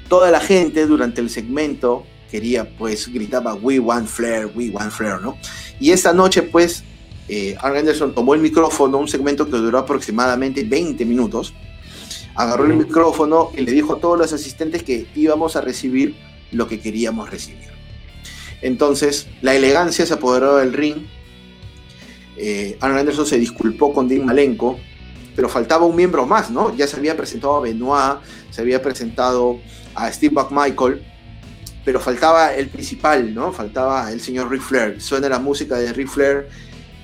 [0.07, 5.21] Toda la gente durante el segmento quería, pues, gritaba, We want Flair, we want Flair,
[5.21, 5.37] ¿no?
[5.79, 6.83] Y esta noche, pues,
[7.27, 11.53] eh, Arn Anderson tomó el micrófono, un segmento que duró aproximadamente 20 minutos,
[12.35, 16.15] agarró el micrófono y le dijo a todos los asistentes que íbamos a recibir
[16.51, 17.70] lo que queríamos recibir.
[18.61, 20.97] Entonces, la elegancia se apoderó del ring.
[22.37, 24.79] Eh, Arn Anderson se disculpó con Dean Malenko,
[25.35, 26.75] pero faltaba un miembro más, ¿no?
[26.75, 28.19] Ya se había presentado a Benoit,
[28.49, 29.59] se había presentado
[29.95, 31.03] a Steve McMichael,
[31.83, 33.51] pero faltaba el principal, ¿no?
[33.51, 35.01] Faltaba el señor Ric Flair.
[35.01, 36.47] Suena la música de Ric Flair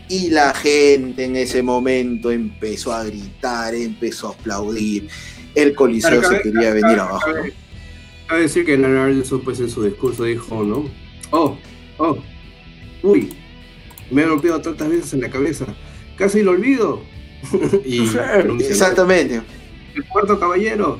[0.09, 5.09] y la gente en ese momento empezó a gritar, empezó a aplaudir.
[5.55, 7.31] El coliseo se quería venir abajo.
[8.29, 11.06] A decir que Arn Anderson, pues en su discurso dijo, ¿no?
[11.31, 11.57] Oh,
[11.97, 12.17] oh,
[13.03, 13.33] uy,
[14.11, 15.65] me he golpeado tantas veces en la cabeza,
[16.15, 17.01] casi lo olvido.
[17.85, 18.01] y,
[18.59, 19.41] Exactamente.
[19.95, 20.99] El cuarto caballero,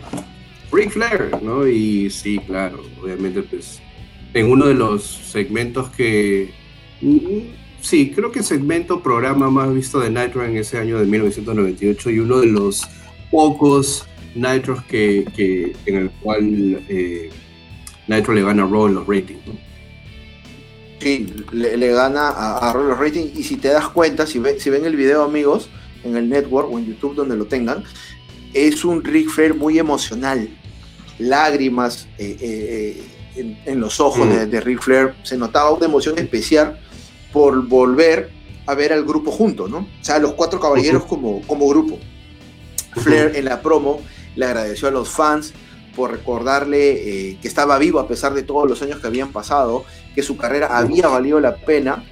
[0.71, 1.67] Ric Flair, ¿no?
[1.67, 3.79] Y sí, claro, obviamente, pues
[4.33, 6.51] en uno de los segmentos que...
[7.79, 12.19] Sí, creo que segmento, programa más visto de Nitro en ese año de 1998 y
[12.19, 12.85] uno de los
[13.31, 17.29] pocos Nitros que, que- en el cual eh,
[18.07, 19.45] Nitro le gana a Raw en los ratings.
[19.47, 19.66] ¿no?
[20.99, 23.37] Sí, le, le gana a, a Raw los ratings.
[23.37, 25.69] Y si te das cuenta, si, ve- si ven el video, amigos,
[26.03, 27.83] en el network o en YouTube, donde lo tengan,
[28.53, 30.49] es un Ric Flair muy emocional.
[31.19, 33.03] Lágrimas eh, eh,
[33.35, 34.29] en, en los ojos Mm.
[34.31, 35.13] de, de Ric Flair.
[35.23, 36.79] Se notaba una emoción especial
[37.33, 38.31] por volver
[38.65, 39.77] a ver al grupo junto, ¿no?
[39.79, 41.97] O sea, los cuatro caballeros como, como grupo.
[42.95, 44.01] Flair en la promo
[44.35, 45.53] le agradeció a los fans
[45.97, 49.83] por recordarle eh, que estaba vivo a pesar de todos los años que habían pasado,
[50.13, 52.05] que su carrera había valido la pena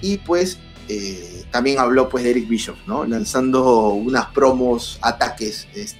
[0.00, 0.58] y pues
[0.88, 3.04] eh, también habló pues de Eric Bishop, ¿no?
[3.04, 5.98] Lanzando unas promos, ataques, este,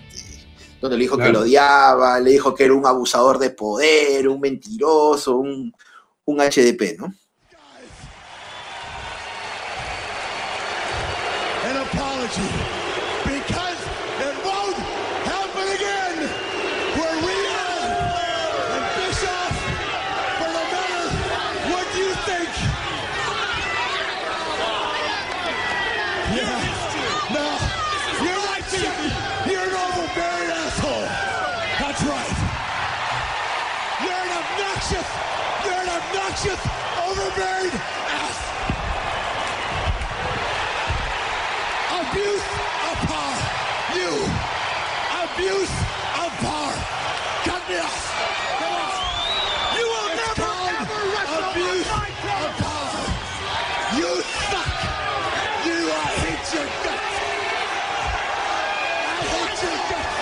[0.81, 4.41] donde le dijo que lo odiaba, le dijo que era un abusador de poder, un
[4.41, 5.75] mentiroso, un,
[6.27, 7.13] un HDP, ¿no?
[11.65, 12.84] an apology
[36.47, 36.63] an obnoxious,
[37.09, 37.73] overbearing
[38.21, 38.39] ass.
[41.91, 42.43] Abuse
[42.91, 43.39] of power.
[43.97, 44.13] You.
[45.25, 45.75] Abuse
[46.23, 46.77] of power.
[47.45, 48.05] Cut me off.
[48.61, 48.93] Come on.
[49.79, 50.51] You will never
[50.81, 53.05] ever wrestle abuse of power.
[53.99, 54.11] You
[54.51, 54.71] suck.
[55.67, 57.17] You, I hate your guts.
[59.07, 60.19] I hate your guts.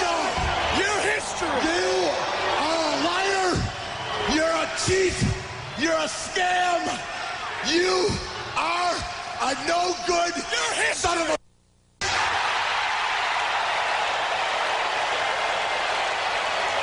[0.00, 0.12] So,
[0.82, 1.60] your history.
[1.68, 1.90] You
[2.66, 3.50] are a liar.
[4.34, 5.16] You're a cheat.
[5.78, 6.82] You're a scam.
[7.68, 8.08] You
[8.56, 8.94] are
[9.42, 10.34] a no good
[10.94, 11.36] son of a.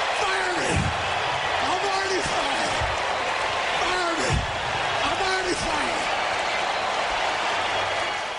[0.07, 0.71] Fire me!
[1.69, 2.71] I'm already fired!
[3.81, 4.31] Fire me!
[5.05, 6.23] I'm already fired!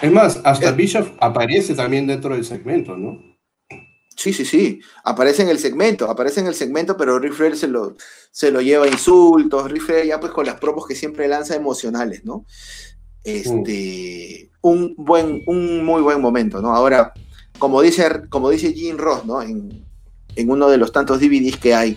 [0.03, 0.73] Es más, hasta Eh.
[0.73, 3.19] Bishop aparece también dentro del segmento, ¿no?
[4.17, 4.81] Sí, sí, sí.
[5.05, 7.97] Aparece en el segmento, aparece en el segmento, pero Ric Flair se lo,
[8.31, 9.71] se lo lleva a insultos.
[9.71, 12.45] Ric Flair ya pues con las promos que siempre lanza emocionales, ¿no?
[13.25, 16.75] Este, un buen, un muy buen momento, ¿no?
[16.75, 17.13] Ahora,
[17.59, 19.41] como dice, como dice Jim Ross, ¿no?
[19.41, 19.85] En,
[20.35, 21.97] en uno de los tantos DVDs que hay,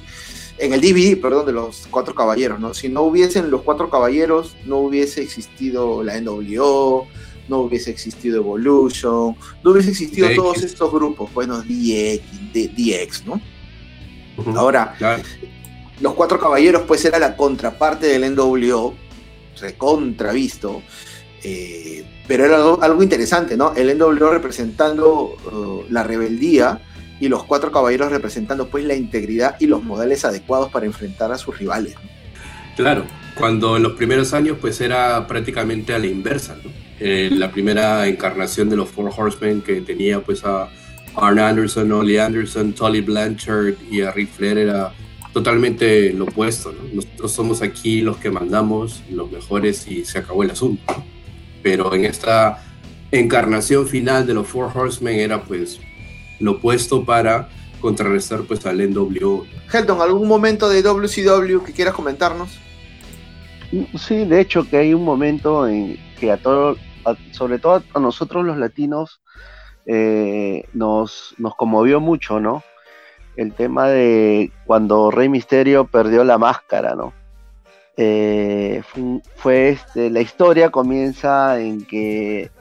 [0.57, 2.73] en el DVD, perdón, de los Cuatro Caballeros, ¿no?
[2.73, 7.07] Si no hubiesen los Cuatro Caballeros, no hubiese existido la NWO,
[7.47, 10.35] no hubiese existido Evolution, no hubiese existido DX.
[10.35, 12.23] todos estos grupos, bueno, DX,
[12.53, 13.41] DX, ¿no?
[14.55, 14.95] Ahora,
[16.01, 18.95] los Cuatro Caballeros, pues era la contraparte del NWO,
[19.59, 20.81] recontravisto,
[21.43, 23.73] eh, pero era algo, algo interesante, ¿no?
[23.75, 26.81] El NWO representando uh, la rebeldía
[27.19, 31.37] y los Cuatro Caballeros representando pues la integridad y los modales adecuados para enfrentar a
[31.37, 31.95] sus rivales.
[31.95, 32.09] ¿no?
[32.75, 33.05] Claro,
[33.35, 36.84] cuando en los primeros años pues era prácticamente a la inversa, ¿no?
[36.99, 40.69] Eh, la primera encarnación de los Four Horsemen que tenía pues a
[41.15, 44.93] Arn Anderson, Ollie Anderson, Tully Blanchard y a Ric Flair era
[45.33, 46.83] totalmente lo opuesto, ¿no?
[46.93, 50.83] Nosotros somos aquí los que mandamos, los mejores y se acabó el asunto.
[51.61, 52.63] Pero en esta
[53.11, 55.79] encarnación final de los Four Horsemen era pues
[56.39, 57.49] lo opuesto para
[57.81, 59.45] contrarrestar pues al NWO.
[59.71, 62.49] Helton, ¿algún momento de WCW que quieras comentarnos?
[63.99, 66.77] Sí, de hecho que hay un momento en que a todos,
[67.31, 69.21] sobre todo a nosotros los latinos,
[69.85, 72.63] eh, nos, nos conmovió mucho, ¿no?
[73.35, 77.13] El tema de cuando Rey Misterio perdió la máscara, ¿no?
[77.97, 78.81] Eh,
[79.35, 82.51] fue, este, la historia comienza en que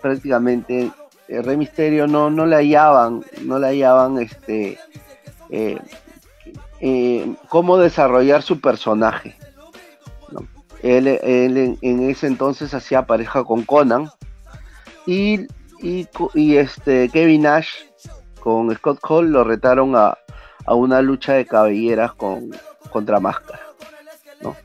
[0.00, 0.90] prácticamente
[1.28, 4.78] el Rey Misterio no, no le hallaban, no le hallaban este,
[5.50, 5.78] eh,
[6.80, 9.36] eh, cómo desarrollar su personaje.
[10.82, 14.10] Él, en, ese entonces hacía pareja con Conan
[15.06, 15.46] y,
[15.80, 17.70] y, este Kevin Nash
[18.40, 20.18] con Scott Hall lo retaron a,
[20.66, 22.50] a una lucha de cabelleras con,
[22.90, 23.60] contra Máscara.
[24.40, 24.56] ¿no?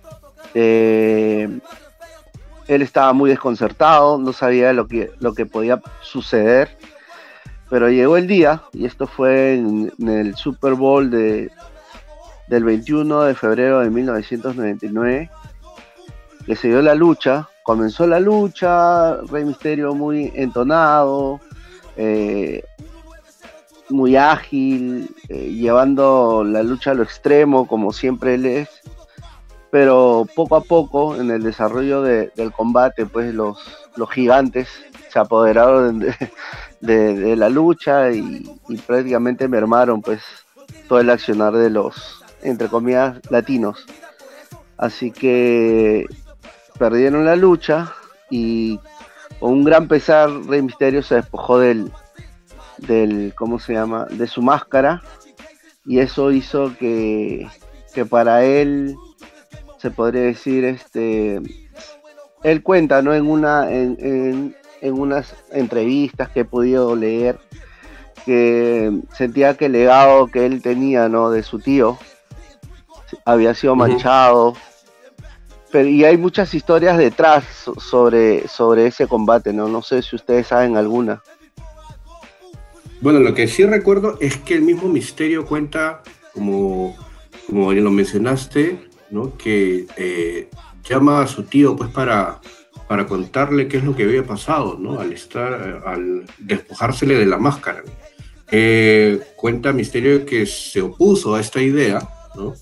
[0.55, 1.47] Eh,
[2.67, 6.77] él estaba muy desconcertado, no sabía lo que, lo que podía suceder,
[7.69, 11.51] pero llegó el día, y esto fue en, en el Super Bowl de,
[12.47, 15.29] del 21 de febrero de 1999,
[16.47, 21.41] que se dio la lucha, comenzó la lucha, Rey Misterio muy entonado,
[21.97, 22.63] eh,
[23.89, 28.69] muy ágil, eh, llevando la lucha a lo extremo, como siempre él es.
[29.71, 33.57] Pero poco a poco, en el desarrollo del combate, pues los,
[33.97, 34.69] los gigantes
[35.11, 36.15] se apoderaron de,
[36.79, 38.49] de, la lucha y,
[38.87, 40.21] prácticamente mermaron pues
[40.87, 43.85] todo el accionar de los, entre comillas, latinos.
[44.77, 46.05] Así que
[46.77, 47.93] perdieron la lucha
[48.29, 48.79] y
[49.39, 51.91] con un gran pesar Rey Misterio se despojó del,
[52.79, 54.05] del ¿cómo se llama?
[54.09, 55.01] de su máscara
[55.85, 57.47] y eso hizo que,
[57.93, 58.95] que para él
[59.77, 61.41] se podría decir este
[62.43, 67.39] él cuenta no en una en, en unas entrevistas que he podido leer
[68.27, 71.29] que sentía que el legado que él tenía, ¿no?
[71.29, 71.97] De su tío
[73.23, 74.53] había sido manchado.
[75.71, 77.43] Pero, y hay muchas historias detrás
[77.77, 79.67] sobre, sobre ese combate, ¿no?
[79.67, 81.21] No sé si ustedes saben alguna.
[83.01, 86.01] Bueno, lo que sí recuerdo es que el mismo Misterio cuenta,
[86.33, 86.95] como,
[87.47, 89.37] como lo mencionaste, ¿no?
[89.37, 90.49] Que eh,
[90.83, 92.39] llama a su tío pues para
[92.87, 94.99] para contarle qué es lo que había pasado, ¿no?
[94.99, 97.83] Al estar, al despojársele de la máscara.
[98.49, 101.99] Eh, cuenta Misterio que se opuso a esta idea,
[102.35, 102.55] ¿no?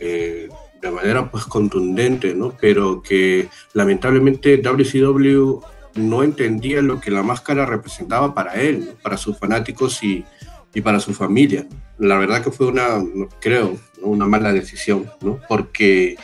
[0.00, 0.48] Eh,
[0.86, 2.54] de manera pues contundente, ¿no?
[2.60, 5.60] Pero que lamentablemente WCW
[5.96, 10.24] no entendía lo que la máscara representaba para él, para sus fanáticos y,
[10.74, 11.66] y, para su familia.
[11.98, 13.02] La verdad que fue una,
[13.40, 15.40] creo, una mala decisión, ¿no?
[15.48, 16.16] Porque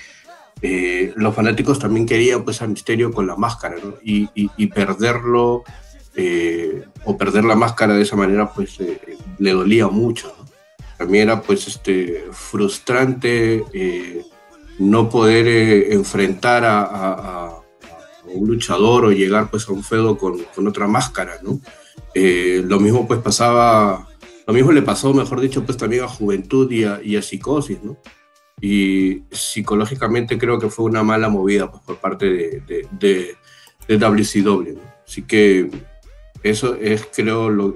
[0.62, 5.64] eh, los fanáticos también querían pues a Misterio con la máscara, y, perderlo
[6.14, 10.32] eh, o perder la máscara de esa manera pues eh, le dolía mucho.
[10.97, 13.64] También era pues este, frustrante
[14.91, 17.59] no poder enfrentar a,
[18.25, 24.09] un luchador o llegar pues a un feudo con, otra máscara, lo mismo pues pasaba,
[24.47, 27.83] lo mismo le pasó, mejor dicho, pues también a Juventud y a, y a Psicosis,
[27.83, 27.99] ¿no?
[28.63, 33.37] y psicológicamente creo que fue una mala movida pues, por parte de, de,
[33.89, 34.79] de, WCW.
[35.05, 35.69] Así que
[36.45, 37.75] eso es, creo, lo,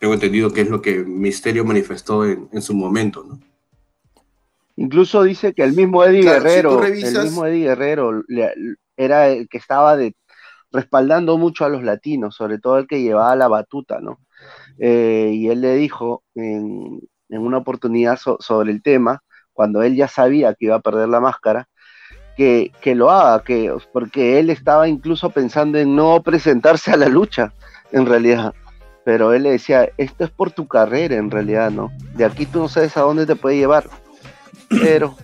[0.00, 3.22] tengo entendido que es lo que Misterio manifestó en, en su momento.
[3.28, 3.38] ¿no?
[4.76, 8.22] Incluso dice que el mismo Eddie Guerrero, el mismo Eddie Guerrero
[8.96, 10.14] era el que estaba de,
[10.70, 14.20] respaldando mucho a los latinos, sobre todo el que llevaba la batuta, ¿no?
[14.78, 19.22] Eh, y él le dijo en, en una oportunidad sobre el tema
[19.52, 21.68] cuando él ya sabía que iba a perder la máscara,
[22.36, 27.52] que, lo haga, que, porque él estaba incluso pensando en no presentarse a la lucha,
[27.92, 28.54] en realidad.
[29.04, 31.92] Pero él le decía, esto es por tu carrera, en realidad, ¿no?
[32.14, 33.84] De aquí tú no sabes a dónde te puede llevar.
[34.80, 35.16] Pero...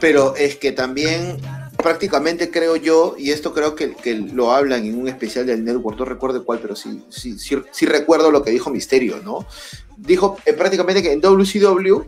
[0.00, 1.38] Pero es que también
[1.76, 5.98] prácticamente creo yo, y esto creo que, que, lo hablan en un especial del Network,
[5.98, 9.46] no recuerdo cuál, pero sí, sí, sí, recuerdo lo que dijo Misterio, ¿no?
[9.96, 12.02] Dijo eh, prácticamente que en WCW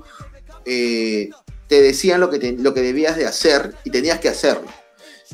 [0.65, 1.31] eh,
[1.67, 4.69] te decían lo que, lo que debías de hacer y tenías que hacerlo.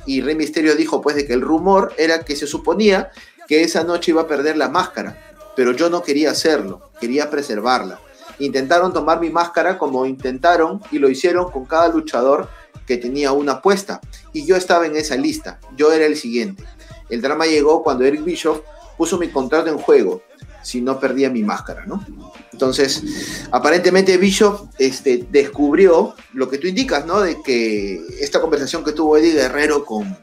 [0.04, 3.10] Y Rey Misterio dijo pues de que el rumor era que se suponía
[3.48, 8.00] que esa noche iba a perder la máscara, pero yo no quería hacerlo, quería preservarla.
[8.38, 12.48] Intentaron tomar mi máscara como intentaron y lo hicieron con cada luchador
[12.86, 14.00] que tenía una apuesta.
[14.32, 16.64] Y yo estaba en esa lista, yo era el siguiente.
[17.08, 18.60] El drama llegó cuando Eric Bischoff
[18.96, 20.22] puso mi contrato en juego
[20.66, 22.04] si no perdía mi máscara, ¿no?
[22.52, 27.20] Entonces, aparentemente Bishop este, descubrió lo que tú indicas, ¿no?
[27.20, 30.18] De que esta conversación que tuvo Eddie Guerrero con,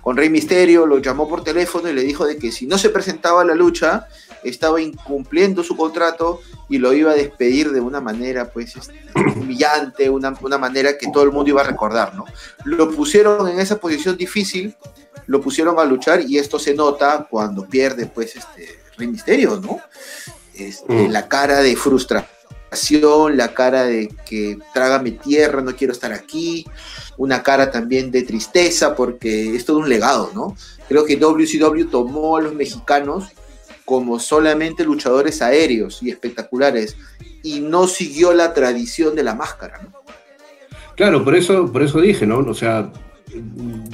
[0.00, 2.88] con Rey Misterio, lo llamó por teléfono y le dijo de que si no se
[2.88, 4.08] presentaba la lucha,
[4.44, 8.94] estaba incumpliendo su contrato y lo iba a despedir de una manera pues este,
[9.36, 12.24] humillante, una, una, manera que todo el mundo iba a recordar, ¿no?
[12.64, 14.74] Lo pusieron en esa posición difícil,
[15.26, 19.80] lo pusieron a luchar y esto se nota cuando pierde pues este Rey Misterio, ¿no?
[20.54, 21.10] Este, mm.
[21.10, 26.66] La cara de frustración, la cara de que trágame tierra, no quiero estar aquí,
[27.16, 30.56] una cara también de tristeza porque es todo un legado, ¿no?
[30.88, 33.28] Creo que WCW tomó a los mexicanos
[33.84, 36.96] como solamente luchadores aéreos y espectaculares
[37.42, 39.80] y no siguió la tradición de la máscara.
[40.96, 42.38] Claro, por eso, por eso dije, ¿no?
[42.38, 42.90] O sea,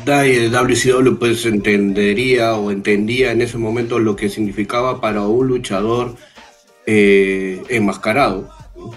[0.05, 6.15] WCW pues entendería o entendía en ese momento lo que significaba para un luchador
[6.87, 8.93] eh, enmascarado, ¿no?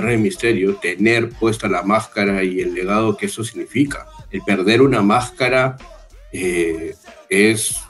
[0.00, 4.06] Rey Misterio, tener puesta la máscara y el legado que eso significa.
[4.30, 5.78] El perder una máscara
[6.32, 6.94] eh,
[7.30, 7.80] es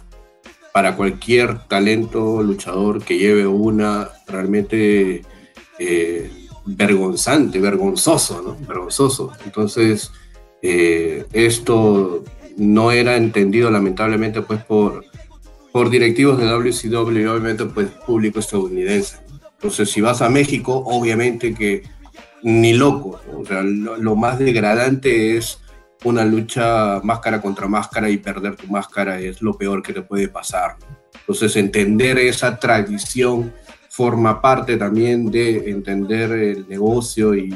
[0.73, 5.23] para cualquier talento luchador que lleve una realmente
[5.79, 6.31] eh,
[6.67, 8.57] vergonzante, vergonzoso, ¿no?
[8.67, 9.33] Vergonzoso.
[9.45, 10.11] Entonces,
[10.63, 12.25] eh, esto
[12.57, 15.05] no era entendido lamentablemente pues por,
[15.73, 19.17] por directivos de WCW y obviamente pues público estadounidense.
[19.55, 21.83] Entonces, si vas a México, obviamente que
[22.43, 23.21] ni loco.
[23.35, 25.59] O sea, lo, más degradante es
[26.05, 30.29] una lucha máscara contra máscara y perder tu máscara es lo peor que te puede
[30.29, 30.77] pasar.
[31.21, 33.53] Entonces, entender esa tradición
[33.91, 37.55] forma parte también de entender el negocio y,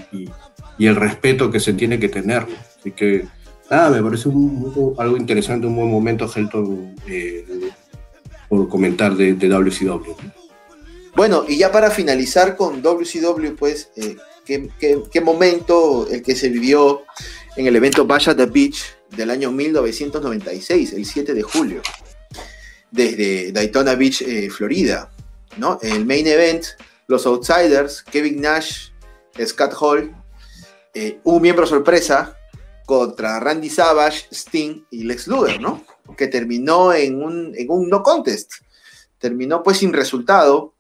[0.79, 2.45] el respeto que se tiene que tener.
[2.79, 3.25] Así que,
[3.71, 7.71] nada, me parece algo interesante, un buen momento, Helton, eh,
[8.49, 10.17] por comentar de, de WCW.
[11.15, 17.03] Bueno, y ya para finalizar con WCW, pues, eh, ¿qué, momento el que se vivió
[17.57, 21.83] en el evento Bash at the Beach del año 1996, el 7 de julio,
[22.91, 25.11] desde Daytona Beach, eh, Florida,
[25.59, 25.79] ¿no?
[25.83, 26.65] El main event,
[27.09, 28.89] los Outsiders, Kevin Nash,
[29.45, 30.15] Scott Hall,
[30.95, 32.37] eh, un miembro sorpresa
[32.87, 35.85] contra Randy Savage, Sting y Lex Luger, ¿no?
[36.17, 38.53] Que terminó en un, en un no contest.
[39.19, 40.75] Terminó pues sin resultado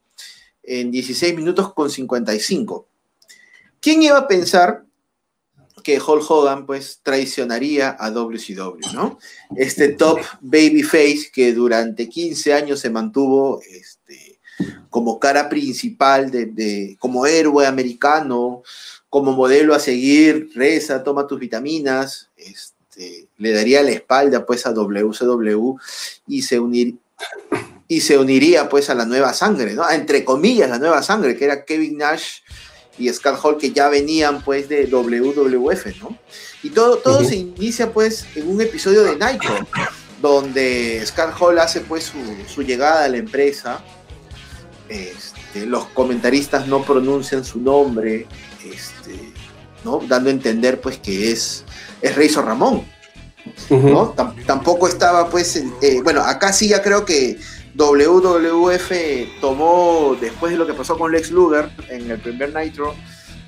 [0.62, 2.86] en 16 minutos con 55.
[3.80, 4.84] ¿Quién iba a pensar
[5.82, 9.18] que Hulk Hogan pues traicionaría a WCW, ¿no?
[9.56, 14.38] Este top babyface que durante 15 años se mantuvo este,
[14.90, 18.62] como cara principal, de, como héroe americano,
[19.08, 24.72] como modelo a seguir, reza, toma tus vitaminas, este, le daría la espalda pues a
[24.72, 25.76] WCW
[26.26, 26.96] y se, unir,
[27.88, 29.88] y se uniría pues a la nueva sangre, ¿no?
[29.90, 32.40] Entre comillas, la nueva sangre, que era Kevin Nash
[32.98, 36.16] y Scott Hall, que ya venían pues de WWF, ¿no?
[36.62, 39.66] Y todo, todo se inicia pues en un episodio de Nitro,
[40.20, 42.12] donde Scott Hall hace pues
[42.46, 43.82] su, llegada a la empresa,
[44.88, 48.26] este, los comentaristas no pronuncian su nombre,
[48.64, 49.32] este,
[49.84, 50.00] ¿no?
[50.06, 51.64] Dando a entender pues que es,
[52.02, 52.84] es Razor Ramón,
[53.70, 54.14] ¿no?
[54.46, 57.38] tampoco estaba pues, eh, bueno, acá sí ya creo que
[57.74, 62.94] WWF tomó, después de lo que pasó con Lex Luger en el primer Nitro,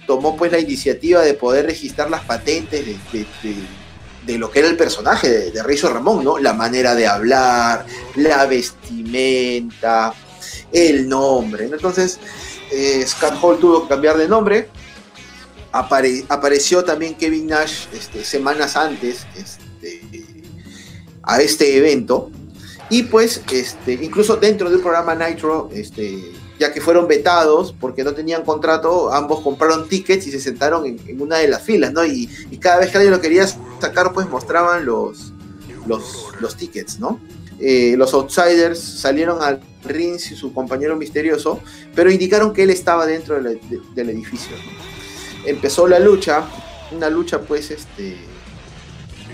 [0.06, 5.28] tomó pues la iniciativa de poder registrar las patentes de, lo que era el personaje
[5.28, 6.38] de, de Razor Ramón, ¿no?
[6.38, 7.84] La manera de hablar,
[8.16, 10.14] la vestimenta,
[10.72, 11.66] el nombre.
[11.66, 12.18] Entonces,
[12.70, 14.68] eh, Scott Hall tuvo que cambiar de nombre.
[15.70, 20.00] apareció también Kevin Nash este, semanas antes este,
[21.22, 22.30] a este evento
[22.90, 28.12] y pues, este, incluso dentro del programa Nitro, este, ya que fueron vetados porque no
[28.12, 32.04] tenían contrato, ambos compraron tickets y se sentaron en, una de las filas, ¿no?
[32.04, 32.28] Y,
[32.60, 33.46] cada vez que alguien lo quería
[33.80, 35.32] sacar, pues mostraban los,
[35.86, 37.20] los, tickets, ¿no?
[37.58, 41.60] Eh, los outsiders salieron al ring y su compañero misterioso,
[41.94, 43.60] pero indicaron que él estaba dentro del,
[43.94, 44.56] del edificio.
[45.46, 46.44] Empezó la lucha,
[46.92, 48.16] una lucha pues este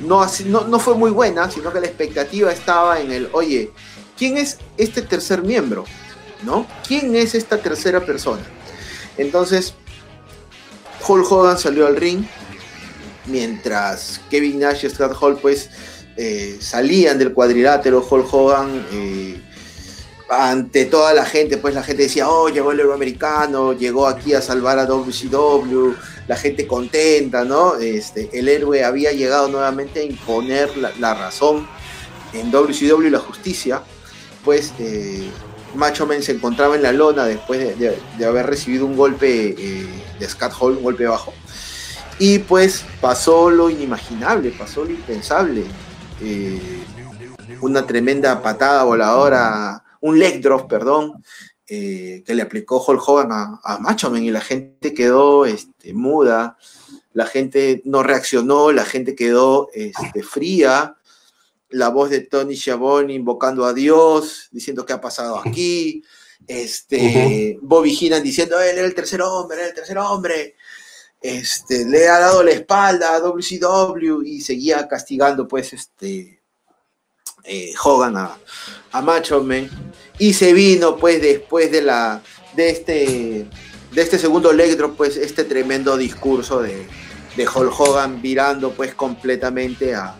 [0.00, 0.26] no,
[0.66, 3.70] no, fue muy buena, sino que la expectativa estaba en el, oye,
[4.16, 5.84] ¿quién es este tercer miembro?
[6.42, 6.66] ¿No?
[6.86, 8.42] ¿Quién es esta tercera persona?
[9.18, 9.74] Entonces,
[11.06, 12.24] Hulk Hogan salió al ring,
[13.26, 15.70] mientras Kevin Nash y Scott Hall pues
[16.16, 19.40] eh, salían del cuadrilátero, Hulk Hogan eh,
[20.30, 24.40] ante toda la gente, pues la gente decía, oh, llegó el euroamericano, llegó aquí a
[24.40, 25.94] salvar a WCW,
[26.30, 27.74] la gente contenta, ¿no?
[27.74, 31.66] Este, el héroe había llegado nuevamente a imponer la, razón
[32.32, 33.82] en WCW y la justicia,
[34.44, 35.28] pues eh,
[35.74, 39.88] Macho Man se encontraba en la lona después de, haber recibido un golpe eh,
[40.20, 41.34] de Scott Hall, un golpe bajo,
[42.20, 45.64] y pues pasó lo inimaginable, pasó lo impensable,
[46.22, 46.60] eh,
[47.60, 51.24] una tremenda patada voladora, un leg drop, perdón,
[51.72, 55.94] eh, que le aplicó Hulk Hogan a, a Macho Man y la gente quedó este,
[55.94, 56.58] muda,
[57.12, 60.96] la gente no reaccionó, la gente quedó este, fría,
[61.68, 66.02] la voz de Tony Schiavone invocando a Dios, diciendo qué ha pasado aquí,
[66.48, 70.56] este, Bobby Heenan diciendo, él era el tercer hombre, era el tercer hombre,
[71.22, 76.39] este, le ha dado la espalda a WCW y seguía castigando pues este
[77.44, 78.36] eh, Hogan a,
[78.92, 79.68] a Macho Man
[80.18, 82.22] y se vino pues después de la
[82.54, 83.46] de este
[83.92, 86.86] de este segundo Electro pues este tremendo discurso de,
[87.36, 90.16] de Hulk Hogan virando pues completamente a,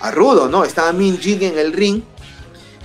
[0.00, 0.64] a Rudo, ¿no?
[0.64, 2.02] Estaba Min en el ring,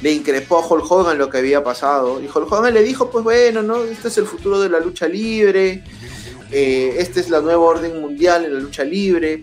[0.02, 3.24] le increpó a Hulk Hogan lo que había pasado y Hulk Hogan le dijo pues
[3.24, 3.84] bueno, ¿no?
[3.84, 5.84] Este es el futuro de la lucha libre,
[6.52, 9.42] eh, esta es la nueva orden mundial en la lucha libre.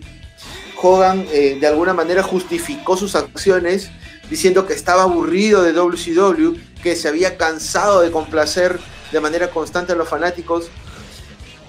[0.83, 3.91] Hogan eh, de alguna manera justificó sus acciones
[4.31, 8.79] diciendo que estaba aburrido de WCW que se había cansado de complacer
[9.11, 10.69] de manera constante a los fanáticos,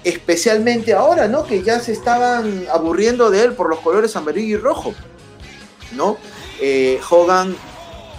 [0.05, 1.45] especialmente ahora, ¿no?
[1.45, 4.95] Que ya se estaban aburriendo de él por los colores amarillo y rojo,
[5.97, 6.19] ¿no?
[6.61, 7.57] Eh, Hogan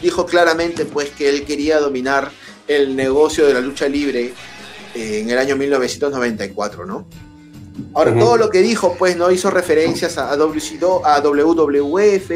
[0.01, 2.29] dijo claramente, pues, que él quería dominar
[2.67, 4.33] el negocio de la lucha libre
[4.93, 7.07] eh, en el año 1994, ¿no?
[7.93, 12.29] Ahora, todo lo que dijo, pues, no hizo referencias a, WCW, a WWF,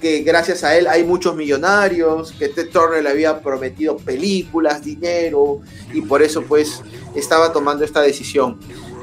[0.00, 5.60] que gracias a él hay muchos millonarios, que Ted Turner le había prometido películas, dinero,
[5.92, 6.82] y por eso, pues,
[7.14, 8.58] estaba tomando esta decisión.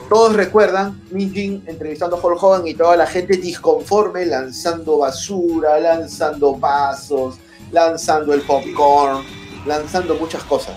[0.09, 6.55] Todos recuerdan Minjin entrevistando a Hulk Hogan y toda la gente disconforme, lanzando basura, lanzando
[6.55, 7.35] vasos,
[7.71, 9.23] lanzando el popcorn,
[9.65, 10.75] lanzando muchas cosas.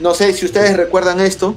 [0.00, 1.54] No, sé si ustedes recuerdan esto.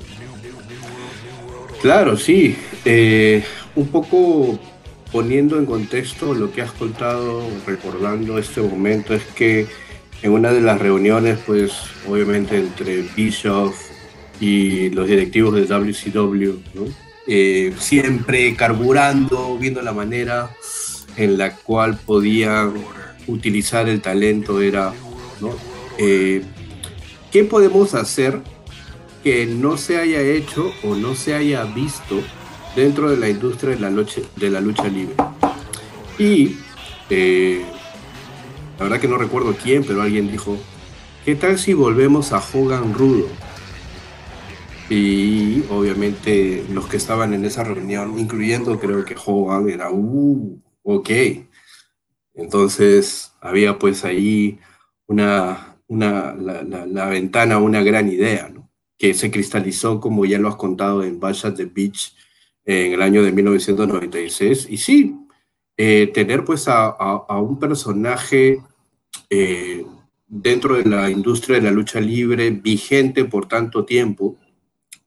[1.81, 2.55] Claro, sí.
[2.85, 3.43] Eh,
[3.75, 4.59] un poco
[5.11, 9.67] poniendo en contexto lo que has contado, recordando este momento, es que
[10.21, 11.73] en una de las reuniones, pues
[12.07, 13.73] obviamente entre Bishop
[14.39, 16.59] y los directivos de WCW,
[17.27, 20.49] eh, siempre carburando, viendo la manera
[21.17, 22.73] en la cual podían
[23.27, 24.93] utilizar el talento, era,
[25.39, 25.55] ¿no?
[25.97, 26.43] Eh,
[27.31, 28.39] ¿qué podemos hacer
[29.23, 32.21] que no se haya hecho o no se haya visto
[32.75, 35.15] dentro de la industria de la lucha, de la lucha libre.
[36.17, 36.57] Y
[37.09, 37.61] eh,
[38.77, 40.57] la verdad que no recuerdo quién, pero alguien dijo,
[41.25, 43.27] ¿qué tal si volvemos a Hogan Rudo?
[44.89, 51.09] Y obviamente los que estaban en esa reunión, incluyendo creo que Hogan, era, uh, ok.
[52.33, 54.59] Entonces había pues ahí
[55.07, 58.69] una, una la, la, ventana, una gran idea, ¿no?
[58.97, 62.13] que se cristalizó, como ya lo has contado en Bash at the Beach
[62.65, 64.67] en el año de 1996.
[64.69, 65.15] Y sí,
[65.77, 66.95] eh, tener pues a,
[67.39, 68.61] un personaje
[69.29, 69.85] eh,
[70.27, 74.37] dentro de la industria de la lucha libre vigente por tanto tiempo,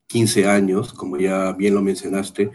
[0.09, 2.51] 15 años, como ya bien lo mencionaste,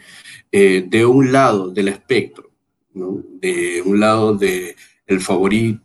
[0.51, 2.51] eh, de un lado del espectro,
[2.93, 4.75] de un lado de
[5.07, 5.81] el favorito,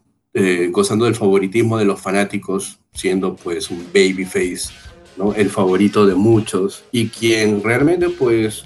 [0.71, 4.75] gozando del favoritismo de los fanáticos, siendo pues un babyface
[5.17, 5.33] ¿no?
[5.35, 8.65] el favorito de muchos y quien realmente pues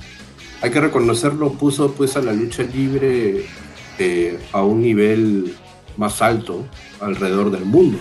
[0.60, 3.44] hay que reconocerlo puso pues a la lucha libre
[3.98, 5.54] eh, a un nivel
[5.96, 6.66] más alto
[7.00, 7.98] alrededor del mundo.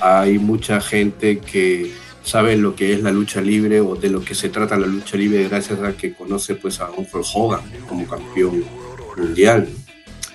[0.00, 1.92] Hay mucha gente que
[2.22, 5.16] sabe lo que es la lucha libre o de lo que se trata la lucha
[5.16, 8.64] libre gracias a que conoce pues a un Hogan como campeón
[9.16, 9.68] mundial.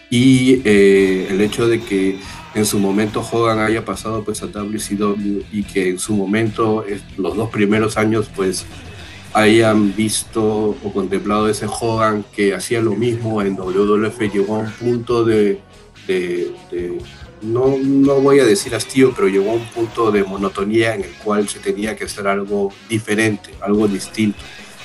[0.10, 2.20] Y eh, el hecho de que
[2.56, 6.86] en su momento Hogan haya pasado pues a WCW y que en su momento
[7.18, 8.66] los dos primeros años pues
[9.38, 14.72] hayan visto o contemplado ese Hogan que hacía lo mismo en WWF llegó a un
[14.72, 15.60] punto de,
[17.44, 21.12] no, no voy a decir hastío, pero llegó a un punto de monotonía en el
[21.24, 24.40] cual se tenía que hacer algo diferente, algo distinto,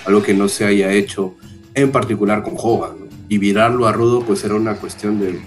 [0.05, 1.35] algo que no se haya hecho
[1.74, 3.09] en particular con Hogan.
[3.31, 5.41] Y virarlo a Rudo pues era una cuestión de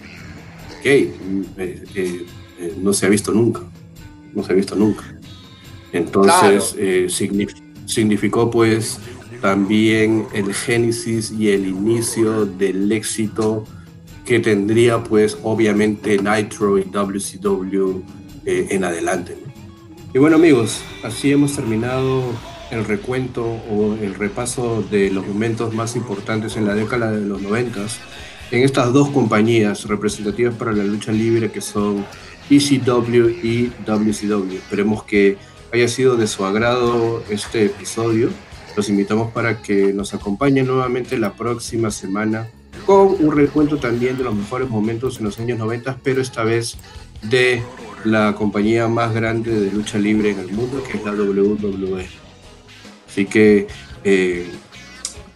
[0.83, 1.13] eh,
[1.57, 2.25] eh,
[2.59, 3.61] eh, no se ha visto nunca,
[4.33, 5.03] no se ha visto nunca.
[5.91, 6.75] Entonces
[7.85, 8.99] significó pues
[9.41, 13.65] también el génesis y el inicio del éxito
[14.25, 18.01] que tendría pues obviamente Nitro y WCW
[18.45, 19.37] en adelante.
[20.13, 22.23] Y bueno amigos, así hemos terminado
[22.71, 27.41] el recuento o el repaso de los momentos más importantes en la década de los
[27.41, 27.99] noventas
[28.51, 32.05] en estas dos compañías representativas para la lucha libre que son
[32.49, 34.53] ECW y WCW.
[34.53, 35.37] Esperemos que
[35.73, 38.29] haya sido de su agrado este episodio.
[38.75, 42.47] Los invitamos para que nos acompañen nuevamente la próxima semana
[42.85, 46.77] con un recuento también de los mejores momentos en los años 90, pero esta vez
[47.21, 47.63] de
[48.03, 52.07] la compañía más grande de lucha libre en el mundo, que es la WWE.
[53.07, 53.67] Así que
[54.03, 54.51] eh,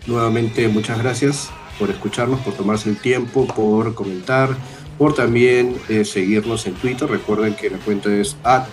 [0.06, 1.50] nuevamente muchas gracias
[1.80, 4.50] por escucharnos, por tomarse el tiempo, por comentar,
[4.98, 7.10] por también eh, seguirnos en Twitter.
[7.10, 8.68] Recuerden que la cuenta es at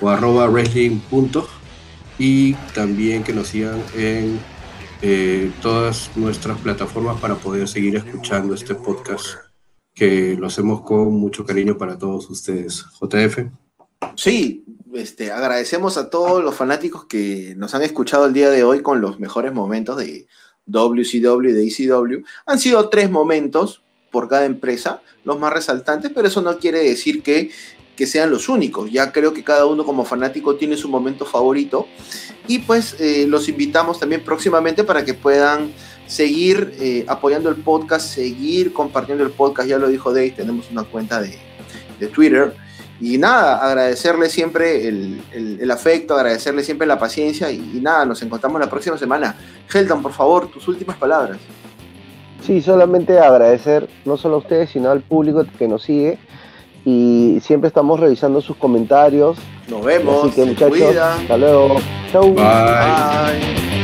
[0.00, 1.00] o arroba wrestling.
[2.18, 4.38] Y también que nos sigan en
[5.02, 9.26] eh, todas nuestras plataformas para poder seguir escuchando este podcast
[9.94, 12.84] que lo hacemos con mucho cariño para todos ustedes.
[13.00, 13.46] JF.
[14.16, 14.64] Sí,
[14.94, 19.00] este, agradecemos a todos los fanáticos que nos han escuchado el día de hoy con
[19.00, 20.26] los mejores momentos de,
[20.66, 26.28] WCW y de ECW, han sido tres momentos por cada empresa, los más resaltantes, pero
[26.28, 27.50] eso no quiere decir que,
[27.96, 28.90] que sean los únicos.
[28.90, 31.86] Ya creo que cada uno como fanático tiene su momento favorito
[32.46, 35.72] y pues eh, los invitamos también próximamente para que puedan
[36.06, 40.84] seguir eh, apoyando el podcast, seguir compartiendo el podcast, ya lo dijo Dave, tenemos una
[40.84, 41.38] cuenta de,
[41.98, 42.54] de Twitter
[43.00, 48.70] y nada, agradecerle siempre el, afecto, agradecerle siempre la paciencia y, nada, nos encontramos la
[48.70, 49.36] próxima semana.
[49.72, 51.38] Helton, por favor, tus últimas palabras.
[52.46, 56.18] Sí, solamente agradecer no solo a ustedes, sino al público que nos sigue
[56.84, 59.38] y siempre estamos revisando sus comentarios.
[59.68, 60.26] Nos vemos.
[60.26, 61.76] Así que muchachos, hasta luego.
[62.12, 62.34] Chau.
[62.34, 63.83] Bye.